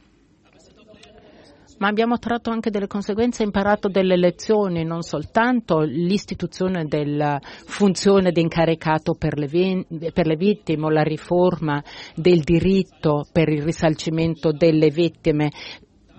Ma 1.79 1.87
abbiamo 1.87 2.19
tratto 2.19 2.51
anche 2.51 2.71
delle 2.71 2.89
conseguenze, 2.89 3.45
imparato 3.45 3.89
delle 3.89 4.17
lezioni, 4.17 4.83
non 4.83 5.03
soltanto 5.03 5.79
l'istituzione 5.83 6.87
della 6.87 7.39
funzione 7.41 8.33
di 8.33 8.41
incaricato 8.41 9.15
per 9.15 9.39
le, 9.39 9.47
vi- 9.47 9.87
per 10.13 10.27
le 10.27 10.35
vittime 10.35 10.87
o 10.87 10.91
la 10.91 11.03
riforma 11.03 11.81
del 12.17 12.41
diritto 12.41 13.27
per 13.31 13.49
il 13.49 13.63
risalcimento 13.63 14.51
delle 14.51 14.91
vittime, 14.91 15.51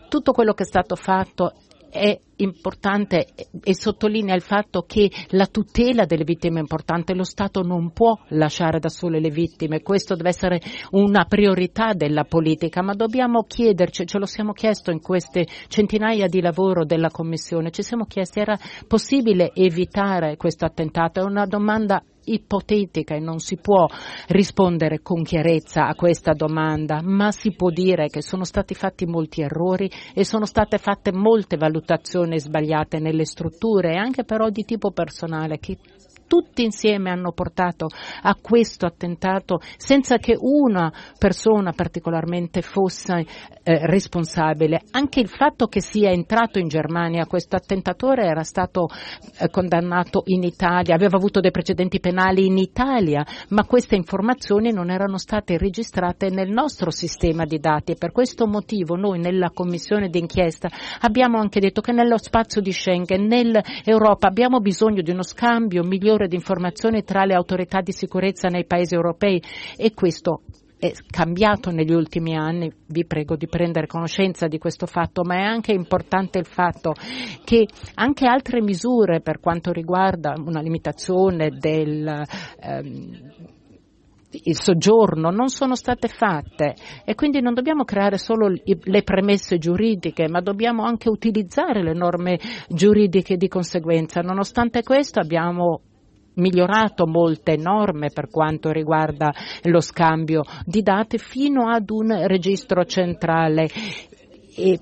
tutto 0.10 0.34
quello 0.34 0.54
che 0.54 0.64
è 0.64 0.68
stato 0.68 0.96
fatto 0.96 1.54
è 1.90 2.18
importante 2.38 3.28
e 3.62 3.76
sottolinea 3.76 4.36
il 4.36 4.42
fatto 4.42 4.84
che 4.84 5.10
la 5.30 5.48
tutela 5.48 6.06
delle 6.06 6.24
vittime 6.24 6.58
è 6.58 6.62
importante, 6.62 7.14
lo 7.14 7.24
Stato 7.24 7.62
non 7.62 7.92
può 7.92 8.18
lasciare 8.30 8.80
da 8.80 8.90
sole 8.90 9.20
le 9.20 9.30
vittime, 9.30 9.82
questo 9.82 10.16
deve 10.16 10.30
essere 10.30 10.62
una 10.92 11.26
priorità 11.26 11.94
della 11.94 12.24
politica, 12.24 12.82
ma 12.82 12.94
dobbiamo 12.94 13.44
chiederci, 13.44 14.06
ce 14.06 14.20
lo 14.20 14.26
siamo 14.26 14.54
chiesto 14.54 14.92
in 14.92 15.02
queste 15.02 15.48
centinaia 15.68 16.28
di 16.28 16.42
lavoro 16.42 16.86
della 16.86 17.10
Commissione, 17.10 17.72
ci 17.72 17.84
siamo 17.84 18.06
chiesti 18.06 18.40
era 18.40 18.58
possibile 18.88 19.52
evitare 19.54 20.38
questo 20.38 20.66
attentato, 20.66 21.20
è 21.20 21.24
una 21.24 21.46
domanda 21.46 22.02
ipotetica 22.34 23.16
e 23.16 23.20
non 23.20 23.40
si 23.40 23.58
può 23.58 23.88
rispondere 24.28 25.02
con 25.02 25.24
chiarezza 25.24 25.88
a 25.88 25.96
questa 25.96 26.34
domanda, 26.34 27.02
ma 27.02 27.32
si 27.32 27.54
può 27.56 27.70
dire 27.70 28.08
che 28.08 28.22
sono 28.22 28.44
stati 28.44 28.74
fatti 28.74 29.06
molti 29.06 29.42
errori 29.42 29.90
e 30.14 30.24
sono 30.24 30.46
state 30.46 30.78
fatte 30.78 31.12
molte 31.12 31.58
valutazioni 31.58 32.40
sbagliate 32.40 33.00
nelle 33.00 33.26
strutture, 33.26 33.98
anche 33.98 34.24
però 34.24 34.50
di 34.50 34.64
tipo 34.64 34.92
personale, 34.92 35.60
che 35.60 35.78
tutti 36.30 36.64
insieme 36.64 37.10
hanno 37.10 37.32
portato 37.32 37.88
a 38.22 38.36
questo 38.40 38.86
attentato 38.86 39.60
senza 39.78 40.18
che 40.18 40.38
una 40.40 40.94
persona 41.18 41.74
particolarmente 41.74 42.62
fosse 42.62 43.26
eh, 43.64 43.86
responsabile. 43.88 44.84
Anche 44.92 45.20
il 45.20 45.28
fatto 45.28 45.66
che 45.66 45.82
sia 45.82 46.12
entrato 46.12 46.60
in 46.60 46.68
Germania 46.68 47.26
questo 47.26 47.56
attentatore 47.56 48.28
era 48.28 48.44
stato 48.44 48.88
eh, 49.40 49.50
condannato 49.50 50.22
in 50.26 50.44
Italia, 50.44 50.94
aveva 50.94 51.18
avuto 51.18 51.40
dei 51.40 51.50
precedenti 51.50 52.00
penali 52.00 52.46
in 52.46 52.60
Italia, 52.60 53.26
ma 53.50 53.66
queste 53.66 53.96
informazioni 53.96 54.72
non 54.72 54.92
erano 54.92 55.18
state 55.18 55.58
registrate 55.58 56.30
nel 56.30 56.52
nostro 56.52 56.92
sistema 56.92 57.46
di 57.46 57.58
dati 57.58 57.94
e 57.94 57.96
per 57.96 58.12
questo 58.12 58.46
motivo 58.46 58.96
noi 58.96 59.18
nella 59.20 59.50
commissione 59.50 60.10
d'inchiesta 60.10 60.70
abbiamo 61.02 61.40
anche 61.40 61.60
detto 61.60 61.82
che 61.82 61.92
nello 61.92 62.20
spazio 62.20 62.62
di 62.62 62.72
Schengen, 62.72 63.26
nell'Europa 63.26 64.28
abbiamo 64.28 64.60
bisogno 64.60 65.02
di 65.02 65.10
uno 65.10 65.24
scambio 65.24 65.84
migliore 65.84 66.19
di 66.28 66.36
informazioni 66.36 67.04
tra 67.04 67.26
le 67.26 67.34
autorità 67.34 67.82
di 67.82 67.92
sicurezza 67.92 68.48
nei 68.48 68.66
paesi 68.66 68.96
europei 68.96 69.42
e 69.78 69.94
questo 69.94 70.42
è 70.80 70.94
cambiato 71.12 71.72
negli 71.72 71.92
ultimi 71.92 72.38
anni, 72.38 72.72
vi 72.88 73.06
prego 73.06 73.36
di 73.36 73.48
prendere 73.48 73.86
conoscenza 73.86 74.48
di 74.48 74.58
questo 74.58 74.86
fatto, 74.86 75.24
ma 75.26 75.36
è 75.36 75.42
anche 75.42 75.74
importante 75.74 76.40
il 76.40 76.46
fatto 76.46 76.94
che 77.44 77.68
anche 77.96 78.26
altre 78.26 78.62
misure 78.62 79.20
per 79.20 79.42
quanto 79.42 79.74
riguarda 79.74 80.36
una 80.38 80.62
limitazione 80.62 81.50
del 81.50 82.24
ehm, 82.62 83.34
soggiorno 84.54 85.32
non 85.32 85.50
sono 85.50 85.76
state 85.76 86.08
fatte 86.08 86.76
e 87.04 87.16
quindi 87.16 87.42
non 87.42 87.54
dobbiamo 87.54 87.84
creare 87.84 88.18
solo 88.18 88.48
le 88.48 89.04
premesse 89.04 89.58
giuridiche, 89.58 90.30
ma 90.30 90.40
dobbiamo 90.40 90.84
anche 90.84 91.10
utilizzare 91.10 91.84
le 91.84 91.94
norme 91.94 92.40
giuridiche 92.70 93.36
di 93.36 93.50
conseguenza. 93.50 94.22
Nonostante 94.22 94.84
questo 94.84 95.20
abbiamo 95.20 95.82
migliorato 96.40 97.06
molte 97.06 97.56
norme 97.56 98.10
per 98.12 98.30
quanto 98.30 98.72
riguarda 98.72 99.32
lo 99.64 99.80
scambio 99.82 100.44
di 100.66 100.82
dati 100.82 101.18
fino 101.18 101.70
ad 101.70 101.90
un 101.90 102.28
registro 102.28 102.84
centrale. 102.86 103.68
E 104.56 104.80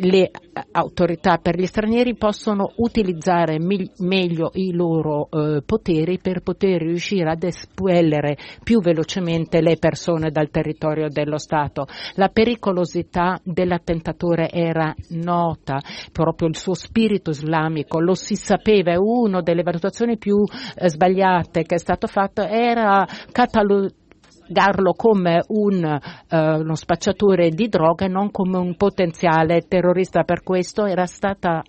le 0.00 0.30
autorità 0.72 1.38
per 1.38 1.58
gli 1.58 1.66
stranieri 1.66 2.16
possono 2.16 2.72
utilizzare 2.76 3.58
meglio 3.58 4.50
i 4.54 4.72
loro 4.72 5.28
eh, 5.30 5.62
poteri 5.64 6.18
per 6.18 6.40
poter 6.40 6.82
riuscire 6.82 7.30
ad 7.30 7.42
espellere 7.42 8.36
più 8.62 8.80
velocemente 8.80 9.60
le 9.60 9.76
persone 9.76 10.30
dal 10.30 10.50
territorio 10.50 11.08
dello 11.08 11.38
Stato. 11.38 11.86
La 12.14 12.28
pericolosità 12.28 13.38
dell'attentatore 13.42 14.50
era 14.50 14.94
nota, 15.10 15.80
proprio 16.12 16.48
il 16.48 16.56
suo 16.56 16.74
spirito 16.74 17.30
islamico 17.30 18.00
lo 18.00 18.14
si 18.14 18.34
sapeva, 18.34 18.92
e 18.92 18.98
una 18.98 19.40
delle 19.40 19.62
valutazioni 19.62 20.16
più 20.16 20.36
eh, 20.42 20.88
sbagliate 20.88 21.62
che 21.62 21.76
è 21.76 21.78
stato 21.78 22.06
fatto 22.06 22.42
era 22.42 23.06
catalogare 23.32 24.04
darlo 24.46 24.92
come 24.92 25.42
un, 25.48 25.82
uh, 25.84 26.36
uno 26.36 26.74
spacciatore 26.74 27.50
di 27.50 27.68
droga 27.68 28.04
e 28.06 28.08
non 28.08 28.30
come 28.30 28.58
un 28.58 28.76
potenziale 28.76 29.66
terrorista. 29.66 30.24
Per 30.24 30.42
questo 30.42 30.86
era 30.86 31.06
stata 31.06 31.62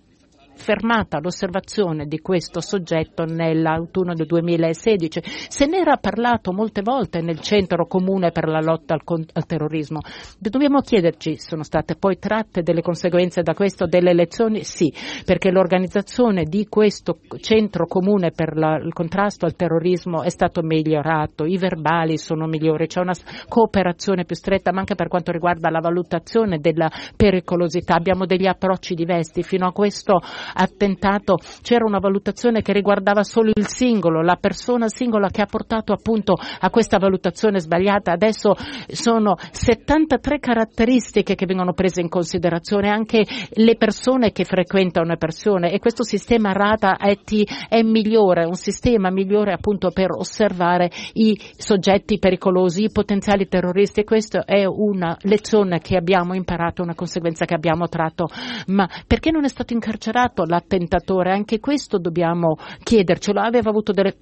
fermata 0.58 1.20
l'osservazione 1.20 2.06
di 2.06 2.18
questo 2.18 2.60
soggetto 2.60 3.24
nell'autunno 3.24 4.12
del 4.14 4.26
2016. 4.26 5.22
Se 5.48 5.66
ne 5.66 5.78
era 5.78 5.96
parlato 5.96 6.52
molte 6.52 6.82
volte 6.82 7.20
nel 7.20 7.40
centro 7.40 7.86
comune 7.86 8.32
per 8.32 8.48
la 8.48 8.60
lotta 8.60 8.94
al, 8.94 9.24
al 9.32 9.46
terrorismo. 9.46 10.00
Dobbiamo 10.38 10.80
chiederci, 10.80 11.38
sono 11.38 11.62
state 11.62 11.94
poi 11.94 12.18
tratte 12.18 12.62
delle 12.62 12.82
conseguenze 12.82 13.42
da 13.42 13.54
questo 13.54 13.86
delle 13.86 14.10
elezioni? 14.10 14.64
Sì, 14.64 14.92
perché 15.24 15.50
l'organizzazione 15.50 16.44
di 16.44 16.66
questo 16.68 17.18
centro 17.40 17.86
comune 17.86 18.32
per 18.32 18.56
la, 18.56 18.76
il 18.76 18.92
contrasto 18.92 19.46
al 19.46 19.56
terrorismo 19.56 20.22
è 20.22 20.30
stato 20.30 20.62
migliorato, 20.62 21.44
i 21.44 21.56
verbali 21.56 22.18
sono 22.18 22.46
migliori, 22.46 22.86
c'è 22.86 23.00
una 23.00 23.14
cooperazione 23.48 24.24
più 24.24 24.34
stretta, 24.34 24.72
ma 24.72 24.80
anche 24.80 24.94
per 24.94 25.08
quanto 25.08 25.32
riguarda 25.32 25.70
la 25.70 25.80
valutazione 25.80 26.58
della 26.58 26.90
pericolosità. 27.16 27.94
Abbiamo 27.94 28.26
degli 28.26 28.46
approcci 28.46 28.94
diversi. 28.94 29.42
Fino 29.42 29.66
a 29.66 29.72
questo 29.72 30.20
attentato 30.54 31.38
c'era 31.62 31.84
una 31.84 31.98
valutazione 31.98 32.62
che 32.62 32.72
riguardava 32.72 33.22
solo 33.22 33.50
il 33.54 33.66
singolo, 33.66 34.22
la 34.22 34.36
persona 34.36 34.88
singola 34.88 35.28
che 35.28 35.42
ha 35.42 35.46
portato 35.46 35.92
appunto 35.92 36.34
a 36.34 36.70
questa 36.70 36.98
valutazione 36.98 37.60
sbagliata. 37.60 38.12
Adesso 38.12 38.54
sono 38.88 39.36
73 39.50 40.38
caratteristiche 40.38 41.34
che 41.34 41.46
vengono 41.46 41.72
prese 41.72 42.00
in 42.00 42.08
considerazione, 42.08 42.88
anche 42.88 43.24
le 43.50 43.76
persone 43.76 44.32
che 44.32 44.44
frequentano 44.44 45.06
le 45.08 45.16
persone 45.16 45.72
e 45.72 45.78
questo 45.78 46.04
sistema 46.04 46.52
RADA 46.52 46.96
è 46.96 47.82
migliore, 47.82 48.44
un 48.44 48.54
sistema 48.54 49.10
migliore 49.10 49.52
appunto 49.52 49.90
per 49.90 50.10
osservare 50.10 50.90
i 51.14 51.38
soggetti 51.56 52.18
pericolosi, 52.18 52.84
i 52.84 52.90
potenziali 52.90 53.48
terroristi 53.48 54.00
e 54.00 54.04
questa 54.04 54.44
è 54.44 54.64
una 54.64 55.16
lezione 55.22 55.80
che 55.80 55.96
abbiamo 55.96 56.34
imparato, 56.34 56.82
una 56.82 56.94
conseguenza 56.94 57.44
che 57.44 57.54
abbiamo 57.54 57.88
tratto. 57.88 58.28
Ma 58.68 58.88
perché 59.06 59.30
non 59.30 59.44
è 59.44 59.48
stato 59.48 59.72
incarcerato 59.72 60.37
stato 60.38 60.44
l'attentatore? 60.44 61.32
Anche 61.32 61.58
questo 61.58 61.98
dobbiamo 61.98 62.56
chiedercelo. 62.82 63.40
Aveva, 63.40 63.72
delle, 63.92 64.16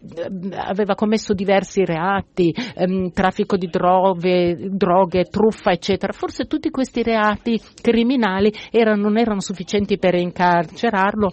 aveva 0.57 0.95
commesso 0.95 1.35
diversi 1.35 1.85
reati, 1.85 2.55
ehm, 2.75 3.11
traffico 3.11 3.57
di 3.57 3.69
droghe, 3.69 4.57
droghe, 4.71 5.25
truffa, 5.25 5.73
eccetera. 5.73 6.13
Forse 6.13 6.47
tutti 6.47 6.71
questi 6.71 7.03
reati 7.03 7.61
criminali 7.81 8.53
erano, 8.71 9.03
non 9.03 9.19
erano 9.19 9.41
sufficienti 9.41 9.99
per 9.99 10.15
incarcerarlo 10.15 11.33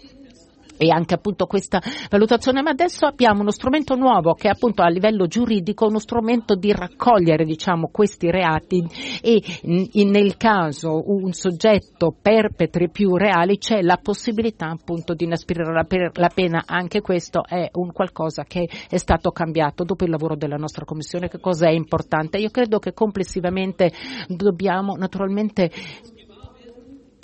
e 0.77 0.89
anche 0.91 1.13
appunto 1.13 1.45
questa 1.45 1.81
valutazione, 2.09 2.61
ma 2.61 2.71
adesso 2.71 3.05
abbiamo 3.05 3.41
uno 3.41 3.51
strumento 3.51 3.95
nuovo 3.95 4.33
che 4.33 4.47
è 4.47 4.51
appunto 4.51 4.81
a 4.81 4.89
livello 4.89 5.27
giuridico 5.27 5.87
uno 5.87 5.99
strumento 5.99 6.55
di 6.55 6.71
raccogliere 6.71 7.45
diciamo 7.45 7.89
questi 7.91 8.29
reati. 8.29 8.83
E 9.21 9.41
nel 9.63 10.37
caso 10.37 11.03
un 11.05 11.31
soggetto 11.33 12.15
perpetri 12.19 12.89
più 12.89 13.15
reali 13.15 13.57
c'è 13.57 13.81
la 13.81 13.99
possibilità 14.01 14.69
appunto 14.69 15.13
di 15.13 15.25
inasprire 15.25 15.63
la, 15.71 16.29
pena, 16.33 16.63
anche 16.65 17.01
questo 17.01 17.45
è 17.45 17.69
un 17.73 17.91
qualcosa 17.91 18.43
che 18.43 18.67
è 18.89 18.97
stato 18.97 19.31
cambiato 19.31 19.83
dopo 19.83 20.03
il 20.03 20.09
lavoro 20.09 20.35
della 20.35 20.57
nostra 20.57 20.85
commissione, 20.85 21.29
che 21.29 21.39
cosa 21.39 21.67
è 21.67 21.71
importante? 21.71 22.37
Io 22.37 22.49
credo 22.49 22.79
che 22.79 22.93
complessivamente 22.93 23.91
dobbiamo 24.27 24.95
naturalmente 24.95 25.71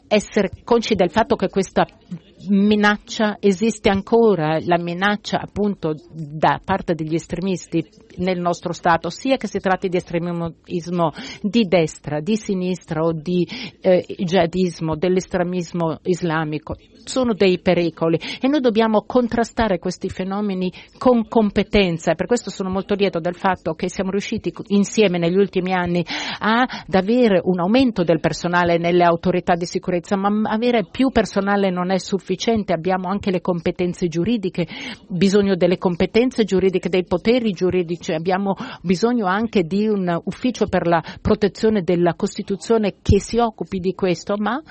essere 0.07 0.49
consci 0.63 0.95
del 0.95 1.11
fatto 1.11 1.35
che 1.35 1.49
questa 1.49 1.85
minaccia 2.47 3.37
esiste 3.39 3.89
ancora, 3.89 4.59
la 4.61 4.77
minaccia 4.77 5.39
appunto 5.39 5.93
da 6.11 6.61
parte 6.63 6.93
degli 6.95 7.15
estremisti 7.15 7.85
nel 8.17 8.39
nostro 8.39 8.73
Stato, 8.73 9.09
sia 9.09 9.37
che 9.37 9.47
si 9.47 9.59
tratti 9.59 9.89
di 9.89 9.97
estremismo 9.97 10.53
di 11.41 11.67
destra, 11.67 12.19
di 12.21 12.37
sinistra 12.37 13.01
o 13.01 13.11
di 13.11 13.47
eh, 13.81 14.05
jihadismo, 14.07 14.95
dell'estremismo 14.95 15.99
islamico, 16.03 16.75
sono 17.03 17.33
dei 17.33 17.59
pericoli 17.59 18.19
e 18.39 18.47
noi 18.47 18.61
dobbiamo 18.61 19.03
contrastare 19.05 19.79
questi 19.79 20.09
fenomeni 20.09 20.71
con 20.97 21.27
competenza. 21.27 22.13
Per 22.13 22.27
questo 22.27 22.49
sono 22.49 22.69
molto 22.69 22.93
lieto 22.93 23.19
del 23.19 23.35
fatto 23.35 23.73
che 23.73 23.89
siamo 23.89 24.11
riusciti 24.11 24.53
insieme 24.67 25.17
negli 25.17 25.37
ultimi 25.37 25.73
anni 25.73 26.05
ad 26.39 26.93
avere 26.93 27.41
un 27.43 27.59
aumento 27.59 28.03
del 28.03 28.19
personale 28.19 28.77
nelle 28.77 29.03
autorità 29.03 29.55
di 29.55 29.65
sicurezza, 29.65 30.15
ma 30.15 30.29
avere 30.49 30.85
più 30.89 31.09
personale 31.09 31.69
non 31.69 31.91
è 31.91 31.97
sufficiente, 31.97 32.28
abbiamo 32.73 33.09
anche 33.09 33.31
le 33.31 33.41
competenze 33.41 34.07
giuridiche, 34.07 34.67
bisogno 35.07 35.55
delle 35.55 35.77
competenze 35.77 36.43
giuridiche, 36.43 36.89
dei 36.89 37.05
poteri 37.05 37.51
giuridici, 37.51 38.13
abbiamo 38.13 38.55
bisogno 38.81 39.25
anche 39.25 39.63
di 39.63 39.87
un 39.87 40.19
ufficio 40.25 40.67
per 40.67 40.87
la 40.87 41.03
protezione 41.21 41.81
della 41.81 42.13
Costituzione 42.15 42.95
che 43.01 43.19
si 43.19 43.37
occupi 43.37 43.79
di 43.79 43.93
questo, 43.93 44.35
ma 44.37 44.61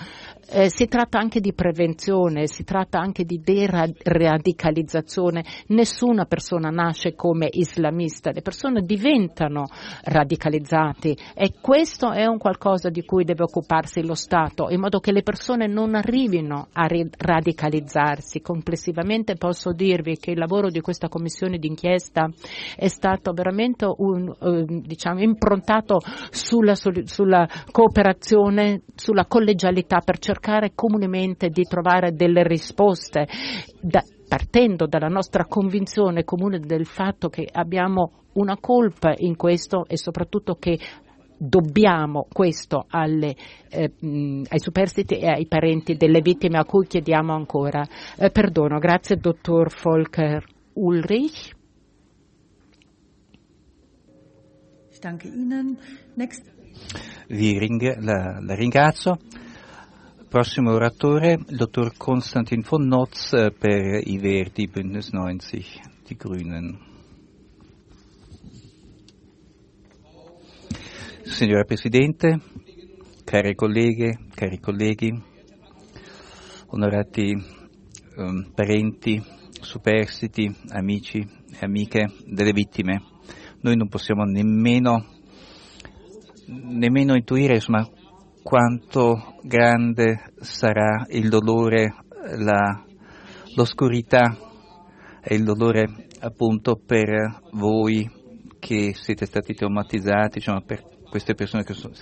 eh, 0.50 0.70
si 0.70 0.86
tratta 0.86 1.18
anche 1.18 1.40
di 1.40 1.52
prevenzione, 1.52 2.46
si 2.46 2.64
tratta 2.64 2.98
anche 2.98 3.24
di 3.24 3.42
deradicalizzazione. 3.42 5.44
Nessuna 5.68 6.24
persona 6.24 6.70
nasce 6.70 7.14
come 7.14 7.48
islamista, 7.50 8.30
le 8.30 8.42
persone 8.42 8.82
diventano 8.82 9.66
radicalizzate 10.04 11.16
e 11.34 11.54
questo 11.60 12.12
è 12.12 12.26
un 12.26 12.38
qualcosa 12.38 12.88
di 12.88 13.04
cui 13.04 13.24
deve 13.24 13.42
occuparsi 13.42 14.04
lo 14.04 14.14
Stato, 14.14 14.70
in 14.70 14.80
modo 14.80 15.00
che 15.00 15.12
le 15.12 15.22
persone 15.22 15.66
non 15.66 15.94
arrivino 15.94 16.68
a 16.72 16.86
radicalizzarsi. 16.86 17.47
Complessivamente 18.40 19.34
posso 19.36 19.72
dirvi 19.72 20.16
che 20.16 20.32
il 20.32 20.38
lavoro 20.38 20.68
di 20.68 20.80
questa 20.80 21.08
commissione 21.08 21.58
d'inchiesta 21.58 22.28
è 22.76 22.88
stato 22.88 23.32
veramente 23.32 23.86
un, 23.86 24.28
eh, 24.28 24.64
diciamo, 24.66 25.20
improntato 25.20 25.98
sulla, 26.30 26.74
sulla 26.74 27.48
cooperazione, 27.70 28.82
sulla 28.94 29.26
collegialità 29.26 30.00
per 30.04 30.18
cercare 30.18 30.72
comunemente 30.74 31.48
di 31.48 31.62
trovare 31.62 32.12
delle 32.12 32.42
risposte 32.42 33.26
da, 33.80 34.02
partendo 34.28 34.86
dalla 34.86 35.08
nostra 35.08 35.46
convinzione 35.46 36.24
comune 36.24 36.60
del 36.60 36.86
fatto 36.86 37.28
che 37.28 37.48
abbiamo 37.50 38.12
una 38.34 38.56
colpa 38.60 39.14
in 39.16 39.36
questo 39.36 39.86
e 39.88 39.96
soprattutto 39.96 40.54
che 40.54 40.78
dobbiamo 41.38 42.26
questo 42.30 42.86
alle, 42.88 43.34
eh, 43.68 43.92
ai 44.00 44.58
superstiti 44.58 45.18
e 45.18 45.28
ai 45.28 45.46
parenti 45.46 45.94
delle 45.94 46.20
vittime 46.20 46.58
a 46.58 46.64
cui 46.64 46.86
chiediamo 46.86 47.32
ancora 47.32 47.86
eh, 48.16 48.30
perdono. 48.30 48.78
Grazie 48.78 49.16
dottor 49.16 49.72
Volker 49.82 50.44
Ulrich. 50.74 51.56
Vi 57.28 57.58
ring- 57.58 57.98
la, 58.00 58.40
la 58.40 58.54
ringrazio. 58.54 59.18
Prossimo 60.28 60.72
oratore, 60.72 61.38
il 61.48 61.56
dottor 61.56 61.96
Konstantin 61.96 62.62
von 62.68 62.86
Notz 62.86 63.32
eh, 63.32 63.50
per 63.50 64.02
i 64.04 64.18
Verdi, 64.18 64.68
Bündnis 64.68 65.10
90, 65.10 65.56
die 66.06 66.16
Grünen. 66.16 66.87
Signora 71.30 71.62
Presidente, 71.62 72.40
care 73.24 73.54
colleghe, 73.54 74.18
cari 74.34 74.58
colleghi, 74.58 75.12
onorati 76.68 77.32
um, 78.16 78.50
parenti, 78.54 79.22
superstiti, 79.60 80.52
amici 80.70 81.18
e 81.18 81.58
amiche 81.60 82.06
delle 82.26 82.52
vittime, 82.52 83.02
noi 83.60 83.76
non 83.76 83.88
possiamo 83.88 84.24
nemmeno, 84.24 85.04
nemmeno 86.46 87.14
intuire 87.14 87.54
insomma, 87.54 87.88
quanto 88.42 89.36
grande 89.42 90.32
sarà 90.40 91.06
il 91.10 91.28
dolore, 91.28 91.94
la, 92.36 92.84
l'oscurità 93.54 94.36
e 95.22 95.34
il 95.36 95.44
dolore 95.44 96.06
appunto 96.20 96.80
per 96.84 97.42
voi 97.52 98.10
che 98.58 98.92
siete 98.94 99.26
stati 99.26 99.54
traumatizzati, 99.54 100.40
cioè 100.40 100.60
per 100.64 100.96
queste 101.08 101.34
persone 101.34 101.64
che 101.64 101.74
sono, 101.74 101.94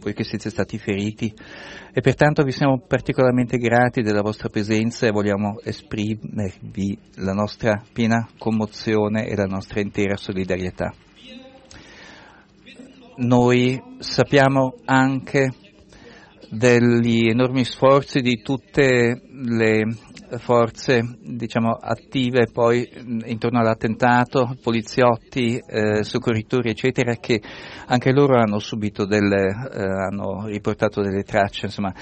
voi 0.00 0.14
che 0.14 0.24
siete 0.24 0.50
stati 0.50 0.78
feriti 0.78 1.32
e 1.92 2.00
pertanto 2.00 2.42
vi 2.42 2.52
siamo 2.52 2.80
particolarmente 2.86 3.58
grati 3.58 4.02
della 4.02 4.22
vostra 4.22 4.48
presenza 4.48 5.06
e 5.06 5.10
vogliamo 5.10 5.60
esprimervi 5.62 6.98
la 7.16 7.32
nostra 7.32 7.82
piena 7.92 8.28
commozione 8.38 9.26
e 9.26 9.36
la 9.36 9.46
nostra 9.46 9.80
intera 9.80 10.16
solidarietà. 10.16 10.92
Noi 13.16 13.80
sappiamo 13.98 14.74
anche 14.84 15.52
degli 16.48 17.28
enormi 17.28 17.64
sforzi 17.64 18.20
di 18.20 18.42
tutte 18.42 19.22
le 19.30 19.84
forze 20.38 21.18
diciamo, 21.20 21.70
attive 21.70 22.48
poi 22.52 22.88
intorno 23.24 23.58
all'attentato, 23.58 24.56
poliziotti, 24.62 25.62
eh, 25.66 26.02
soccorritori 26.02 26.70
eccetera 26.70 27.14
che 27.16 27.40
anche 27.86 28.12
loro 28.12 28.38
hanno 28.38 28.58
subito 28.58 29.04
delle, 29.04 29.46
eh, 29.72 29.82
hanno 29.82 30.46
riportato 30.46 31.02
delle 31.02 31.22
tracce 31.22 31.66
insomma, 31.66 31.92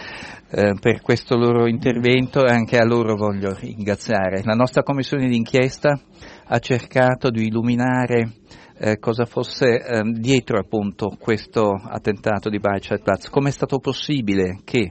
eh, 0.50 0.74
per 0.80 1.00
questo 1.00 1.36
loro 1.36 1.66
intervento 1.66 2.44
e 2.44 2.50
anche 2.50 2.78
a 2.78 2.84
loro 2.84 3.16
voglio 3.16 3.54
ringraziare. 3.54 4.42
La 4.44 4.54
nostra 4.54 4.82
commissione 4.82 5.28
d'inchiesta 5.28 6.00
ha 6.46 6.58
cercato 6.58 7.30
di 7.30 7.46
illuminare 7.46 8.32
eh, 8.78 8.98
cosa 8.98 9.26
fosse 9.26 9.78
eh, 9.78 10.00
dietro 10.04 10.58
appunto 10.58 11.16
questo 11.18 11.70
attentato 11.70 12.48
di 12.48 12.58
Baichat 12.58 13.28
Come 13.28 13.50
è 13.50 13.52
stato 13.52 13.78
possibile 13.78 14.60
che 14.64 14.90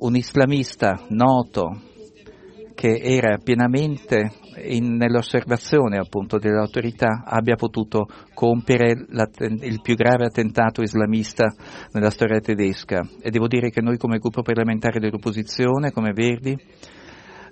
un 0.00 0.16
islamista 0.16 1.04
noto 1.08 1.88
che 2.80 2.98
era 3.02 3.36
pienamente 3.36 4.32
in, 4.64 4.96
nell'osservazione 4.96 5.98
appunto 5.98 6.38
delle 6.38 6.56
autorità 6.56 7.24
abbia 7.26 7.54
potuto 7.54 8.06
compiere 8.32 8.92
il 8.92 9.80
più 9.82 9.94
grave 9.94 10.24
attentato 10.24 10.80
islamista 10.80 11.52
nella 11.92 12.08
storia 12.08 12.40
tedesca. 12.40 13.06
E 13.20 13.28
devo 13.28 13.48
dire 13.48 13.68
che 13.68 13.82
noi 13.82 13.98
come 13.98 14.16
gruppo 14.16 14.40
parlamentare 14.40 14.98
dell'opposizione, 14.98 15.90
come 15.90 16.14
Verdi, 16.14 16.56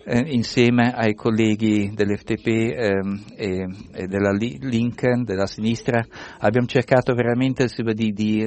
eh, 0.06 0.24
insieme 0.28 0.94
ai 0.94 1.12
colleghi 1.12 1.92
dell'FTP 1.94 2.46
ehm, 2.46 3.24
e, 3.36 3.66
e, 3.92 4.06
della 4.06 4.32
Lincoln, 4.32 5.24
della 5.24 5.44
sinistra, 5.44 6.02
abbiamo 6.38 6.66
cercato 6.66 7.12
veramente 7.12 7.66
di, 7.92 8.12
di 8.12 8.42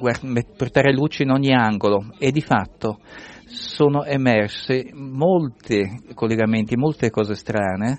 guard- 0.00 0.56
portare 0.56 0.92
luce 0.92 1.22
in 1.22 1.30
ogni 1.30 1.54
angolo. 1.54 2.12
E 2.18 2.32
di 2.32 2.40
fatto 2.40 2.98
sono 3.74 4.04
emerse 4.04 4.90
molti 4.92 5.82
collegamenti, 6.14 6.76
molte 6.76 7.10
cose 7.10 7.34
strane, 7.34 7.98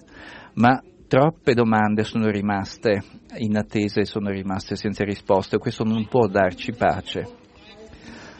ma 0.53 0.81
troppe 1.05 1.53
domande 1.53 2.05
sono 2.05 2.29
rimaste 2.29 3.03
in 3.39 3.57
attesa 3.57 3.99
e 3.99 4.05
sono 4.05 4.29
rimaste 4.29 4.77
senza 4.77 5.03
risposte. 5.03 5.57
Questo 5.57 5.83
non 5.83 6.07
può 6.07 6.27
darci 6.27 6.71
pace. 6.71 7.27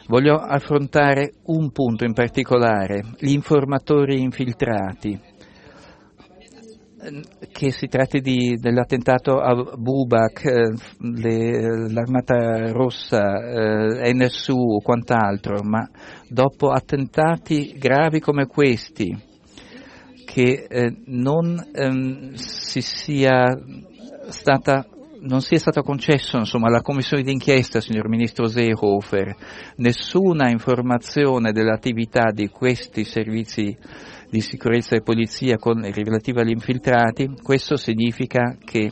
Voglio 0.08 0.36
affrontare 0.36 1.34
un 1.48 1.72
punto 1.72 2.06
in 2.06 2.14
particolare, 2.14 3.04
gli 3.20 3.34
informatori 3.34 4.22
infiltrati. 4.22 5.20
Che 7.52 7.72
si 7.72 7.88
tratti 7.88 8.20
di, 8.20 8.56
dell'attentato 8.60 9.40
a 9.40 9.54
Bubak, 9.76 10.46
eh, 10.46 10.74
le, 11.00 11.92
l'Armata 11.92 12.72
Rossa, 12.72 13.40
eh, 13.40 14.14
NSU 14.14 14.56
o 14.56 14.82
quant'altro, 14.82 15.62
ma 15.64 15.88
dopo 16.28 16.70
attentati 16.70 17.76
gravi 17.78 18.20
come 18.20 18.48
questi, 18.48 19.16
che 20.26 20.66
eh, 20.68 20.96
non 21.06 21.64
ehm, 21.74 22.34
si 22.34 22.82
sia 22.82 23.44
stata 24.30 24.88
non 25.28 25.42
sia 25.42 25.58
stato 25.58 25.82
concesso 25.82 26.38
alla 26.38 26.82
commissione 26.82 27.24
d'inchiesta, 27.24 27.82
signor 27.82 28.08
Ministro 28.08 28.46
Seehofer, 28.46 29.36
nessuna 29.78 30.50
informazione 30.50 31.52
dell'attività 31.52 32.32
di 32.32 32.48
questi 32.50 33.04
servizi 33.06 33.76
di 34.30 34.42
sicurezza 34.42 34.96
e 34.96 35.02
polizia 35.02 35.58
con, 35.58 35.82
relativa 35.82 36.42
agli 36.42 36.52
infiltrati, 36.52 37.30
questo 37.42 37.78
significa 37.78 38.58
che 38.64 38.92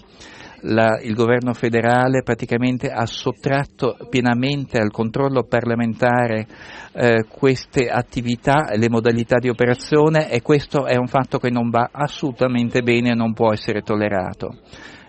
la, 0.63 0.99
il 1.01 1.13
governo 1.13 1.53
federale 1.53 2.23
praticamente 2.23 2.87
ha 2.87 3.05
sottratto 3.05 3.97
pienamente 4.09 4.77
al 4.77 4.91
controllo 4.91 5.43
parlamentare 5.43 6.47
eh, 6.93 7.25
queste 7.27 7.87
attività 7.89 8.71
le 8.75 8.89
modalità 8.89 9.39
di 9.39 9.49
operazione 9.49 10.29
e 10.29 10.41
questo 10.41 10.85
è 10.85 10.95
un 10.95 11.07
fatto 11.07 11.37
che 11.37 11.49
non 11.49 11.69
va 11.69 11.89
assolutamente 11.91 12.81
bene 12.81 13.11
e 13.11 13.15
non 13.15 13.33
può 13.33 13.51
essere 13.51 13.81
tollerato. 13.81 14.59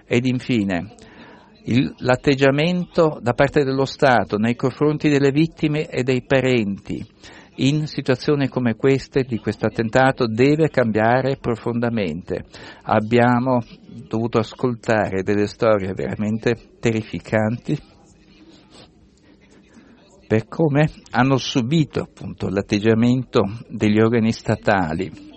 Ed 0.07 0.27
infine, 0.27 0.95
il, 1.67 1.95
l'atteggiamento 1.99 3.19
da 3.23 3.33
parte 3.33 3.65
dello 3.65 3.85
Stato 3.85 4.37
nei 4.37 4.57
confronti 4.57 5.09
delle 5.09 5.31
vittime 5.31 5.89
e 5.89 6.03
dei 6.03 6.25
parenti 6.27 7.07
in 7.57 7.87
situazioni 7.87 8.49
come 8.49 8.75
queste, 8.75 9.23
di 9.23 9.39
questo 9.39 9.67
attentato, 9.67 10.27
deve 10.27 10.69
cambiare 10.69 11.37
profondamente. 11.37 12.45
Abbiamo 12.83 13.61
dovuto 14.09 14.39
ascoltare 14.39 15.23
delle 15.23 15.47
storie 15.47 15.93
veramente 15.93 16.57
terrificanti 16.81 17.79
per 20.27 20.49
come 20.49 20.91
hanno 21.11 21.37
subito 21.37 22.01
appunto 22.01 22.49
l'atteggiamento 22.49 23.43
degli 23.69 24.01
organi 24.01 24.33
statali 24.33 25.33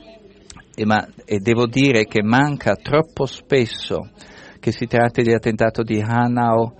e, 0.73 0.85
ma, 0.85 1.07
e 1.25 1.39
devo 1.39 1.65
dire 1.65 2.05
che 2.05 2.21
manca 2.21 2.75
troppo 2.75 3.25
spesso 3.25 4.11
che 4.59 4.71
si 4.71 4.85
tratti 4.85 5.23
di 5.23 5.33
attentato 5.33 5.81
di 5.81 5.99
Hanau, 5.99 6.71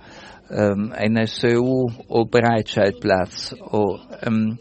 um, 0.50 0.94
NSU 0.96 1.86
o 2.06 2.24
Breitscheidplatz 2.24 3.56
o 3.58 4.00
um, 4.24 4.56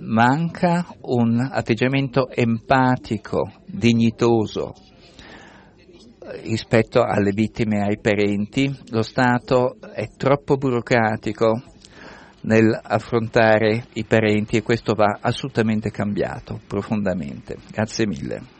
manca 0.00 0.86
un 1.02 1.38
atteggiamento 1.40 2.28
empatico, 2.30 3.50
dignitoso 3.66 4.74
rispetto 6.42 7.02
alle 7.02 7.32
vittime 7.32 7.78
e 7.78 7.82
ai 7.82 7.98
parenti. 7.98 8.74
Lo 8.90 9.02
Stato 9.02 9.76
è 9.80 10.08
troppo 10.16 10.56
burocratico 10.56 11.62
nell'affrontare 12.42 13.86
i 13.94 14.04
parenti 14.04 14.56
e 14.56 14.62
questo 14.62 14.94
va 14.94 15.18
assolutamente 15.20 15.90
cambiato 15.90 16.60
profondamente. 16.66 17.56
Grazie 17.70 18.06
mille. 18.06 18.58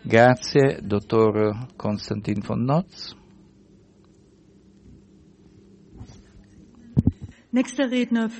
Grazie, 0.00 0.78
dottor 0.82 1.66
Konstantin 1.76 2.40
von 2.40 2.62
Notz. 2.62 3.16
Nächster 7.50 7.88
Redner 7.88 8.30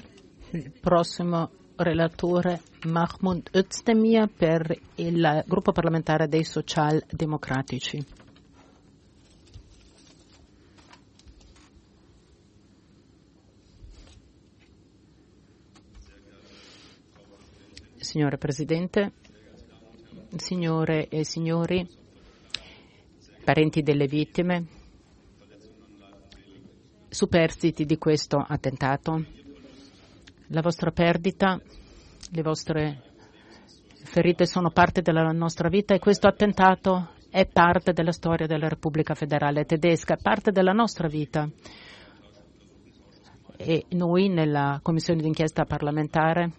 il 0.53 0.71
prossimo 0.71 1.51
relatore 1.77 2.61
Mahmoud 2.87 3.51
Özdemir 3.53 4.29
per 4.29 4.77
il 4.97 5.45
gruppo 5.47 5.73
parlamentare 5.73 6.27
dei 6.27 6.45
socialdemocratici. 6.45 8.05
Signore 17.99 18.39
Presidente, 18.39 19.13
signore 20.37 21.09
e 21.09 21.25
signori, 21.25 21.87
parenti 23.45 23.83
delle 23.83 24.07
vittime, 24.07 24.67
superstiti 27.11 27.85
di 27.85 27.99
questo 27.99 28.39
attentato, 28.39 29.38
la 30.49 30.63
vostra 30.63 30.91
perdita, 30.91 31.61
le 32.31 32.43
vostre 32.43 33.03
ferite 34.05 34.47
sono 34.47 34.71
parte 34.71 35.03
della 35.03 35.31
nostra 35.33 35.69
vita 35.69 35.95
e 35.95 35.99
questo 35.99 36.27
attentato 36.27 37.11
è 37.31 37.47
parte 37.47 37.93
della 37.93 38.13
storia 38.13 38.47
della 38.47 38.69
Repubblica 38.69 39.15
Federale 39.15 39.65
Tedesca, 39.65 40.15
è 40.15 40.23
parte 40.23 40.51
della 40.51 40.73
nostra 40.73 41.09
vita. 41.09 41.49
E 43.57 43.85
noi 43.91 44.29
nella 44.29 44.79
Commissione 44.83 45.21
d'inchiesta 45.21 45.65
parlamentare, 45.65 46.53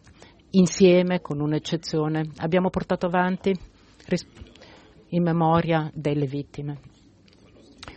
insieme, 0.51 1.21
con 1.21 1.39
un'eccezione, 1.39 2.31
abbiamo 2.37 2.69
portato 2.69 3.07
avanti 3.07 3.57
in 5.09 5.23
memoria 5.23 5.89
delle 5.93 6.27
vittime. 6.27 6.79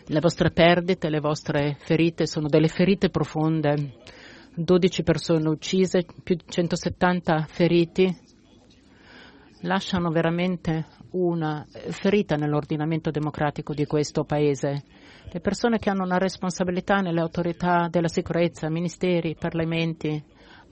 Le 0.06 0.20
vostre 0.20 0.50
perdite, 0.50 1.10
le 1.10 1.20
vostre 1.20 1.76
ferite 1.80 2.26
sono 2.26 2.48
delle 2.48 2.68
ferite 2.68 3.10
profonde 3.10 3.96
12 4.54 5.02
persone 5.02 5.48
uccise, 5.48 6.04
più 6.22 6.34
di 6.34 6.44
170 6.46 7.46
feriti, 7.48 8.14
lasciano 9.62 10.10
veramente 10.10 10.86
una 11.12 11.64
ferita 11.68 12.36
nell'ordinamento 12.36 13.10
democratico 13.10 13.72
di 13.72 13.86
questo 13.86 14.24
Paese. 14.24 14.84
Le 15.30 15.40
persone 15.40 15.78
che 15.78 15.88
hanno 15.88 16.04
una 16.04 16.18
responsabilità 16.18 16.96
nelle 16.96 17.20
autorità 17.20 17.88
della 17.90 18.08
sicurezza, 18.08 18.68
ministeri, 18.68 19.36
parlamenti, 19.38 20.22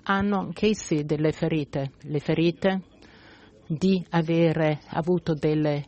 hanno 0.05 0.41
anch'essi 0.41 1.05
delle 1.05 1.33
ferite, 1.33 1.93
le 2.03 2.19
ferite 2.19 2.83
di 3.67 4.05
avere 4.11 4.81
avuto 4.89 5.35
delle 5.35 5.87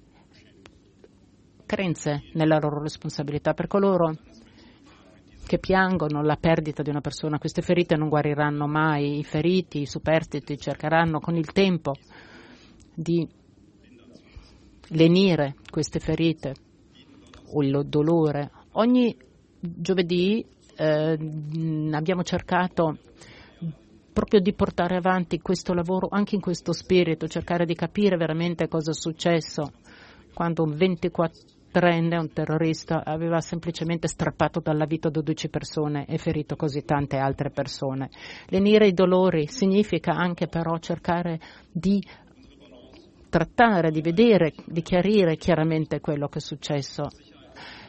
carenze 1.67 2.23
nella 2.35 2.59
loro 2.59 2.81
responsabilità. 2.81 3.55
Per 3.55 3.67
coloro 3.67 4.15
che 5.47 5.59
piangono 5.59 6.23
la 6.23 6.37
perdita 6.37 6.83
di 6.83 6.91
una 6.91 7.01
persona. 7.01 7.39
Queste 7.39 7.63
ferite 7.63 7.97
non 7.97 8.09
guariranno 8.09 8.67
mai, 8.67 9.19
i 9.19 9.25
feriti, 9.25 9.81
i 9.81 9.87
superstiti 9.87 10.59
cercheranno 10.59 11.21
con 11.21 11.37
il 11.37 11.51
tempo 11.53 11.95
di 12.95 13.29
lenire 14.89 15.57
queste 15.71 15.99
ferite 15.99 16.55
o 17.53 17.63
il 17.63 17.87
dolore. 17.87 18.51
Ogni 18.73 19.17
giovedì 19.61 20.45
eh, 20.77 21.19
abbiamo 21.93 22.23
cercato 22.23 22.99
proprio 24.13 24.41
di 24.41 24.53
portare 24.53 24.97
avanti 24.97 25.41
questo 25.41 25.73
lavoro 25.73 26.09
anche 26.11 26.35
in 26.35 26.41
questo 26.41 26.73
spirito, 26.73 27.27
cercare 27.29 27.65
di 27.65 27.75
capire 27.75 28.17
veramente 28.17 28.69
cosa 28.69 28.91
è 28.91 28.95
successo 28.95 29.73
quando 30.35 30.63
un 30.63 30.75
24 30.75 31.41
Trend, 31.73 32.13
un 32.13 32.33
terrorista, 32.33 33.03
aveva 33.05 33.41
semplicemente 33.41 34.07
strappato 34.07 34.61
dalla 34.61 34.85
vita 34.85 35.09
12 35.09 35.49
persone 35.49 36.07
e 36.07 36.19
ferito 36.19 36.55
così 36.55 36.85
tante 36.85 37.17
altre 37.17 37.51
persone. 37.51 38.11
Lenire 38.49 38.87
i 38.87 38.93
dolori 38.93 39.49
significa 39.49 40.13
anche 40.13 40.47
però 40.47 40.77
cercare 40.77 41.41
di 41.73 42.01
trattare, 43.31 43.91
di 43.91 44.03
vedere, 44.03 44.53
di 44.67 44.83
chiarire 44.83 45.37
chiaramente 45.37 46.01
quello 46.01 46.29
che 46.29 46.39
è 46.39 46.43
successo. 46.43 47.09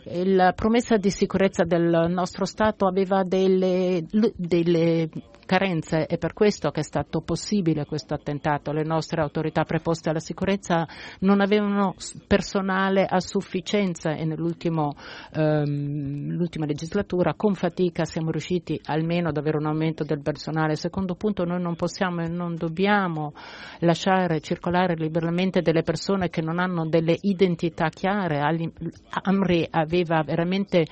La 0.05 0.53
promessa 0.53 0.95
di 0.95 1.09
sicurezza 1.09 1.65
del 1.65 2.07
nostro 2.09 2.45
Stato 2.45 2.87
aveva 2.87 3.23
delle, 3.23 4.05
delle 4.35 5.09
carenze. 5.45 6.05
È 6.05 6.17
per 6.17 6.33
questo 6.33 6.71
che 6.71 6.81
è 6.81 6.83
stato 6.83 7.21
possibile 7.21 7.85
questo 7.85 8.13
attentato. 8.13 8.71
Le 8.71 8.83
nostre 8.83 9.21
autorità 9.21 9.63
preposte 9.63 10.09
alla 10.09 10.19
sicurezza 10.19 10.87
non 11.19 11.41
avevano 11.41 11.95
personale 12.27 13.05
a 13.05 13.19
sufficienza 13.19 14.15
e 14.15 14.25
nell'ultima 14.25 14.89
ehm, 15.33 16.37
legislatura 16.65 17.33
con 17.35 17.55
fatica 17.55 18.05
siamo 18.05 18.31
riusciti 18.31 18.79
almeno 18.85 19.29
ad 19.29 19.37
avere 19.37 19.57
un 19.57 19.65
aumento 19.65 20.03
del 20.03 20.21
personale. 20.21 20.75
Secondo 20.75 21.15
punto 21.15 21.45
noi 21.45 21.61
non 21.61 21.75
possiamo 21.75 22.21
e 22.21 22.27
non 22.27 22.55
dobbiamo 22.55 23.33
lasciare 23.79 24.41
circolare 24.41 24.95
liberamente 24.95 25.61
delle 25.61 25.83
persone 25.83 26.29
che 26.29 26.41
non 26.41 26.59
hanno 26.59 26.87
delle 26.87 27.17
identità 27.21 27.89
chiare. 27.89 28.39
Amri 29.23 29.67
aveva 29.69 30.23
veramente 30.23 30.85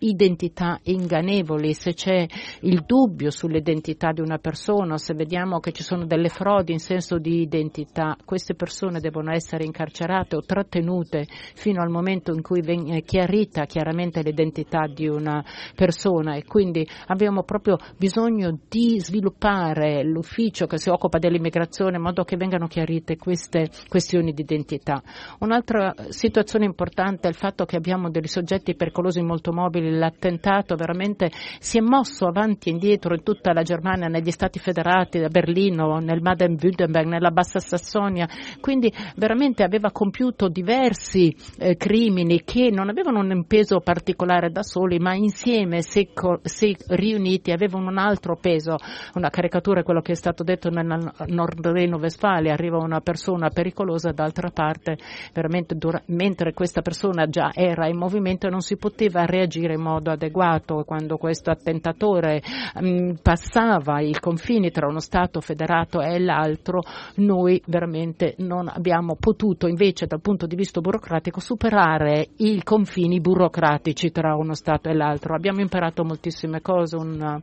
identità 0.00 0.78
ingannevoli, 0.84 1.74
se 1.74 1.94
c'è 1.94 2.26
il 2.60 2.84
dubbio 2.86 3.30
sull'identità 3.30 4.12
di 4.12 4.20
una 4.20 4.38
persona, 4.38 4.96
se 4.98 5.14
vediamo 5.14 5.60
che 5.60 5.72
ci 5.72 5.82
sono 5.82 6.06
delle 6.06 6.28
frodi 6.28 6.72
in 6.72 6.78
senso 6.78 7.18
di 7.18 7.40
identità, 7.40 8.16
queste 8.24 8.54
persone 8.54 9.00
devono 9.00 9.32
essere 9.32 9.64
incarcerate 9.64 10.36
o 10.36 10.42
trattenute 10.42 11.26
fino 11.54 11.82
al 11.82 11.90
momento 11.90 12.32
in 12.32 12.42
cui 12.42 12.60
viene 12.60 13.02
chiarita 13.02 13.64
chiaramente 13.64 14.22
l'identità 14.22 14.86
di 14.86 15.08
una 15.08 15.44
persona 15.74 16.34
e 16.34 16.44
quindi 16.44 16.86
abbiamo 17.06 17.42
proprio 17.42 17.76
bisogno 17.96 18.58
di 18.68 19.00
sviluppare 19.00 20.04
l'ufficio 20.04 20.66
che 20.66 20.78
si 20.78 20.88
occupa 20.88 21.18
dell'immigrazione 21.18 21.96
in 21.96 22.02
modo 22.02 22.24
che 22.24 22.36
vengano 22.36 22.66
chiarite 22.66 23.16
queste 23.16 23.68
questioni 23.88 24.32
di 24.32 24.42
identità. 24.42 25.02
Un'altra 25.40 25.94
situazione 26.08 26.64
importante 26.64 27.26
è 27.26 27.30
il 27.30 27.36
fatto 27.36 27.64
che 27.64 27.76
abbiamo 27.76 28.10
dei 28.10 28.26
soggetti 28.26 28.74
pericolosi 28.74 29.22
molto 29.22 29.52
mobili, 29.58 29.90
l'attentato 29.90 30.76
veramente 30.76 31.30
si 31.58 31.78
è 31.78 31.80
mosso 31.80 32.26
avanti 32.26 32.68
e 32.68 32.72
indietro 32.72 33.14
in 33.14 33.22
tutta 33.22 33.52
la 33.52 33.62
Germania, 33.62 34.06
negli 34.06 34.30
Stati 34.30 34.58
federati, 34.58 35.18
a 35.18 35.28
Berlino, 35.28 35.98
nel 35.98 36.20
Baden-Württemberg, 36.20 37.06
nella 37.06 37.30
Bassa 37.30 37.58
Sassonia, 37.58 38.28
quindi 38.60 38.92
veramente 39.16 39.64
aveva 39.64 39.90
compiuto 39.90 40.48
diversi 40.48 41.34
eh, 41.58 41.76
crimini 41.76 42.42
che 42.44 42.70
non 42.70 42.88
avevano 42.88 43.20
un 43.20 43.44
peso 43.46 43.80
particolare 43.80 44.50
da 44.50 44.62
soli, 44.62 44.98
ma 44.98 45.14
insieme, 45.14 45.82
se, 45.82 46.08
se 46.42 46.76
riuniti, 46.88 47.50
avevano 47.50 47.88
un 47.88 47.98
altro 47.98 48.36
peso. 48.40 48.76
Una 49.14 49.30
caricatura 49.30 49.80
è 49.80 49.82
quello 49.82 50.00
che 50.00 50.12
è 50.12 50.16
stato 50.16 50.44
detto 50.44 50.70
nel 50.70 50.86
Nord 51.26 51.66
Reno-Vestfalia, 51.66 52.52
arriva 52.52 52.78
una 52.78 53.00
persona 53.00 53.50
pericolosa, 53.50 54.12
d'altra 54.12 54.50
parte, 54.50 54.98
veramente 55.32 55.74
dura, 55.74 56.00
mentre 56.06 56.52
questa 56.52 56.82
persona 56.82 57.26
già 57.26 57.50
era 57.54 57.88
in 57.88 57.96
movimento 57.96 58.48
non 58.48 58.60
si 58.60 58.76
poteva 58.76 59.24
reagire 59.24 59.47
in 59.56 59.80
modo 59.80 60.10
adeguato 60.10 60.84
quando 60.84 61.16
questo 61.16 61.50
attentatore 61.50 62.42
mh, 62.80 62.88
mm, 62.88 63.10
passava 63.22 64.00
i 64.00 64.12
confini 64.18 64.70
tra 64.70 64.86
uno 64.86 65.00
Stato 65.00 65.40
federato 65.40 66.00
e 66.00 66.18
l'altro, 66.18 66.82
noi 67.16 67.60
veramente 67.66 68.34
non 68.38 68.68
abbiamo 68.68 69.16
potuto 69.18 69.66
invece 69.66 70.06
dal 70.06 70.20
punto 70.20 70.46
di 70.46 70.56
vista 70.56 70.80
burocratico 70.80 71.40
superare 71.40 72.28
i 72.38 72.62
confini 72.62 73.20
burocratici 73.20 74.10
tra 74.10 74.34
uno 74.34 74.54
Stato 74.54 74.88
e 74.88 74.94
l'altro. 74.94 75.34
Abbiamo 75.34 75.60
imparato 75.60 76.04
moltissime 76.04 76.60
cose, 76.60 76.96
un, 76.96 77.42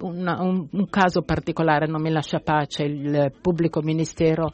un, 0.00 0.68
un, 0.72 0.88
caso 0.88 1.22
particolare 1.22 1.86
non 1.86 2.00
mi 2.00 2.10
lascia 2.10 2.40
pace, 2.40 2.84
il 2.84 3.32
pubblico 3.40 3.80
ministero 3.82 4.52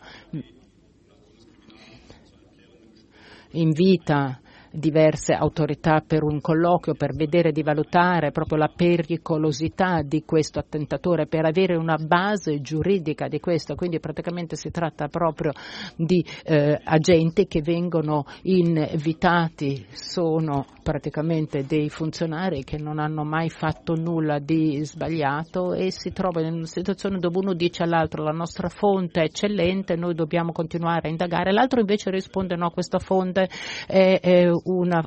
invita 3.50 4.40
diverse 4.74 5.34
autorità 5.34 6.02
per 6.06 6.24
un 6.24 6.40
colloquio 6.40 6.94
per 6.94 7.14
vedere 7.14 7.52
di 7.52 7.62
valutare 7.62 8.32
proprio 8.32 8.58
la 8.58 8.72
pericolosità 8.74 10.02
di 10.02 10.24
questo 10.24 10.58
attentatore, 10.58 11.26
per 11.26 11.44
avere 11.44 11.76
una 11.76 11.96
base 11.96 12.60
giuridica 12.60 13.28
di 13.28 13.38
questo. 13.38 13.74
Quindi 13.76 14.00
praticamente 14.00 14.56
si 14.56 14.70
tratta 14.70 15.08
proprio 15.08 15.52
di 15.96 16.24
eh, 16.44 16.80
agenti 16.82 17.46
che 17.46 17.62
vengono 17.62 18.24
invitati, 18.42 19.86
sono 19.90 20.66
praticamente 20.82 21.64
dei 21.64 21.88
funzionari 21.88 22.64
che 22.64 22.76
non 22.76 22.98
hanno 22.98 23.24
mai 23.24 23.48
fatto 23.48 23.94
nulla 23.94 24.38
di 24.38 24.84
sbagliato 24.84 25.72
e 25.72 25.90
si 25.90 26.12
trovano 26.12 26.46
in 26.48 26.54
una 26.54 26.66
situazione 26.66 27.18
dove 27.18 27.38
uno 27.38 27.54
dice 27.54 27.82
all'altro 27.82 28.22
la 28.22 28.32
nostra 28.32 28.68
fonte 28.68 29.20
è 29.20 29.24
eccellente, 29.24 29.96
noi 29.96 30.14
dobbiamo 30.14 30.52
continuare 30.52 31.08
a 31.08 31.10
indagare, 31.10 31.52
l'altro 31.52 31.80
invece 31.80 32.10
risponde 32.10 32.56
no, 32.56 32.70
questa 32.70 32.98
fonte 32.98 33.48
è, 33.86 34.18
è 34.20 34.50
una 34.64 35.06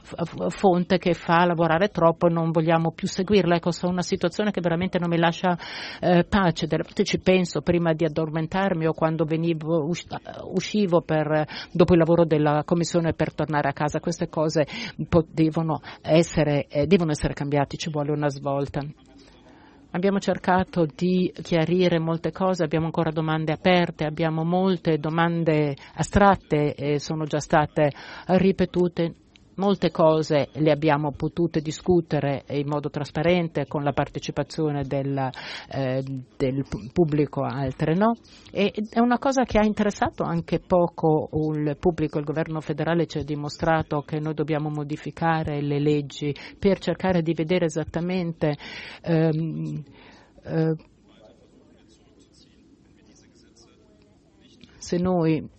fonte 0.49 0.97
che 0.97 1.13
fa 1.13 1.45
lavorare 1.45 1.89
troppo, 1.89 2.27
non 2.27 2.51
vogliamo 2.51 2.91
più 2.91 3.07
seguirla. 3.07 3.55
Ecco, 3.55 3.71
sono 3.71 3.91
una 3.91 4.01
situazione 4.01 4.51
che 4.51 4.61
veramente 4.61 4.99
non 4.99 5.09
mi 5.09 5.17
lascia 5.17 5.57
eh, 5.99 6.23
pace. 6.23 6.67
Delle 6.67 6.83
volte 6.83 7.03
ci 7.03 7.19
penso 7.19 7.61
prima 7.61 7.93
di 7.93 8.05
addormentarmi 8.05 8.85
o 8.87 8.93
quando 8.93 9.25
venivo, 9.25 9.89
uscivo 10.53 11.01
per, 11.01 11.45
dopo 11.71 11.93
il 11.93 11.99
lavoro 11.99 12.25
della 12.25 12.63
commissione 12.65 13.13
per 13.13 13.33
tornare 13.33 13.69
a 13.69 13.73
casa. 13.73 13.99
Queste 13.99 14.29
cose 14.29 14.65
devono 15.31 15.81
essere, 16.01 16.67
eh, 16.67 16.87
devono 16.87 17.11
essere 17.11 17.33
cambiate, 17.33 17.77
ci 17.77 17.89
vuole 17.89 18.11
una 18.11 18.29
svolta. 18.29 18.81
Abbiamo 19.91 20.19
cercato 20.19 20.85
di 20.85 21.33
chiarire 21.41 21.97
molte 21.97 22.31
cose, 22.31 22.63
abbiamo 22.63 22.85
ancora 22.85 23.09
domande 23.09 23.53
aperte, 23.53 24.03
abbiamo 24.03 24.43
molte 24.43 24.97
domande 24.97 25.75
astratte 25.95 26.75
e 26.75 26.99
sono 26.99 27.23
già 27.23 27.39
state 27.39 27.91
ripetute. 28.27 29.13
Molte 29.57 29.89
cose 29.89 30.49
le 30.53 30.71
abbiamo 30.71 31.13
potute 31.13 31.61
discutere 31.61 32.43
in 32.49 32.67
modo 32.67 32.91
trasparente 32.91 33.65
con 33.65 33.83
la 33.83 33.91
partecipazione 33.91 34.83
del, 34.83 35.17
eh, 35.71 36.03
del 36.37 36.63
pubblico, 36.93 37.41
altre 37.41 37.95
no. 37.95 38.13
E 38.51 38.71
è 38.87 38.99
una 38.99 39.17
cosa 39.17 39.45
che 39.45 39.57
ha 39.57 39.65
interessato 39.65 40.23
anche 40.23 40.59
poco 40.59 41.29
il 41.55 41.75
pubblico. 41.79 42.19
Il 42.19 42.25
governo 42.25 42.61
federale 42.61 43.07
ci 43.07 43.17
ha 43.17 43.23
dimostrato 43.23 44.01
che 44.01 44.19
noi 44.19 44.35
dobbiamo 44.35 44.69
modificare 44.69 45.59
le 45.61 45.79
leggi 45.79 46.35
per 46.59 46.77
cercare 46.77 47.23
di 47.23 47.33
vedere 47.33 47.65
esattamente 47.65 48.55
ehm, 49.01 49.83
eh, 50.43 50.75
se 54.77 54.97
noi 54.97 55.49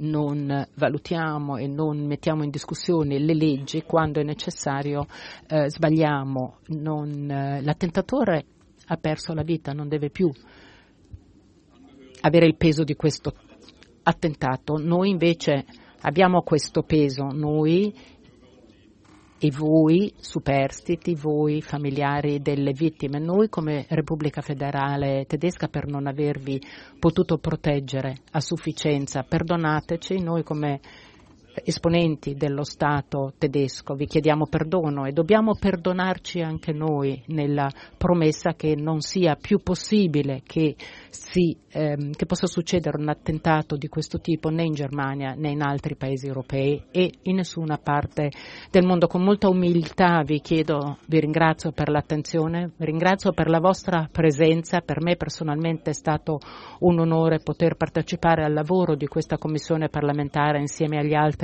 non 0.00 0.66
valutiamo 0.74 1.56
e 1.56 1.66
non 1.66 2.06
mettiamo 2.06 2.42
in 2.44 2.50
discussione 2.50 3.18
le 3.18 3.34
leggi 3.34 3.82
quando 3.82 4.20
è 4.20 4.22
necessario, 4.22 5.06
eh, 5.48 5.70
sbagliamo. 5.70 6.58
Non, 6.68 7.30
eh, 7.30 7.62
l'attentatore 7.62 8.44
ha 8.86 8.96
perso 8.96 9.34
la 9.34 9.42
vita, 9.42 9.72
non 9.72 9.88
deve 9.88 10.10
più 10.10 10.30
avere 12.22 12.46
il 12.46 12.56
peso 12.56 12.84
di 12.84 12.94
questo 12.94 13.32
attentato. 14.02 14.76
Noi 14.76 15.10
invece 15.10 15.64
abbiamo 16.00 16.42
questo 16.42 16.82
peso, 16.82 17.28
noi 17.32 17.94
e 19.42 19.50
voi 19.50 20.12
superstiti, 20.18 21.14
voi 21.14 21.62
familiari 21.62 22.42
delle 22.42 22.72
vittime, 22.72 23.18
noi 23.18 23.48
come 23.48 23.86
Repubblica 23.88 24.42
Federale 24.42 25.24
Tedesca 25.26 25.68
per 25.68 25.86
non 25.86 26.06
avervi 26.06 26.60
potuto 26.98 27.38
proteggere 27.38 28.16
a 28.32 28.40
sufficienza, 28.40 29.22
perdonateci, 29.22 30.20
noi 30.20 30.42
come 30.42 30.80
esponenti 31.64 32.34
dello 32.34 32.64
Stato 32.64 33.32
tedesco 33.36 33.94
vi 33.94 34.06
chiediamo 34.06 34.46
perdono 34.46 35.04
e 35.04 35.12
dobbiamo 35.12 35.54
perdonarci 35.54 36.40
anche 36.40 36.72
noi 36.72 37.22
nella 37.26 37.70
promessa 37.96 38.54
che 38.54 38.74
non 38.76 39.00
sia 39.00 39.36
più 39.36 39.60
possibile 39.62 40.42
che 40.44 40.76
si, 41.10 41.56
ehm, 41.70 42.12
che 42.12 42.26
possa 42.26 42.46
succedere 42.46 42.98
un 42.98 43.08
attentato 43.08 43.76
di 43.76 43.88
questo 43.88 44.20
tipo 44.20 44.48
né 44.48 44.62
in 44.64 44.74
Germania 44.74 45.34
né 45.36 45.50
in 45.50 45.62
altri 45.62 45.96
paesi 45.96 46.26
europei 46.26 46.84
e 46.90 47.10
in 47.22 47.36
nessuna 47.36 47.78
parte 47.78 48.30
del 48.70 48.86
mondo. 48.86 49.06
Con 49.06 49.22
molta 49.22 49.48
umiltà 49.48 50.22
vi 50.24 50.40
chiedo, 50.40 50.98
vi 51.06 51.20
ringrazio 51.20 51.72
per 51.72 51.88
l'attenzione, 51.88 52.72
vi 52.76 52.84
ringrazio 52.84 53.32
per 53.32 53.48
la 53.48 53.58
vostra 53.58 54.08
presenza, 54.10 54.80
per 54.80 55.02
me 55.02 55.16
personalmente 55.16 55.90
è 55.90 55.94
stato 55.94 56.38
un 56.80 56.98
onore 57.00 57.40
poter 57.40 57.76
partecipare 57.76 58.44
al 58.44 58.52
lavoro 58.52 58.94
di 58.94 59.06
questa 59.06 59.36
commissione 59.36 59.88
parlamentare 59.88 60.60
insieme 60.60 60.98
agli 60.98 61.14
altri 61.14 61.39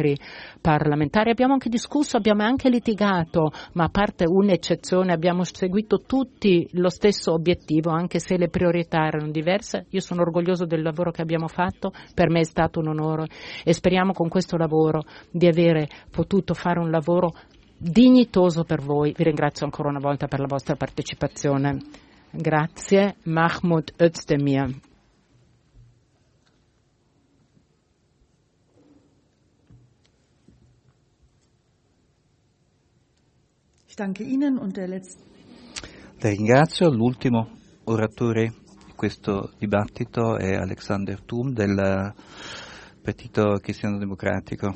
parlamentari. 0.60 1.30
Abbiamo 1.30 1.54
anche 1.54 1.68
discusso, 1.68 2.16
abbiamo 2.16 2.42
anche 2.42 2.68
litigato, 2.68 3.50
ma 3.72 3.84
a 3.84 3.88
parte 3.88 4.24
un'eccezione 4.26 5.12
abbiamo 5.12 5.44
seguito 5.44 6.02
tutti 6.06 6.68
lo 6.72 6.88
stesso 6.88 7.32
obiettivo, 7.32 7.90
anche 7.90 8.18
se 8.18 8.36
le 8.36 8.48
priorità 8.48 9.06
erano 9.06 9.30
diverse. 9.30 9.86
Io 9.90 10.00
sono 10.00 10.22
orgoglioso 10.22 10.64
del 10.64 10.82
lavoro 10.82 11.10
che 11.10 11.22
abbiamo 11.22 11.48
fatto, 11.48 11.92
per 12.14 12.30
me 12.30 12.40
è 12.40 12.44
stato 12.44 12.80
un 12.80 12.88
onore 12.88 13.26
e 13.64 13.72
speriamo 13.72 14.12
con 14.12 14.28
questo 14.28 14.56
lavoro 14.56 15.04
di 15.30 15.46
avere 15.46 15.88
potuto 16.10 16.54
fare 16.54 16.78
un 16.78 16.90
lavoro 16.90 17.32
dignitoso 17.78 18.64
per 18.64 18.80
voi. 18.80 19.12
Vi 19.16 19.24
ringrazio 19.24 19.66
ancora 19.66 19.88
una 19.88 20.00
volta 20.00 20.26
per 20.26 20.40
la 20.40 20.46
vostra 20.48 20.76
partecipazione. 20.76 21.78
Grazie, 22.30 23.16
Mahmoud 23.24 23.92
Özdemir. 23.96 24.85
Le 36.18 36.28
ringrazio, 36.28 36.90
l'ultimo 36.90 37.56
oratore 37.84 38.52
questo 38.94 39.54
dibattito 39.56 40.36
è 40.36 40.52
Alexander 40.54 41.22
Thum 41.22 41.54
del 41.54 42.12
Partito 43.00 43.58
Cristiano 43.58 43.96
Democratico. 43.96 44.74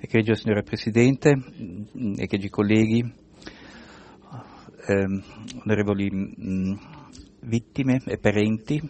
Egregio 0.00 0.34
signora 0.34 0.62
Presidente, 0.62 1.36
egregi 2.16 2.48
colleghi, 2.48 3.12
eh, 4.86 5.22
onorevoli 5.64 6.10
mh, 6.10 6.78
vittime 7.40 8.00
e 8.06 8.16
parenti, 8.16 8.80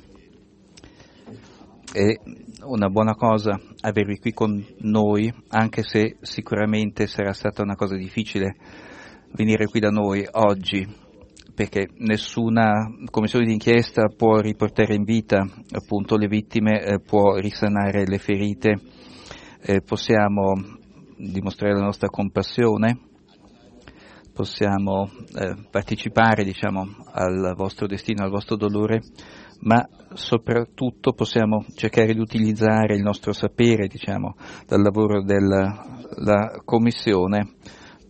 è 1.92 2.18
una 2.64 2.88
buona 2.88 3.14
cosa 3.14 3.60
avervi 3.80 4.18
qui 4.18 4.32
con 4.32 4.64
noi, 4.78 5.32
anche 5.48 5.82
se 5.82 6.16
sicuramente 6.20 7.06
sarà 7.06 7.32
stata 7.32 7.62
una 7.62 7.76
cosa 7.76 7.96
difficile 7.96 8.56
venire 9.32 9.66
qui 9.66 9.80
da 9.80 9.90
noi 9.90 10.26
oggi, 10.32 10.86
perché 11.54 11.88
nessuna 11.98 12.88
commissione 13.10 13.46
d'inchiesta 13.46 14.08
può 14.16 14.38
riportare 14.38 14.94
in 14.94 15.04
vita 15.04 15.46
appunto 15.72 16.16
le 16.16 16.26
vittime, 16.26 16.82
eh, 16.82 17.00
può 17.00 17.36
risanare 17.36 18.06
le 18.06 18.18
ferite, 18.18 18.80
eh, 19.62 19.80
possiamo 19.80 20.52
dimostrare 21.16 21.74
la 21.74 21.84
nostra 21.84 22.08
compassione, 22.08 22.98
possiamo 24.32 25.08
eh, 25.36 25.54
partecipare 25.70 26.42
diciamo, 26.44 26.88
al 27.12 27.54
vostro 27.56 27.86
destino, 27.86 28.24
al 28.24 28.30
vostro 28.30 28.56
dolore, 28.56 29.00
ma 29.60 29.86
soprattutto 30.14 31.12
possiamo 31.12 31.64
cercare 31.74 32.14
di 32.14 32.20
utilizzare 32.20 32.94
il 32.94 33.02
nostro 33.02 33.32
sapere 33.32 33.86
diciamo, 33.86 34.36
dal 34.66 34.82
lavoro 34.82 35.22
della 35.22 36.60
Commissione 36.64 37.54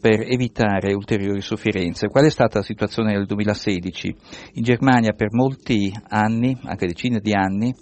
per 0.05 0.21
evitare 0.21 0.93
ulteriori 0.93 1.41
sofferenze. 1.41 2.09
Qual 2.09 2.27
è 2.27 2.31
stata 2.31 2.59
la 2.59 2.65
situazione 2.65 3.13
nel 3.13 3.25
2016? 3.25 4.15
In 4.55 4.63
Germania 4.63 5.13
per 5.13 5.33
molti 5.33 5.91
anni, 6.09 6.55
anche 6.65 6.87
decine 6.87 7.21
di 7.21 7.33
anni, 7.33 7.75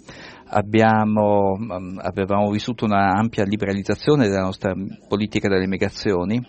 abbiamo, 0.45 1.57
mm, 1.57 1.97
avevamo 1.99 2.49
vissuto 2.49 2.85
una 2.85 3.11
ampia 3.13 3.43
liberalizzazione 3.43 4.29
della 4.29 4.43
nostra 4.43 4.73
politica 5.07 5.49
delle 5.49 5.67
migrazioni 5.67 6.41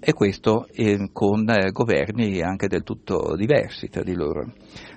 e 0.00 0.12
questo 0.12 0.66
eh, 0.72 1.10
con 1.12 1.48
eh, 1.48 1.70
governi 1.72 2.40
anche 2.40 2.68
del 2.68 2.82
tutto 2.82 3.34
diversi 3.36 3.88
tra 3.88 4.02
di 4.02 4.14
loro. 4.14 4.52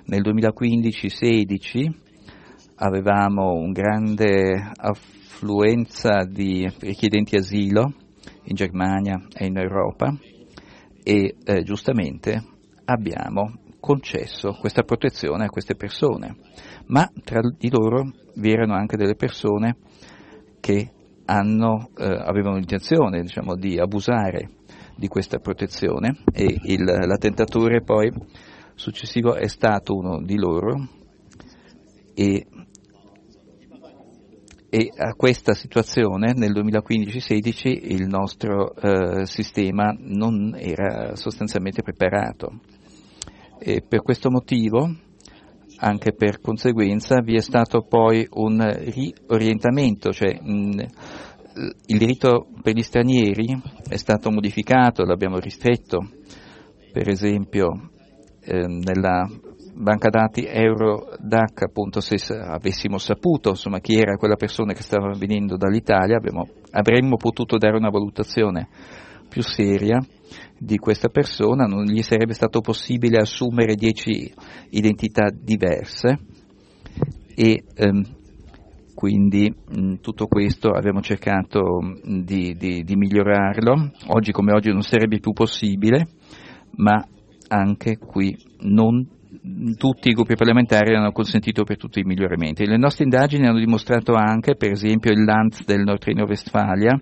Nel 0.06 0.22
2015-16 0.22 1.90
avevamo 2.76 3.52
una 3.52 3.72
grande 3.72 4.72
affluenza 4.76 6.24
di 6.24 6.68
richiedenti 6.80 7.36
asilo 7.36 7.92
in 8.44 8.54
Germania 8.54 9.20
e 9.34 9.46
in 9.46 9.56
Europa 9.56 10.16
e 11.02 11.36
eh, 11.44 11.62
giustamente 11.62 12.42
abbiamo 12.84 13.58
concesso 13.80 14.56
questa 14.60 14.82
protezione 14.82 15.44
a 15.44 15.50
queste 15.50 15.74
persone, 15.74 16.36
ma 16.86 17.10
tra 17.24 17.40
di 17.40 17.68
loro 17.68 18.08
vi 18.36 18.52
erano 18.52 18.74
anche 18.74 18.96
delle 18.96 19.16
persone 19.16 19.76
che 20.60 20.92
hanno, 21.24 21.90
eh, 21.98 22.04
avevano 22.04 22.56
l'intenzione 22.56 23.22
diciamo, 23.22 23.56
di 23.56 23.78
abusare 23.78 24.61
di 25.02 25.08
questa 25.08 25.40
protezione 25.40 26.18
e 26.32 26.60
il, 26.62 26.84
l'attentatore 26.84 27.82
poi 27.82 28.08
successivo 28.76 29.34
è 29.34 29.48
stato 29.48 29.96
uno 29.96 30.22
di 30.22 30.36
loro 30.38 30.76
e 32.14 32.46
e 34.74 34.90
a 34.96 35.12
questa 35.14 35.52
situazione 35.52 36.32
nel 36.34 36.52
2015-16 36.52 37.92
il 37.92 38.06
nostro 38.06 38.74
eh, 38.74 39.26
sistema 39.26 39.94
non 39.98 40.56
era 40.56 41.14
sostanzialmente 41.14 41.82
preparato. 41.82 42.60
E 43.58 43.84
per 43.86 44.00
questo 44.00 44.30
motivo, 44.30 44.90
anche 45.76 46.14
per 46.14 46.40
conseguenza, 46.40 47.20
vi 47.20 47.36
è 47.36 47.40
stato 47.40 47.82
poi 47.82 48.26
un 48.30 48.66
riorientamento, 49.28 50.10
cioè 50.10 50.40
mh, 50.40 50.86
il 51.86 51.98
diritto 51.98 52.48
per 52.62 52.74
gli 52.74 52.82
stranieri 52.82 53.60
è 53.88 53.96
stato 53.96 54.30
modificato, 54.30 55.04
l'abbiamo 55.04 55.38
ristretto, 55.38 56.08
per 56.92 57.08
esempio 57.08 57.90
eh, 58.40 58.66
nella 58.66 59.28
banca 59.74 60.10
dati 60.10 60.44
Eurodac, 60.44 61.62
appunto 61.62 62.00
se 62.00 62.16
avessimo 62.34 62.98
saputo 62.98 63.50
insomma, 63.50 63.80
chi 63.80 63.94
era 63.96 64.16
quella 64.16 64.36
persona 64.36 64.72
che 64.72 64.82
stava 64.82 65.12
venendo 65.16 65.56
dall'Italia, 65.56 66.16
abbiamo, 66.16 66.46
avremmo 66.70 67.16
potuto 67.16 67.56
dare 67.56 67.76
una 67.76 67.90
valutazione 67.90 68.68
più 69.28 69.42
seria 69.42 69.98
di 70.58 70.76
questa 70.76 71.08
persona, 71.08 71.64
non 71.64 71.84
gli 71.84 72.02
sarebbe 72.02 72.34
stato 72.34 72.60
possibile 72.60 73.18
assumere 73.18 73.74
dieci 73.74 74.32
identità 74.70 75.30
diverse 75.32 76.18
e 77.34 77.64
ehm, 77.74 78.20
quindi 78.94 79.52
mh, 79.52 79.94
tutto 80.00 80.26
questo 80.26 80.70
abbiamo 80.70 81.00
cercato 81.00 81.80
mh, 81.80 82.22
di, 82.22 82.54
di, 82.56 82.82
di 82.82 82.96
migliorarlo, 82.96 83.92
oggi 84.08 84.32
come 84.32 84.52
oggi 84.52 84.70
non 84.70 84.82
sarebbe 84.82 85.18
più 85.18 85.32
possibile, 85.32 86.06
ma 86.76 87.06
anche 87.48 87.98
qui 87.98 88.36
non 88.60 89.06
tutti 89.76 90.10
i 90.10 90.12
gruppi 90.12 90.36
parlamentari 90.36 90.94
hanno 90.94 91.10
consentito 91.10 91.64
per 91.64 91.76
tutti 91.76 92.00
i 92.00 92.04
miglioramenti. 92.04 92.66
Le 92.66 92.76
nostre 92.76 93.04
indagini 93.04 93.46
hanno 93.46 93.58
dimostrato 93.58 94.14
anche, 94.14 94.56
per 94.56 94.70
esempio, 94.70 95.10
il 95.10 95.24
Lanz 95.24 95.64
del 95.64 95.82
Nord 95.82 96.02
Rhino-Westfalia, 96.02 97.00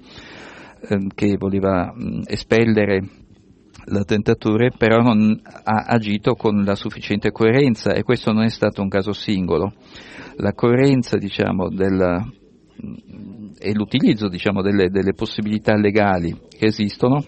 ehm, 0.89 1.09
che 1.15 1.37
voleva 1.37 1.93
mh, 1.93 2.23
espellere 2.27 3.03
l'attentatore, 3.87 4.71
però 4.77 4.99
non 5.03 5.41
ha 5.43 5.85
agito 5.87 6.35
con 6.35 6.63
la 6.65 6.75
sufficiente 6.75 7.31
coerenza 7.31 7.93
e 7.93 8.03
questo 8.03 8.33
non 8.33 8.45
è 8.45 8.49
stato 8.49 8.81
un 8.81 8.89
caso 8.89 9.13
singolo. 9.13 9.73
La 10.41 10.53
coerenza 10.55 11.17
diciamo, 11.17 11.69
della, 11.69 12.27
e 13.59 13.73
l'utilizzo 13.75 14.29
diciamo, 14.29 14.63
delle, 14.63 14.89
delle 14.89 15.13
possibilità 15.13 15.77
legali 15.77 16.35
che 16.49 16.67
esistono 16.67 17.23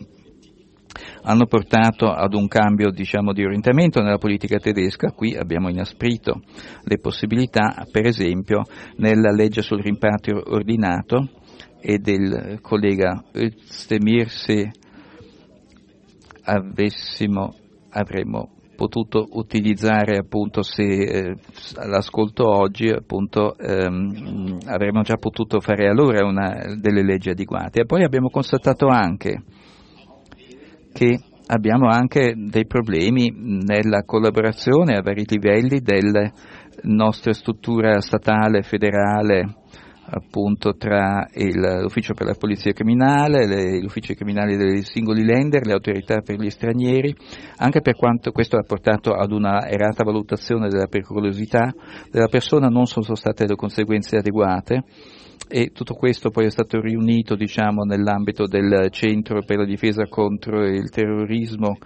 hanno 1.24 1.46
portato 1.46 2.10
ad 2.10 2.34
un 2.34 2.48
cambio 2.48 2.90
diciamo, 2.90 3.32
di 3.32 3.44
orientamento 3.44 4.00
nella 4.00 4.18
politica 4.18 4.58
tedesca, 4.58 5.12
qui 5.12 5.36
abbiamo 5.36 5.68
inasprito 5.68 6.42
le 6.84 6.98
possibilità, 6.98 7.86
per 7.90 8.06
esempio 8.06 8.62
nella 8.96 9.30
legge 9.30 9.62
sul 9.62 9.80
rimpatrio 9.82 10.42
ordinato 10.46 11.28
e 11.80 11.98
del 11.98 12.58
collega 12.60 13.24
Özdemir 13.32 14.28
se 14.28 14.70
avessimo, 16.44 17.54
avremmo 17.90 18.61
potuto 18.82 19.28
utilizzare 19.34 20.16
appunto 20.16 20.62
se 20.62 20.82
eh, 20.82 21.36
l'ascolto 21.86 22.48
oggi 22.48 22.88
appunto 22.88 23.56
ehm, 23.56 24.58
avremmo 24.66 25.02
già 25.02 25.14
potuto 25.14 25.60
fare 25.60 25.86
allora 25.86 26.26
una, 26.26 26.74
delle 26.80 27.04
leggi 27.04 27.30
adeguate. 27.30 27.82
E 27.82 27.86
poi 27.86 28.02
abbiamo 28.02 28.28
constatato 28.28 28.88
anche 28.88 29.44
che 30.92 31.20
abbiamo 31.46 31.86
anche 31.88 32.34
dei 32.36 32.66
problemi 32.66 33.32
nella 33.64 34.02
collaborazione 34.02 34.96
a 34.96 35.02
vari 35.02 35.26
livelli 35.28 35.78
delle 35.78 36.32
nostre 36.82 37.34
strutture 37.34 38.00
statale, 38.00 38.62
federale, 38.62 39.61
appunto 40.04 40.76
tra 40.76 41.28
il, 41.34 41.80
l'ufficio 41.80 42.14
per 42.14 42.26
la 42.26 42.34
polizia 42.34 42.72
criminale, 42.72 43.46
le, 43.46 43.80
gli 43.80 43.84
uffici 43.84 44.14
criminali 44.14 44.56
dei 44.56 44.82
singoli 44.82 45.24
lender, 45.24 45.64
le 45.64 45.72
autorità 45.72 46.20
per 46.20 46.38
gli 46.38 46.50
stranieri, 46.50 47.14
anche 47.56 47.80
per 47.80 47.96
quanto 47.96 48.32
questo 48.32 48.56
ha 48.56 48.62
portato 48.62 49.12
ad 49.12 49.30
una 49.30 49.68
errata 49.68 50.04
valutazione 50.04 50.68
della 50.68 50.86
pericolosità 50.86 51.72
della 52.10 52.28
persona, 52.28 52.68
non 52.68 52.86
sono 52.86 53.14
state 53.14 53.46
le 53.46 53.56
conseguenze 53.56 54.16
adeguate. 54.16 54.84
E 55.48 55.70
tutto 55.72 55.94
questo 55.94 56.30
poi 56.30 56.46
è 56.46 56.50
stato 56.50 56.80
riunito 56.80 57.34
diciamo, 57.34 57.82
nell'ambito 57.82 58.46
del 58.46 58.88
Centro 58.90 59.42
per 59.44 59.58
la 59.58 59.64
difesa 59.66 60.06
contro 60.08 60.64
il 60.64 60.88
terrorismo 60.88 61.76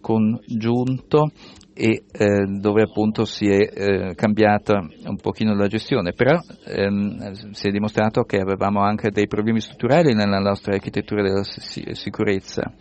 congiunto 0.00 1.30
e 1.78 2.04
eh, 2.10 2.46
dove 2.58 2.80
appunto 2.80 3.26
si 3.26 3.46
è 3.48 3.58
eh, 3.58 4.14
cambiata 4.14 4.78
un 5.04 5.16
pochino 5.16 5.54
la 5.54 5.66
gestione, 5.66 6.14
però 6.14 6.40
ehm, 6.64 7.32
si 7.50 7.68
è 7.68 7.70
dimostrato 7.70 8.22
che 8.22 8.38
avevamo 8.38 8.80
anche 8.80 9.10
dei 9.10 9.26
problemi 9.26 9.60
strutturali 9.60 10.14
nella 10.14 10.38
nostra 10.38 10.72
architettura 10.72 11.22
della 11.22 11.42
sicurezza. 11.44 12.72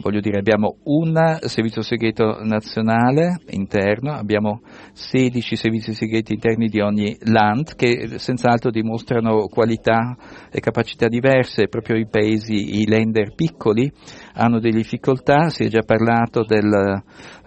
Voglio 0.00 0.20
dire, 0.20 0.38
abbiamo 0.38 0.76
un 0.84 1.38
servizio 1.40 1.82
segreto 1.82 2.38
nazionale 2.44 3.40
interno, 3.48 4.12
abbiamo 4.12 4.60
16 4.92 5.56
servizi 5.56 5.92
segreti 5.92 6.34
interni 6.34 6.68
di 6.68 6.80
ogni 6.80 7.16
land 7.22 7.74
che 7.74 8.18
senz'altro 8.18 8.70
dimostrano 8.70 9.48
qualità 9.48 10.16
e 10.52 10.60
capacità 10.60 11.08
diverse, 11.08 11.66
proprio 11.66 11.96
i 11.96 12.06
paesi, 12.06 12.80
i 12.80 12.86
lender 12.86 13.34
piccoli 13.34 13.90
hanno 14.34 14.58
delle 14.60 14.76
difficoltà, 14.76 15.48
si 15.48 15.64
è 15.64 15.68
già 15.68 15.82
parlato 15.82 16.44
del 16.44 17.02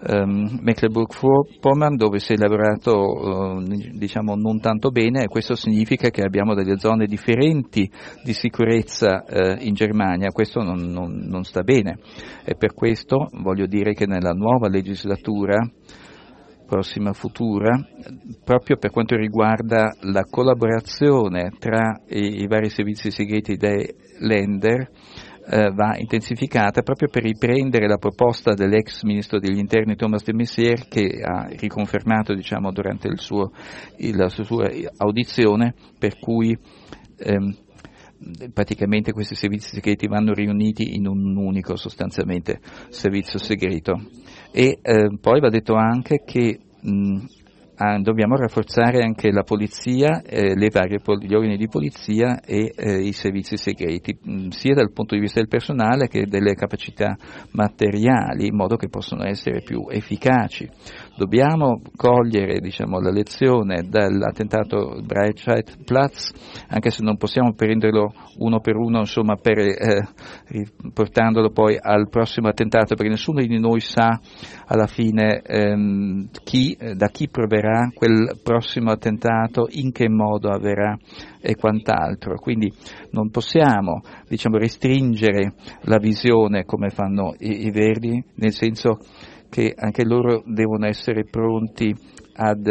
um, 0.08 0.58
Mecklenburg-Vorpommern 0.60 1.96
dove 1.96 2.18
si 2.18 2.32
è 2.32 2.36
lavorato 2.36 2.92
uh, 2.92 3.62
diciamo 3.62 4.34
non 4.34 4.60
tanto 4.60 4.90
bene 4.90 5.22
e 5.22 5.28
questo 5.28 5.54
significa 5.54 6.10
che 6.10 6.22
abbiamo 6.22 6.54
delle 6.54 6.78
zone 6.78 7.06
differenti 7.06 7.90
di 8.22 8.32
sicurezza 8.32 9.24
uh, 9.26 9.56
in 9.60 9.74
Germania, 9.74 10.30
questo 10.30 10.62
non, 10.62 10.80
non, 10.90 11.24
non 11.26 11.44
sta 11.44 11.62
bene. 11.62 11.98
E 12.44 12.54
per 12.56 12.74
questo 12.74 13.28
voglio 13.40 13.66
dire 13.66 13.94
che 13.94 14.06
nella 14.06 14.32
nuova 14.32 14.68
legislatura 14.68 15.58
prossima 16.72 17.12
futura, 17.12 17.78
proprio 18.42 18.78
per 18.78 18.90
quanto 18.90 19.14
riguarda 19.14 19.94
la 20.04 20.24
collaborazione 20.24 21.50
tra 21.58 22.00
i, 22.08 22.40
i 22.40 22.46
vari 22.46 22.70
servizi 22.70 23.10
segreti 23.10 23.56
dei 23.56 23.94
lender, 24.20 24.88
eh, 25.52 25.70
va 25.70 25.98
intensificata 25.98 26.80
proprio 26.80 27.08
per 27.10 27.24
riprendere 27.24 27.86
la 27.86 27.98
proposta 27.98 28.54
dell'ex 28.54 29.02
ministro 29.02 29.38
degli 29.38 29.58
interni 29.58 29.96
Thomas 29.96 30.24
de 30.24 30.32
Maizière 30.32 30.86
che 30.88 31.20
ha 31.22 31.46
riconfermato 31.46 32.32
diciamo, 32.32 32.72
durante 32.72 33.14
suo, 33.16 33.52
la 34.14 34.28
sua 34.30 34.70
audizione 34.96 35.74
per 35.98 36.18
cui 36.18 36.56
ehm, 37.18 37.54
praticamente 38.54 39.12
questi 39.12 39.34
servizi 39.34 39.68
segreti 39.74 40.06
vanno 40.06 40.32
riuniti 40.32 40.94
in 40.94 41.06
un 41.06 41.36
unico 41.36 41.76
sostanzialmente 41.76 42.60
servizio 42.88 43.38
segreto. 43.38 44.00
E 44.52 44.78
eh, 44.80 45.18
poi 45.20 45.40
va 45.40 45.50
detto 45.50 45.74
anche 45.74 46.22
che 46.24 46.60
mh, 46.80 47.24
ah, 47.82 47.98
dobbiamo 47.98 48.36
rafforzare 48.36 49.02
anche 49.02 49.32
la 49.32 49.42
polizia, 49.42 50.22
eh, 50.22 50.54
varie, 50.70 51.00
gli 51.20 51.34
organi 51.34 51.56
di 51.56 51.68
polizia 51.68 52.40
e 52.40 52.72
eh, 52.76 53.00
i 53.00 53.12
servizi 53.12 53.56
segreti, 53.56 54.16
mh, 54.22 54.48
sia 54.48 54.74
dal 54.74 54.92
punto 54.92 55.14
di 55.14 55.20
vista 55.20 55.40
del 55.40 55.48
personale 55.48 56.06
che 56.06 56.26
delle 56.26 56.54
capacità 56.54 57.16
materiali, 57.52 58.46
in 58.46 58.54
modo 58.54 58.76
che 58.76 58.88
possano 58.88 59.24
essere 59.24 59.62
più 59.62 59.86
efficaci. 59.88 60.68
Dobbiamo 61.16 61.80
cogliere 61.96 62.60
diciamo, 62.60 63.00
la 63.00 63.10
lezione 63.10 63.82
dall'attentato 63.88 65.00
Breitscheidplatz, 65.04 66.66
anche 66.68 66.90
se 66.90 67.02
non 67.02 67.16
possiamo 67.16 67.52
prenderlo 67.52 68.12
uno 68.38 68.60
per 68.60 68.76
uno, 68.76 69.00
insomma, 69.00 69.36
per, 69.36 69.58
eh, 69.58 70.06
portandolo 70.92 71.50
poi 71.50 71.76
al 71.80 72.08
prossimo 72.08 72.48
attentato, 72.48 72.94
perché 72.94 73.10
nessuno 73.10 73.40
di 73.40 73.58
noi 73.58 73.80
sa 73.80 74.20
alla 74.66 74.86
fine 74.86 75.42
ehm, 75.42 76.28
chi, 76.44 76.76
da 76.94 77.08
chi 77.08 77.28
proverà 77.28 77.71
quel 77.94 78.38
prossimo 78.42 78.90
attentato, 78.90 79.66
in 79.70 79.92
che 79.92 80.08
modo 80.08 80.50
avverrà 80.50 80.96
e 81.40 81.56
quant'altro. 81.56 82.36
Quindi 82.36 82.72
non 83.10 83.30
possiamo 83.30 84.00
diciamo, 84.28 84.56
restringere 84.56 85.54
la 85.82 85.98
visione 85.98 86.64
come 86.64 86.90
fanno 86.90 87.34
i, 87.38 87.66
i 87.66 87.70
Verdi, 87.70 88.22
nel 88.36 88.52
senso 88.52 88.98
che 89.48 89.74
anche 89.76 90.04
loro 90.04 90.42
devono 90.46 90.86
essere 90.86 91.24
pronti 91.24 91.94
ad 92.34 92.66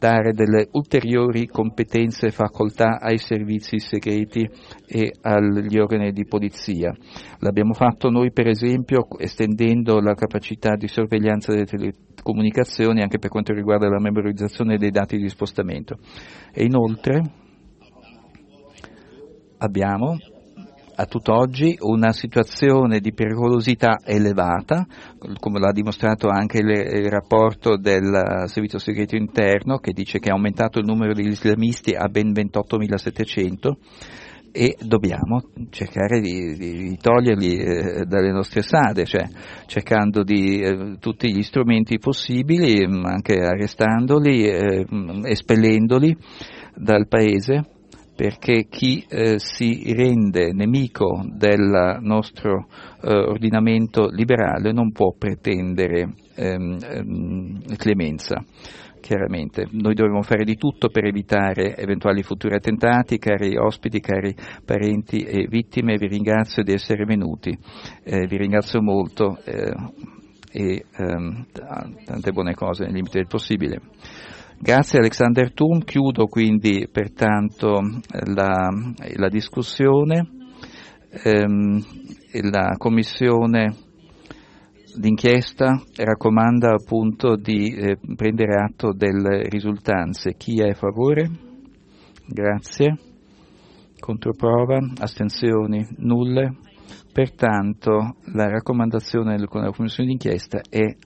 dare 0.00 0.32
delle 0.32 0.68
ulteriori 0.72 1.46
competenze 1.46 2.28
e 2.28 2.30
facoltà 2.30 2.98
ai 2.98 3.18
servizi 3.18 3.78
segreti 3.78 4.48
e 4.86 5.12
agli 5.20 5.78
organi 5.78 6.10
di 6.12 6.24
polizia. 6.24 6.90
L'abbiamo 7.40 7.74
fatto 7.74 8.08
noi 8.08 8.32
per 8.32 8.48
esempio 8.48 9.06
estendendo 9.18 10.00
la 10.00 10.14
capacità 10.14 10.74
di 10.74 10.88
sorveglianza 10.88 11.52
delle 11.52 11.66
telecomunicazioni 11.66 13.02
anche 13.02 13.18
per 13.18 13.28
quanto 13.28 13.52
riguarda 13.52 13.90
la 13.90 14.00
memorizzazione 14.00 14.78
dei 14.78 14.90
dati 14.90 15.18
di 15.18 15.28
spostamento. 15.28 15.98
E 16.50 16.64
inoltre 16.64 17.22
abbiamo 19.58 20.16
a 21.00 21.06
tutt'oggi 21.06 21.78
una 21.80 22.12
situazione 22.12 23.00
di 23.00 23.14
pericolosità 23.14 24.00
elevata, 24.04 24.86
come 25.38 25.58
l'ha 25.58 25.72
dimostrato 25.72 26.28
anche 26.28 26.58
il, 26.58 27.08
rapporto 27.08 27.78
del 27.78 28.44
Servizio 28.46 28.78
Segreto 28.78 29.16
Interno 29.16 29.78
che 29.78 29.92
dice 29.92 30.18
che 30.18 30.28
è 30.28 30.32
aumentato 30.32 30.78
il 30.78 30.84
numero 30.84 31.14
degli 31.14 31.30
islamisti 31.30 31.94
a 31.94 32.06
ben 32.08 32.32
28.700 32.32 33.72
e 34.52 34.76
dobbiamo 34.82 35.42
cercare 35.70 36.20
di, 36.20 36.54
di, 36.56 36.72
di 36.72 36.96
toglierli 37.00 37.56
eh, 37.56 38.04
dalle 38.04 38.30
nostre 38.30 38.60
sade, 38.60 39.06
cioè 39.06 39.26
cercando 39.66 40.22
di 40.22 40.60
eh, 40.60 40.96
tutti 40.98 41.32
gli 41.32 41.42
strumenti 41.42 41.98
possibili, 41.98 42.84
anche 42.84 43.38
arrestandoli, 43.38 44.44
eh, 44.44 44.86
espellendoli 45.24 46.14
dal 46.74 47.06
paese 47.08 47.78
perché 48.20 48.66
chi 48.68 49.02
eh, 49.08 49.38
si 49.38 49.94
rende 49.94 50.52
nemico 50.52 51.24
del 51.26 52.00
nostro 52.02 52.66
eh, 53.00 53.14
ordinamento 53.14 54.10
liberale 54.10 54.72
non 54.72 54.92
può 54.92 55.14
pretendere 55.16 56.12
ehm, 56.34 56.76
ehm, 56.82 57.76
clemenza. 57.76 58.44
Chiaramente, 59.00 59.68
noi 59.70 59.94
dovremo 59.94 60.20
fare 60.20 60.44
di 60.44 60.56
tutto 60.56 60.90
per 60.90 61.06
evitare 61.06 61.74
eventuali 61.78 62.22
futuri 62.22 62.56
attentati, 62.56 63.16
cari 63.16 63.56
ospiti, 63.56 64.00
cari 64.00 64.36
parenti 64.66 65.22
e 65.22 65.46
vittime, 65.48 65.96
vi 65.96 66.08
ringrazio 66.08 66.62
di 66.62 66.74
essere 66.74 67.06
venuti, 67.06 67.58
eh, 68.04 68.26
vi 68.26 68.36
ringrazio 68.36 68.82
molto 68.82 69.38
eh, 69.46 69.72
e 70.52 70.84
ehm, 70.94 71.46
tante 72.04 72.32
buone 72.32 72.52
cose 72.52 72.84
nel 72.84 72.92
limite 72.92 73.16
del 73.16 73.28
possibile. 73.28 73.80
Grazie 74.62 74.98
Alexander 74.98 75.54
Thun, 75.54 75.82
chiudo 75.84 76.26
quindi 76.26 76.86
pertanto 76.92 77.80
la, 78.26 78.68
la 79.16 79.28
discussione. 79.30 80.28
Ehm, 81.24 81.82
la 82.50 82.74
commissione 82.76 83.74
d'inchiesta 84.94 85.82
raccomanda 85.96 86.74
appunto 86.74 87.36
di 87.36 87.74
eh, 87.74 87.98
prendere 88.14 88.62
atto 88.62 88.92
delle 88.92 89.48
risultanze. 89.48 90.34
Chi 90.36 90.60
è 90.60 90.68
a 90.68 90.74
favore? 90.74 91.30
Grazie. 92.26 92.98
Controprova? 93.98 94.78
Astensioni? 94.98 95.88
Nulle? 96.00 96.56
Pertanto 97.10 98.16
la 98.34 98.50
raccomandazione 98.50 99.36
della 99.36 99.70
commissione 99.72 100.10
d'inchiesta 100.10 100.60
è 100.68 100.96